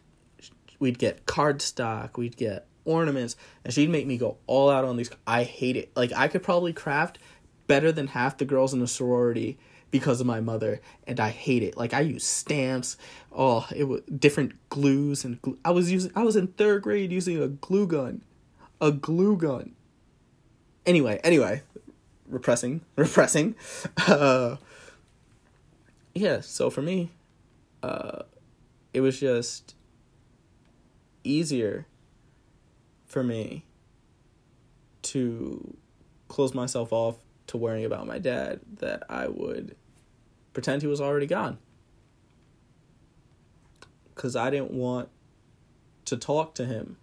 we'd 0.78 0.98
get 0.98 1.26
card 1.26 1.62
stock, 1.62 2.16
we'd 2.16 2.36
get 2.36 2.66
ornaments, 2.84 3.36
and 3.64 3.74
she'd 3.74 3.90
make 3.90 4.06
me 4.06 4.16
go 4.16 4.38
all 4.46 4.70
out 4.70 4.84
on 4.84 4.96
these. 4.96 5.10
I 5.26 5.42
hate 5.42 5.76
it. 5.76 5.90
Like 5.96 6.12
I 6.12 6.28
could 6.28 6.42
probably 6.42 6.72
craft 6.72 7.18
better 7.66 7.90
than 7.92 8.08
half 8.08 8.38
the 8.38 8.44
girls 8.44 8.72
in 8.72 8.80
the 8.80 8.86
sorority 8.86 9.58
because 9.98 10.20
of 10.20 10.26
my 10.26 10.40
mother, 10.40 10.82
and 11.06 11.18
I 11.18 11.30
hate 11.30 11.62
it. 11.62 11.74
Like 11.74 11.94
I 11.94 12.00
use 12.00 12.22
stamps, 12.22 12.98
oh, 13.32 13.66
it 13.74 13.84
was 13.84 14.02
different 14.02 14.52
glues 14.68 15.24
and 15.24 15.40
glue. 15.40 15.58
I 15.64 15.70
was 15.70 15.90
using. 15.90 16.12
I 16.14 16.22
was 16.22 16.36
in 16.36 16.48
third 16.48 16.82
grade 16.82 17.10
using 17.10 17.42
a 17.42 17.48
glue 17.48 17.86
gun, 17.86 18.20
a 18.78 18.92
glue 18.92 19.38
gun. 19.38 19.74
Anyway, 20.84 21.18
anyway, 21.24 21.62
repressing, 22.28 22.82
repressing. 22.96 23.54
Uh, 24.06 24.56
yeah, 26.14 26.40
so 26.40 26.68
for 26.68 26.82
me, 26.82 27.10
uh, 27.82 28.22
it 28.92 29.00
was 29.00 29.18
just 29.18 29.74
easier 31.24 31.86
for 33.06 33.24
me 33.24 33.64
to 35.02 35.74
close 36.28 36.52
myself 36.52 36.92
off 36.92 37.16
to 37.46 37.56
worrying 37.56 37.86
about 37.86 38.06
my 38.06 38.18
dad 38.18 38.60
that 38.80 39.04
I 39.08 39.28
would 39.28 39.74
pretend 40.56 40.80
he 40.80 40.88
was 40.88 41.02
already 41.02 41.26
gone. 41.26 41.58
Because 44.14 44.34
I 44.34 44.48
didn't 44.48 44.70
want 44.70 45.10
to 46.06 46.16
talk 46.16 46.54
to 46.54 46.64
him 46.64 46.96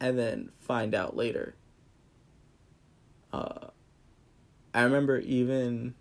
and 0.00 0.16
then 0.16 0.52
find 0.60 0.94
out 0.94 1.16
later. 1.16 1.56
Uh, 3.32 3.66
I 4.74 4.82
remember 4.84 5.18
even 5.18 5.96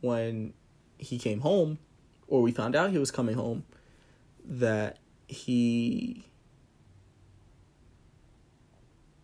when 0.00 0.54
he 0.96 1.18
came 1.18 1.40
home 1.40 1.80
or 2.28 2.40
we 2.40 2.52
found 2.52 2.76
out 2.76 2.90
he 2.90 2.98
was 2.98 3.10
coming 3.10 3.34
home, 3.34 3.64
that 4.44 5.00
he 5.26 6.24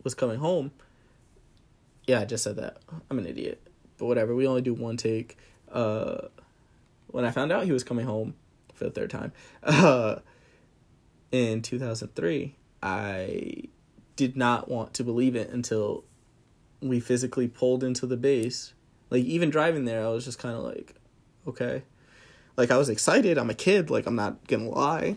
was 0.02 0.14
coming 0.14 0.40
home. 0.40 0.72
Yeah, 2.08 2.22
I 2.22 2.24
just 2.24 2.42
said 2.42 2.56
that. 2.56 2.78
I'm 3.08 3.20
an 3.20 3.26
idiot. 3.26 3.62
But 3.98 4.06
whatever. 4.06 4.34
We 4.34 4.46
only 4.46 4.62
do 4.62 4.74
one 4.74 4.96
take. 4.96 5.36
Uh, 5.70 6.28
when 7.08 7.24
I 7.24 7.30
found 7.30 7.52
out 7.52 7.64
he 7.64 7.72
was 7.72 7.84
coming 7.84 8.06
home 8.06 8.34
for 8.74 8.84
the 8.84 8.90
third 8.90 9.10
time, 9.10 9.32
uh, 9.62 10.16
in 11.30 11.62
2003, 11.62 12.54
I 12.82 13.64
did 14.16 14.36
not 14.36 14.68
want 14.68 14.94
to 14.94 15.04
believe 15.04 15.34
it 15.36 15.50
until 15.50 16.04
we 16.80 17.00
physically 17.00 17.48
pulled 17.48 17.84
into 17.84 18.06
the 18.06 18.16
base. 18.16 18.74
Like 19.10 19.24
even 19.24 19.50
driving 19.50 19.84
there, 19.84 20.04
I 20.04 20.08
was 20.08 20.24
just 20.24 20.38
kind 20.38 20.56
of 20.56 20.64
like, 20.64 20.94
okay. 21.46 21.82
Like 22.56 22.70
I 22.70 22.76
was 22.76 22.88
excited. 22.88 23.38
I'm 23.38 23.50
a 23.50 23.54
kid. 23.54 23.90
Like 23.90 24.06
I'm 24.06 24.16
not 24.16 24.46
gonna 24.46 24.68
lie. 24.68 25.16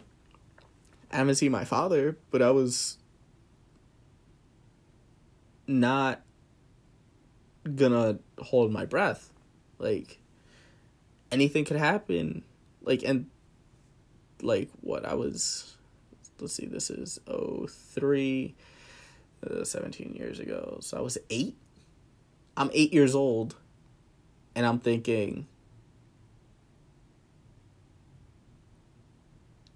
I 1.12 1.18
haven't 1.18 1.36
seen 1.36 1.52
my 1.52 1.66
father, 1.66 2.18
but 2.32 2.42
I 2.42 2.52
was 2.52 2.98
not 5.68 6.22
gonna 7.74 8.20
hold 8.40 8.72
my 8.72 8.86
breath. 8.86 9.32
Like 9.80 10.20
anything 11.32 11.66
could 11.66 11.78
happen. 11.78 12.44
Like 12.82 13.04
and 13.04 13.28
like 14.42 14.70
what 14.82 15.06
I 15.06 15.16
was 15.16 15.76
let's 16.40 16.54
see 16.54 16.66
this 16.66 16.90
is 16.90 17.20
03 17.28 18.56
uh, 19.50 19.64
17 19.64 20.16
years 20.16 20.40
ago. 20.40 20.78
So 20.82 20.98
I 20.98 21.02
was 21.02 21.18
8. 21.30 21.56
I'm 22.58 22.70
8 22.74 22.94
years 22.94 23.16
old 23.16 23.56
and 24.56 24.66
I'm 24.66 24.80
thinking 24.80 25.48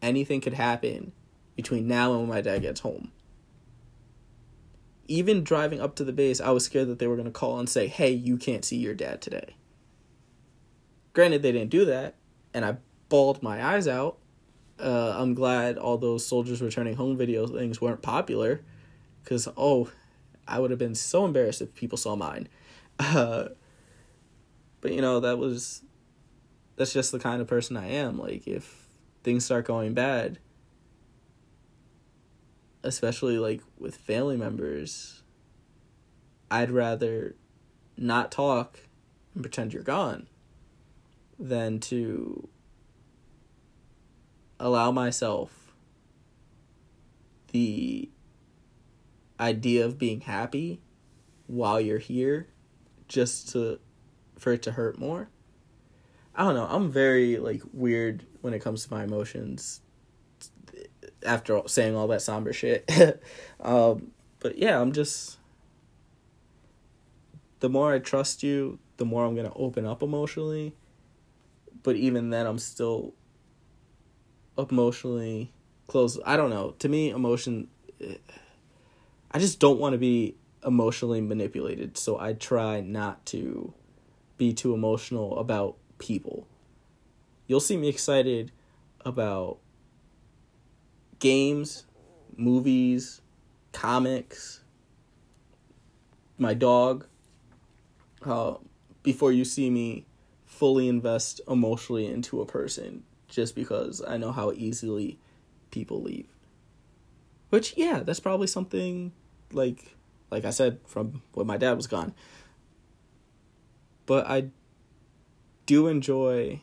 anything 0.02 0.42
could 0.42 0.54
happen 0.54 1.12
between 1.56 1.88
now 1.88 2.12
and 2.12 2.22
when 2.22 2.30
my 2.30 2.42
dad 2.42 2.62
gets 2.62 2.80
home. 2.80 3.12
Even 5.10 5.44
driving 5.44 5.82
up 5.82 5.96
to 5.96 6.04
the 6.04 6.14
base, 6.14 6.40
I 6.40 6.52
was 6.52 6.64
scared 6.64 6.88
that 6.88 7.00
they 7.00 7.08
were 7.08 7.16
going 7.16 7.26
to 7.26 7.32
call 7.32 7.60
and 7.60 7.68
say, 7.68 7.88
"Hey, 7.88 8.12
you 8.12 8.38
can't 8.38 8.64
see 8.64 8.78
your 8.78 8.94
dad 8.94 9.22
today." 9.22 9.56
Granted, 11.14 11.42
they 11.42 11.52
didn't 11.52 11.72
do 11.72 11.84
that, 11.86 12.16
and 12.54 12.64
I 12.64 12.78
bawled 13.10 13.42
my 13.42 13.66
eyes 13.74 13.88
out. 13.88 14.20
Uh, 14.80 15.16
I'm 15.18 15.34
glad 15.34 15.78
all 15.78 15.98
those 15.98 16.26
soldiers 16.26 16.62
returning 16.62 16.96
home 16.96 17.18
video 17.18 17.48
things 17.48 17.82
weren't 17.82 18.04
popular, 18.04 18.62
because 19.24 19.48
oh, 19.58 19.90
I 20.48 20.60
would 20.60 20.70
have 20.70 20.80
been 20.80 20.96
so 20.96 21.26
embarrassed 21.26 21.62
if 21.62 21.74
people 21.74 21.98
saw 21.98 22.16
mine. 22.16 22.48
Uh, 23.00 23.48
but 24.82 24.92
you 24.92 25.02
know 25.02 25.22
that 25.22 25.38
was 25.38 25.84
that's 26.76 26.94
just 26.94 27.12
the 27.14 27.20
kind 27.20 27.42
of 27.42 27.48
person 27.48 27.78
I 27.78 27.88
am. 27.92 28.18
Like 28.18 28.46
if 28.46 28.88
things 29.24 29.46
start 29.46 29.66
going 29.66 29.94
bad, 29.94 30.40
especially 32.84 33.38
like 33.38 33.62
with 33.78 33.96
family 33.96 34.38
members, 34.38 35.24
I'd 36.50 36.72
rather 36.72 37.36
not 37.98 38.32
talk 38.32 38.80
and 39.34 39.44
pretend 39.44 39.74
you're 39.74 39.84
gone 39.84 40.28
than 41.38 41.80
to 41.80 42.48
allow 44.60 44.92
myself 44.92 45.74
the 47.52 48.10
idea 49.40 49.86
of 49.86 49.98
being 49.98 50.22
happy 50.22 50.82
while 51.48 51.80
you're 51.80 51.98
here 51.98 52.48
just 53.08 53.50
to 53.50 53.80
for 54.38 54.54
it 54.54 54.62
to 54.64 54.72
hurt 54.72 54.98
more. 54.98 55.30
I 56.36 56.44
don't 56.44 56.56
know. 56.56 56.68
I'm 56.70 56.92
very 56.92 57.38
like 57.38 57.62
weird 57.74 58.26
when 58.42 58.54
it 58.54 58.60
comes 58.60 58.86
to 58.86 58.94
my 58.94 59.04
emotions 59.04 59.82
after 61.26 61.62
saying 61.68 61.96
all 61.96 62.08
that 62.08 62.22
somber 62.22 62.54
shit. 62.54 62.90
um, 63.62 64.12
but 64.40 64.58
yeah, 64.58 64.80
I'm 64.80 64.92
just. 64.92 65.38
The 67.60 67.70
more 67.70 67.94
I 67.94 68.00
trust 68.00 68.42
you, 68.42 68.80
the 68.98 69.06
more 69.06 69.26
I'm 69.26 69.36
gonna 69.36 69.54
open 69.56 69.86
up 69.86 70.02
emotionally. 70.02 70.74
But 71.84 71.96
even 71.96 72.30
then, 72.30 72.46
I'm 72.46 72.60
still 72.60 73.14
emotionally 74.58 75.52
close. 75.88 76.20
I 76.26 76.38
don't 76.38 76.50
know. 76.50 76.76
To 76.80 76.90
me, 76.90 77.10
emotion. 77.10 77.68
I 79.32 79.40
just 79.40 79.60
don't 79.60 79.80
want 79.80 79.94
to 79.94 79.98
be 79.98 80.36
emotionally 80.66 81.22
manipulated, 81.22 81.98
so 81.98 82.20
I 82.20 82.34
try 82.34 82.82
not 82.82 83.26
to 83.28 83.74
be 84.38 84.54
too 84.54 84.74
emotional 84.74 85.38
about 85.38 85.78
people. 85.98 86.48
You'll 87.48 87.60
see 87.60 87.78
me 87.78 87.90
excited 87.90 88.52
about 89.06 89.60
games, 91.20 91.86
movies, 92.36 93.22
comics, 93.72 94.62
my 96.38 96.54
dog. 96.54 97.06
Uh, 98.26 98.56
before 99.02 99.32
you 99.32 99.46
see 99.46 99.70
me 99.70 100.06
fully 100.46 100.90
invest 100.90 101.40
emotionally 101.48 102.06
into 102.06 102.42
a 102.42 102.46
person 102.46 103.04
just 103.30 103.56
because 103.56 104.02
I 104.06 104.18
know 104.18 104.32
how 104.32 104.52
easily 104.52 105.18
people 105.72 106.02
leave. 106.02 106.28
Which 107.50 107.76
yeah, 107.78 108.02
that's 108.04 108.20
probably 108.20 108.48
something 108.48 109.14
like 109.52 109.96
like 110.32 110.46
I 110.46 110.50
said 110.50 110.80
from 110.86 111.22
when 111.34 111.48
my 111.48 111.58
dad 111.58 111.74
was 111.74 111.88
gone. 111.88 112.14
But 114.06 114.28
I 114.28 114.50
do 115.66 115.88
enjoy 115.88 116.62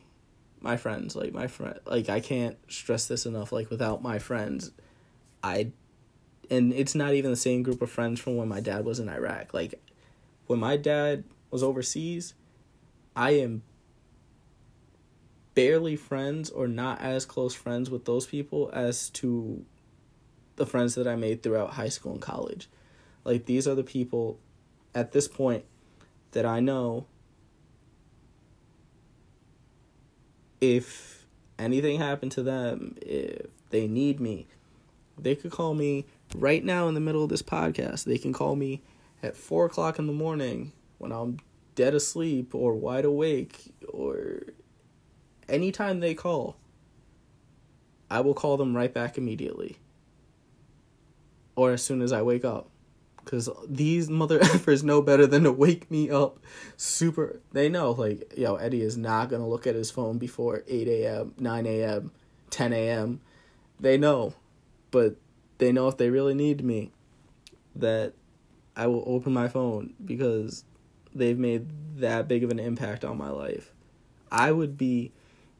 my 0.60 0.76
friends 0.76 1.14
like 1.14 1.32
my 1.32 1.46
friend 1.46 1.78
like 1.86 2.08
i 2.08 2.20
can't 2.20 2.56
stress 2.68 3.06
this 3.06 3.26
enough 3.26 3.52
like 3.52 3.70
without 3.70 4.02
my 4.02 4.18
friends 4.18 4.70
i 5.42 5.70
and 6.50 6.72
it's 6.72 6.94
not 6.94 7.14
even 7.14 7.30
the 7.30 7.36
same 7.36 7.62
group 7.62 7.82
of 7.82 7.90
friends 7.90 8.20
from 8.20 8.36
when 8.36 8.48
my 8.48 8.60
dad 8.60 8.84
was 8.84 9.00
in 9.00 9.08
iraq. 9.08 9.52
Like 9.52 9.80
when 10.46 10.60
my 10.60 10.76
dad 10.76 11.24
was 11.50 11.62
overseas 11.62 12.34
i 13.14 13.30
am 13.32 13.62
barely 15.54 15.96
friends 15.96 16.50
or 16.50 16.68
not 16.68 17.00
as 17.00 17.24
close 17.24 17.54
friends 17.54 17.88
with 17.88 18.04
those 18.04 18.26
people 18.26 18.70
as 18.72 19.08
to 19.10 19.64
the 20.56 20.66
friends 20.66 20.94
that 20.94 21.06
i 21.06 21.16
made 21.16 21.42
throughout 21.42 21.74
high 21.74 21.88
school 21.88 22.12
and 22.12 22.22
college. 22.22 22.68
Like 23.24 23.46
these 23.46 23.66
are 23.66 23.74
the 23.74 23.84
people 23.84 24.38
at 24.94 25.12
this 25.12 25.28
point 25.28 25.64
that 26.32 26.46
i 26.46 26.60
know 26.60 27.06
if 30.60 31.26
anything 31.58 31.98
happened 31.98 32.32
to 32.32 32.42
them, 32.42 32.96
if 33.00 33.46
they 33.70 33.86
need 33.86 34.20
me, 34.20 34.46
they 35.18 35.34
could 35.34 35.50
call 35.50 35.74
me 35.74 36.06
right 36.34 36.64
now 36.64 36.88
in 36.88 36.94
the 36.94 37.00
middle 37.00 37.22
of 37.22 37.30
this 37.30 37.42
podcast. 37.42 38.04
They 38.04 38.18
can 38.18 38.32
call 38.32 38.56
me 38.56 38.82
at 39.22 39.36
four 39.36 39.66
o'clock 39.66 39.98
in 39.98 40.06
the 40.06 40.12
morning 40.12 40.72
when 40.98 41.12
I'm 41.12 41.38
dead 41.74 41.94
asleep 41.94 42.54
or 42.54 42.74
wide 42.74 43.04
awake 43.04 43.74
or 43.88 44.42
anytime 45.48 46.00
they 46.00 46.14
call. 46.14 46.56
I 48.10 48.20
will 48.20 48.34
call 48.34 48.56
them 48.56 48.76
right 48.76 48.92
back 48.92 49.18
immediately. 49.18 49.78
Or 51.56 51.72
as 51.72 51.82
soon 51.82 52.02
as 52.02 52.12
I 52.12 52.22
wake 52.22 52.44
up. 52.44 52.68
Cause 53.26 53.50
these 53.68 54.08
mother 54.08 54.38
effers 54.40 54.82
know 54.82 55.02
better 55.02 55.26
than 55.26 55.42
to 55.42 55.52
wake 55.52 55.90
me 55.90 56.08
up 56.08 56.38
super 56.76 57.40
they 57.52 57.68
know 57.68 57.90
like 57.90 58.32
yo 58.36 58.54
Eddie 58.54 58.82
is 58.82 58.96
not 58.96 59.28
gonna 59.28 59.48
look 59.48 59.66
at 59.66 59.74
his 59.74 59.90
phone 59.90 60.16
before 60.16 60.62
eight 60.68 60.86
AM, 60.86 61.34
nine 61.36 61.66
AM, 61.66 62.12
ten 62.50 62.72
AM. 62.72 63.20
They 63.80 63.98
know. 63.98 64.34
But 64.92 65.16
they 65.58 65.72
know 65.72 65.88
if 65.88 65.96
they 65.96 66.08
really 66.08 66.34
need 66.34 66.64
me 66.64 66.92
that 67.74 68.14
I 68.76 68.86
will 68.86 69.02
open 69.06 69.32
my 69.32 69.48
phone 69.48 69.94
because 70.02 70.64
they've 71.14 71.38
made 71.38 72.00
that 72.00 72.28
big 72.28 72.44
of 72.44 72.50
an 72.50 72.58
impact 72.58 73.04
on 73.04 73.18
my 73.18 73.30
life. 73.30 73.72
I 74.30 74.52
would 74.52 74.78
be 74.78 75.12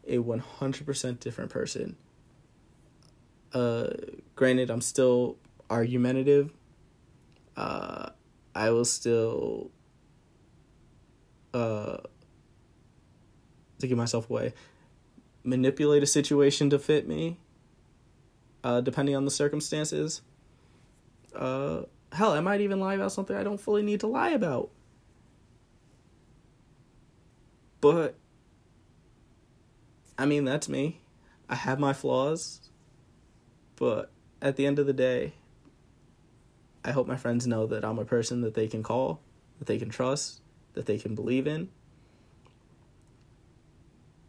a 0.07 0.19
100% 0.19 1.21
different 1.21 1.51
person. 1.51 1.97
Uh, 3.53 3.91
granted, 4.35 4.71
I'm 4.71 4.81
still 4.81 5.37
argumentative 5.71 6.53
uh, 7.57 8.11
I 8.55 8.71
will 8.71 8.85
still 8.85 9.71
uh, 11.55 11.99
give 13.81 13.97
myself 13.97 14.29
away, 14.31 14.55
manipulate 15.45 16.03
a 16.03 16.07
situation 16.07 16.71
to 16.71 16.79
fit 16.79 17.07
me, 17.07 17.39
uh, 18.65 18.81
depending 18.81 19.17
on 19.17 19.25
the 19.25 19.31
circumstances. 19.31 20.23
Uh, 21.35 21.83
hell, 22.13 22.33
I 22.33 22.41
might 22.41 22.61
even 22.61 22.81
lie 22.81 22.95
about 22.95 23.13
something 23.13 23.37
I 23.37 23.43
don't 23.43 23.61
fully 23.61 23.83
need 23.83 24.01
to 24.01 24.07
lie 24.07 24.31
about. 24.31 24.71
But, 27.81 28.17
I 30.19 30.27
mean, 30.27 30.45
that's 30.45 30.69
me. 30.69 31.01
I 31.49 31.55
have 31.55 31.79
my 31.79 31.93
flaws, 31.93 32.61
but 33.77 34.11
at 34.43 34.57
the 34.57 34.67
end 34.67 34.79
of 34.79 34.87
the 34.87 34.93
day, 34.93 35.35
I 36.87 36.93
hope 36.93 37.09
my 37.09 37.17
friends 37.17 37.49
know 37.49 37.67
that 37.67 37.85
I'm 37.85 37.99
a 37.99 38.05
person 38.05 38.43
that 38.43 38.55
they 38.55 38.69
can 38.69 38.85
call, 38.85 39.21
that 39.59 39.67
they 39.67 39.77
can 39.77 39.91
trust, 39.91 40.41
that 40.75 40.87
they 40.87 40.99
can 40.99 41.17
believe 41.17 41.49
in. 41.49 41.69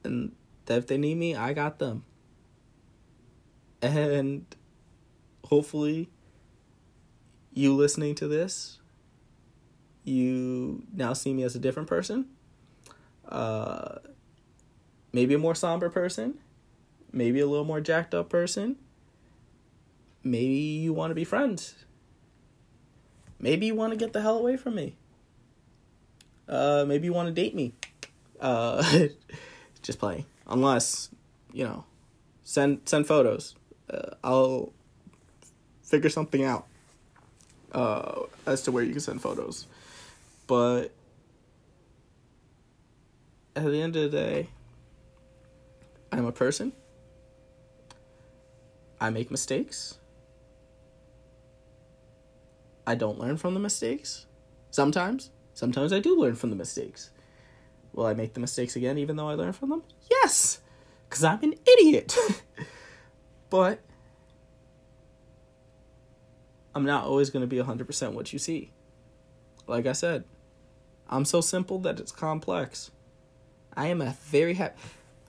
And 0.04 0.32
that 0.66 0.80
if 0.80 0.88
they 0.88 0.98
need 0.98 1.18
me, 1.18 1.36
I 1.36 1.54
got 1.54 1.78
them. 1.78 2.04
And 3.80 4.44
hopefully, 5.46 6.10
you 7.54 7.76
listening 7.76 8.16
to 8.16 8.28
this, 8.28 8.80
you 10.04 10.82
now 10.92 11.14
see 11.14 11.36
me 11.36 11.44
as 11.44 11.56
a 11.56 11.60
different 11.60 11.88
person. 11.88 12.26
Uh, 13.30 14.00
maybe 15.14 15.36
a 15.36 15.38
more 15.38 15.54
somber 15.54 15.92
person, 15.92 16.40
maybe 17.12 17.40
a 17.40 17.46
little 17.46 17.66
more 17.66 17.82
jacked 17.82 18.16
up 18.16 18.30
person. 18.30 18.78
Maybe 20.24 20.56
you 20.56 20.92
want 20.92 21.12
to 21.12 21.16
be 21.16 21.24
friends. 21.24 21.76
Maybe 23.40 23.68
you 23.68 23.76
want 23.76 23.94
to 23.94 23.98
get 23.98 24.14
the 24.14 24.22
hell 24.22 24.38
away 24.38 24.58
from 24.58 24.76
me. 24.76 24.96
Uh, 26.48 26.86
maybe 26.88 27.06
you 27.06 27.14
want 27.14 27.28
to 27.28 27.34
date 27.34 27.54
me. 27.54 27.74
Uh, 28.40 29.08
just 29.82 30.00
playing. 30.00 30.26
Unless, 30.48 31.10
you 31.54 31.66
know, 31.66 31.86
send 32.44 32.82
send 32.86 33.06
photos. 33.06 33.56
Uh, 33.90 34.16
I'll 34.24 34.74
figure 35.84 36.10
something 36.10 36.44
out 36.44 36.66
uh, 37.72 38.24
as 38.46 38.62
to 38.64 38.72
where 38.72 38.84
you 38.84 38.92
can 38.92 39.02
send 39.02 39.22
photos. 39.22 39.68
But 40.48 40.92
at 43.56 43.66
the 43.66 43.82
end 43.82 43.96
of 43.96 44.04
the 44.04 44.18
day, 44.18 44.50
I'm 46.12 46.26
a 46.26 46.32
person. 46.32 46.72
I 49.00 49.10
make 49.10 49.30
mistakes. 49.30 49.97
I 52.88 52.96
don't 52.96 53.20
learn 53.20 53.36
from 53.36 53.54
the 53.54 53.60
mistakes. 53.60 54.26
Sometimes. 54.72 55.30
Sometimes 55.54 55.92
I 55.92 56.00
do 56.00 56.18
learn 56.18 56.36
from 56.36 56.50
the 56.50 56.56
mistakes. 56.56 57.12
Will 57.92 58.06
I 58.06 58.14
make 58.14 58.34
the 58.34 58.40
mistakes 58.40 58.78
again 58.78 58.98
even 58.98 59.18
though 59.18 59.28
I 59.28 59.34
learn 59.34 59.52
from 59.52 59.70
them? 59.70 59.84
Yes! 60.10 60.62
Because 61.10 61.24
I'm 61.24 61.44
an 61.44 61.56
idiot. 61.66 62.16
but 63.50 63.82
I'm 66.74 66.86
not 66.86 67.04
always 67.04 67.30
going 67.30 67.42
to 67.42 67.48
be 67.48 67.58
100% 67.58 68.14
what 68.14 68.32
you 68.32 68.40
see. 68.40 68.72
Like 69.68 69.86
I 69.86 69.92
said, 69.92 70.24
I'm 71.10 71.26
so 71.26 71.42
simple 71.42 71.80
that 71.80 72.00
it's 72.00 72.12
complex. 72.12 72.92
I 73.76 73.88
am 73.88 74.02
a 74.02 74.16
very 74.26 74.54
happy. 74.54 74.80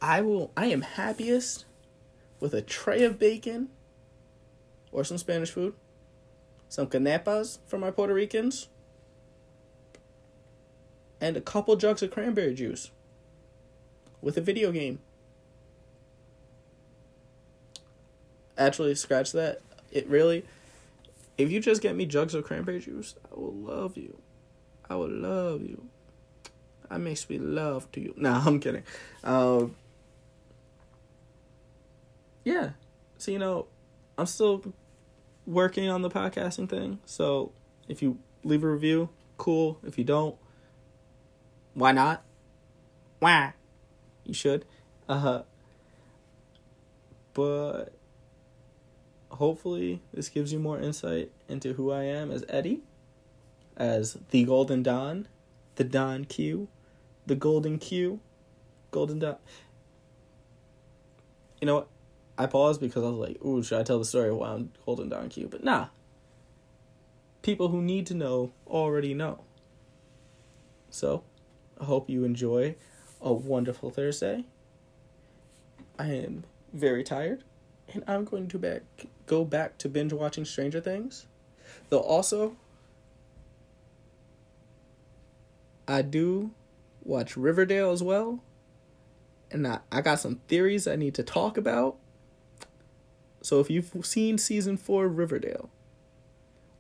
I 0.01 0.21
will. 0.21 0.53
I 0.57 0.67
am 0.67 0.83
happiest 0.83 1.65
with 2.39 2.55
a 2.55 2.63
tray 2.63 3.03
of 3.03 3.19
bacon 3.19 3.71
or 4.93 5.03
some 5.03 5.19
Spanish 5.19 5.51
food, 5.51 5.75
some 6.69 6.87
canepas 6.87 7.59
for 7.67 7.79
my 7.79 7.91
Puerto 7.91 8.15
Ricans, 8.15 8.69
and 11.21 11.37
a 11.37 11.41
couple 11.41 11.77
jugs 11.77 12.03
of 12.03 12.11
cranberry 12.11 12.55
juice 12.55 12.91
with 14.21 14.37
a 14.37 14.41
video 14.41 14.73
game. 14.73 15.01
Actually, 18.57 18.95
scratch 18.95 19.33
that. 19.33 19.61
It 19.91 20.09
really. 20.09 20.45
If 21.37 21.53
you 21.53 21.61
just 21.61 21.81
get 21.81 21.95
me 21.95 22.05
jugs 22.05 22.35
of 22.35 22.45
cranberry 22.45 22.81
juice, 22.81 23.15
I 23.31 23.39
will 23.39 23.55
love 23.55 23.97
you. 23.97 24.19
I 24.91 24.97
will 24.97 25.11
love 25.11 25.63
you. 25.63 25.89
I 26.91 26.99
make 26.99 27.19
sweet 27.19 27.41
love 27.41 27.91
to 27.93 28.01
you. 28.01 28.15
Nah, 28.17 28.43
I'm 28.47 28.59
kidding. 28.59 28.83
Um, 29.23 29.77
yeah. 32.45 32.71
So, 33.19 33.31
you 33.31 33.39
know, 33.39 33.67
I'm 34.17 34.27
still 34.27 34.63
working 35.49 35.89
on 35.89 36.03
the 36.03 36.11
podcasting 36.11 36.69
thing. 36.69 36.99
So 37.07 37.53
if 37.89 38.03
you 38.03 38.19
leave 38.45 38.63
a 38.63 38.69
review, 38.69 39.09
cool. 39.39 39.79
If 39.83 39.97
you 39.97 40.05
don't, 40.05 40.37
why 41.73 41.93
not? 41.93 42.23
Why? 43.19 43.55
You 44.25 44.35
should. 44.35 44.67
Uh 45.09 45.19
huh. 45.19 45.43
But 47.33 47.87
hopefully, 49.31 50.03
this 50.13 50.29
gives 50.29 50.53
you 50.53 50.59
more 50.59 50.79
insight 50.79 51.31
into 51.49 51.73
who 51.73 51.91
I 51.91 52.03
am 52.03 52.31
as 52.31 52.45
Eddie, 52.49 52.83
as 53.77 54.19
the 54.31 54.45
Golden 54.45 54.83
Don, 54.83 55.29
the 55.77 55.85
Don 55.85 56.27
Q, 56.27 56.69
the 57.27 57.37
Golden 57.37 57.79
Q, 57.79 58.21
Golden 58.91 59.19
Don. 59.19 59.37
You 61.61 61.67
know 61.67 61.75
what? 61.77 61.89
I 62.39 62.47
paused 62.47 62.81
because 62.81 63.03
I 63.03 63.09
was 63.09 63.19
like, 63.19 63.45
ooh, 63.45 63.65
should 63.65 63.81
I 63.81 63.83
tell 63.83 63.99
the 63.99 64.05
story 64.05 64.33
while 64.33 64.55
I'm 64.55 64.71
holding 64.85 65.09
down 65.09 65.29
Q? 65.29 65.49
But 65.49 65.65
nah. 65.65 65.89
People 67.43 67.69
who 67.69 67.83
need 67.83 68.07
to 68.07 68.15
know 68.15 68.53
already 68.69 69.13
know. 69.13 69.43
So, 70.91 71.25
I 71.81 71.85
hope 71.85 72.09
you 72.09 72.25
enjoy 72.25 72.77
a 73.21 73.33
wonderful 73.33 73.91
Thursday. 73.91 74.45
I 75.99 76.07
am 76.07 76.45
very 76.73 77.03
tired, 77.03 77.43
and 77.93 78.05
I'm 78.07 78.25
going 78.25 78.47
to 78.49 78.59
back 78.59 78.83
go 79.27 79.45
back 79.45 79.77
to 79.79 79.89
binge 79.89 80.13
watching 80.13 80.45
Stranger 80.45 80.81
Things. 80.81 81.27
Though 81.89 82.01
also, 82.01 82.57
I 85.89 86.03
do 86.03 86.53
watch 87.03 87.37
Riverdale 87.37 87.91
as 87.91 88.03
well, 88.03 88.41
and 89.51 89.67
I, 89.67 89.81
I 89.91 90.03
got 90.03 90.21
some 90.21 90.37
theories 90.47 90.87
I 90.87 90.97
need 90.97 91.15
to 91.15 91.23
talk 91.23 91.57
about 91.57 91.97
so 93.43 93.61
if 93.61 93.71
you've 93.71 93.91
seen 94.03 94.39
season 94.39 94.77
four 94.77 95.07
of 95.07 95.17
Riverdale, 95.17 95.71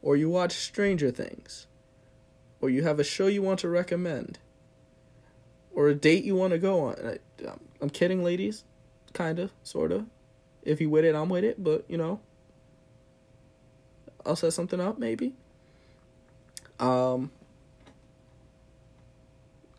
or 0.02 0.16
you 0.16 0.28
watch 0.28 0.52
Stranger 0.52 1.11
Things, 1.11 1.66
or 2.61 2.70
you 2.70 2.82
have 2.82 2.98
a 2.98 3.04
show 3.04 3.26
you 3.26 3.42
want 3.42 3.61
to 3.61 3.68
recommend, 3.68 4.38
or 5.72 5.88
a 5.88 5.94
date 5.94 6.24
you 6.24 6.34
want 6.34 6.52
to 6.52 6.59
go 6.59 6.80
on, 6.80 6.96
I, 7.04 7.50
I'm 7.80 7.90
kidding, 7.90 8.24
ladies, 8.24 8.64
kind 9.12 9.38
of, 9.38 9.52
sort 9.62 9.92
of. 9.92 10.06
If 10.62 10.80
you 10.80 10.90
with 10.90 11.04
it, 11.04 11.14
I'm 11.14 11.28
with 11.28 11.44
it, 11.44 11.62
but 11.62 11.84
you 11.88 11.96
know, 11.96 12.20
I'll 14.26 14.36
set 14.36 14.52
something 14.52 14.80
up 14.80 14.98
maybe. 14.98 15.32
Um, 16.80 17.30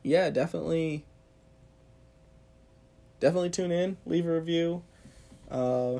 yeah, 0.03 0.29
definitely, 0.29 1.05
definitely 3.19 3.49
tune 3.49 3.71
in, 3.71 3.97
leave 4.05 4.25
a 4.25 4.33
review. 4.33 4.83
Uh, 5.51 5.99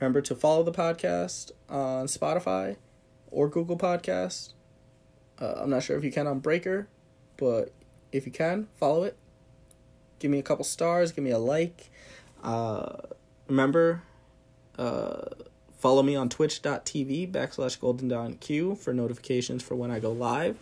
Remember 0.00 0.22
to 0.22 0.34
follow 0.34 0.62
the 0.62 0.72
podcast 0.72 1.50
on 1.68 2.06
Spotify 2.06 2.76
or 3.30 3.48
Google 3.48 3.76
Podcast. 3.76 4.54
Uh, 5.38 5.54
I'm 5.58 5.68
not 5.68 5.82
sure 5.82 5.98
if 5.98 6.04
you 6.04 6.10
can 6.10 6.26
on 6.26 6.38
Breaker, 6.38 6.88
but 7.36 7.74
if 8.10 8.24
you 8.24 8.32
can, 8.32 8.68
follow 8.76 9.04
it. 9.04 9.16
Give 10.18 10.30
me 10.30 10.38
a 10.38 10.42
couple 10.42 10.64
stars. 10.64 11.12
Give 11.12 11.22
me 11.22 11.30
a 11.30 11.38
like. 11.38 11.90
Uh, 12.42 12.96
remember, 13.46 14.02
uh, 14.78 15.26
follow 15.78 16.02
me 16.02 16.16
on 16.16 16.30
twitch.tv 16.30 17.30
backslash 17.30 17.78
golden 17.78 18.36
q 18.38 18.76
for 18.76 18.94
notifications 18.94 19.62
for 19.62 19.74
when 19.74 19.90
I 19.90 19.98
go 19.98 20.12
live. 20.12 20.56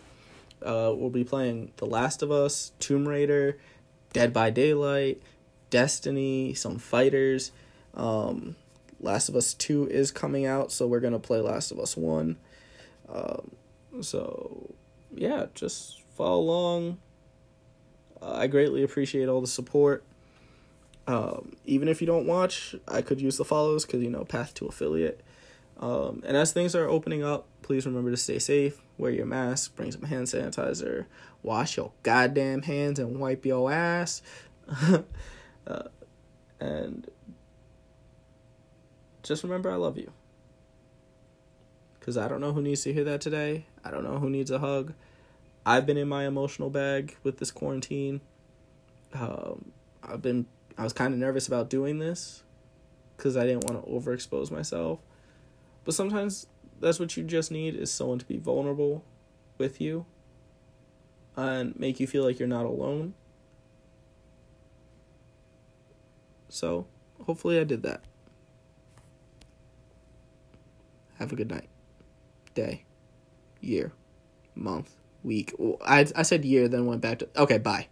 Uh, 0.61 0.91
we'll 0.93 1.09
be 1.09 1.23
playing 1.23 1.71
The 1.77 1.85
Last 1.85 2.21
of 2.21 2.29
Us, 2.29 2.73
Tomb 2.79 3.07
Raider, 3.07 3.57
Dead 4.11 4.33
by 4.33 4.49
Daylight, 4.49 5.21
Destiny, 5.69 6.53
some 6.53 6.77
fighters. 6.77 7.53
Um, 7.93 8.57
Last 8.99 9.29
of 9.29 9.35
Us 9.35 9.53
2 9.53 9.87
is 9.87 10.11
coming 10.11 10.45
out, 10.45 10.71
so 10.71 10.87
we're 10.87 10.99
going 10.99 11.13
to 11.13 11.19
play 11.19 11.39
Last 11.39 11.71
of 11.71 11.79
Us 11.79 11.95
1. 11.95 12.37
Um, 13.07 13.51
so, 14.01 14.75
yeah, 15.11 15.47
just 15.55 16.01
follow 16.15 16.39
along. 16.39 16.97
Uh, 18.21 18.33
I 18.33 18.47
greatly 18.47 18.83
appreciate 18.83 19.29
all 19.29 19.41
the 19.41 19.47
support. 19.47 20.03
Um, 21.07 21.53
even 21.65 21.87
if 21.87 22.01
you 22.01 22.07
don't 22.07 22.27
watch, 22.27 22.75
I 22.87 23.01
could 23.01 23.19
use 23.19 23.37
the 23.37 23.45
follows 23.45 23.85
because, 23.85 24.03
you 24.03 24.09
know, 24.09 24.25
path 24.25 24.53
to 24.55 24.67
affiliate. 24.67 25.21
Um, 25.79 26.21
and 26.25 26.35
as 26.35 26.51
things 26.51 26.75
are 26.75 26.87
opening 26.87 27.23
up, 27.23 27.47
please 27.61 27.85
remember 27.85 28.11
to 28.11 28.17
stay 28.17 28.37
safe, 28.37 28.81
wear 28.97 29.11
your 29.11 29.25
mask, 29.25 29.75
bring 29.75 29.91
some 29.91 30.03
hand 30.03 30.27
sanitizer, 30.27 31.05
wash 31.41 31.77
your 31.77 31.93
goddamn 32.03 32.63
hands, 32.63 32.99
and 32.99 33.19
wipe 33.19 33.45
your 33.45 33.71
ass. 33.71 34.21
uh, 35.67 35.83
and 36.59 37.09
just 39.29 39.43
remember 39.43 39.69
I 39.69 39.75
love 39.75 39.95
you. 39.95 40.11
Because 41.99 42.17
I 42.17 42.27
don't 42.27 42.41
know 42.41 42.51
who 42.51 42.63
needs 42.63 42.81
to 42.81 42.91
hear 42.91 43.03
that 43.03 43.21
today. 43.21 43.67
I 43.85 43.91
don't 43.91 44.03
know 44.03 44.17
who 44.17 44.27
needs 44.27 44.49
a 44.49 44.57
hug. 44.57 44.93
I've 45.67 45.85
been 45.85 45.97
in 45.97 46.09
my 46.09 46.25
emotional 46.25 46.71
bag 46.71 47.15
with 47.21 47.37
this 47.37 47.51
quarantine. 47.51 48.21
Um, 49.13 49.71
I've 50.01 50.23
been, 50.23 50.47
I 50.79 50.83
was 50.83 50.93
kind 50.93 51.13
of 51.13 51.19
nervous 51.19 51.47
about 51.47 51.69
doing 51.69 51.99
this 51.99 52.41
because 53.15 53.37
I 53.37 53.45
didn't 53.45 53.65
want 53.65 53.85
to 53.85 53.91
overexpose 53.91 54.49
myself. 54.49 54.97
But 55.85 55.93
sometimes 55.93 56.47
that's 56.79 56.99
what 56.99 57.15
you 57.15 57.23
just 57.23 57.51
need 57.51 57.75
is 57.75 57.91
someone 57.91 58.17
to 58.17 58.25
be 58.25 58.37
vulnerable 58.37 59.03
with 59.59 59.79
you 59.79 60.07
and 61.37 61.79
make 61.79 61.99
you 61.99 62.07
feel 62.07 62.23
like 62.23 62.39
you're 62.39 62.47
not 62.47 62.65
alone. 62.65 63.13
So, 66.47 66.87
hopefully, 67.27 67.59
I 67.59 67.63
did 67.63 67.83
that. 67.83 68.01
Have 71.19 71.31
a 71.31 71.35
good 71.35 71.49
night, 71.49 71.67
day, 72.55 72.85
year, 73.61 73.91
month, 74.55 74.95
week. 75.23 75.53
I 75.85 76.07
I 76.15 76.23
said 76.23 76.45
year, 76.45 76.67
then 76.67 76.85
went 76.85 77.01
back 77.01 77.19
to 77.19 77.29
okay. 77.37 77.57
Bye. 77.57 77.87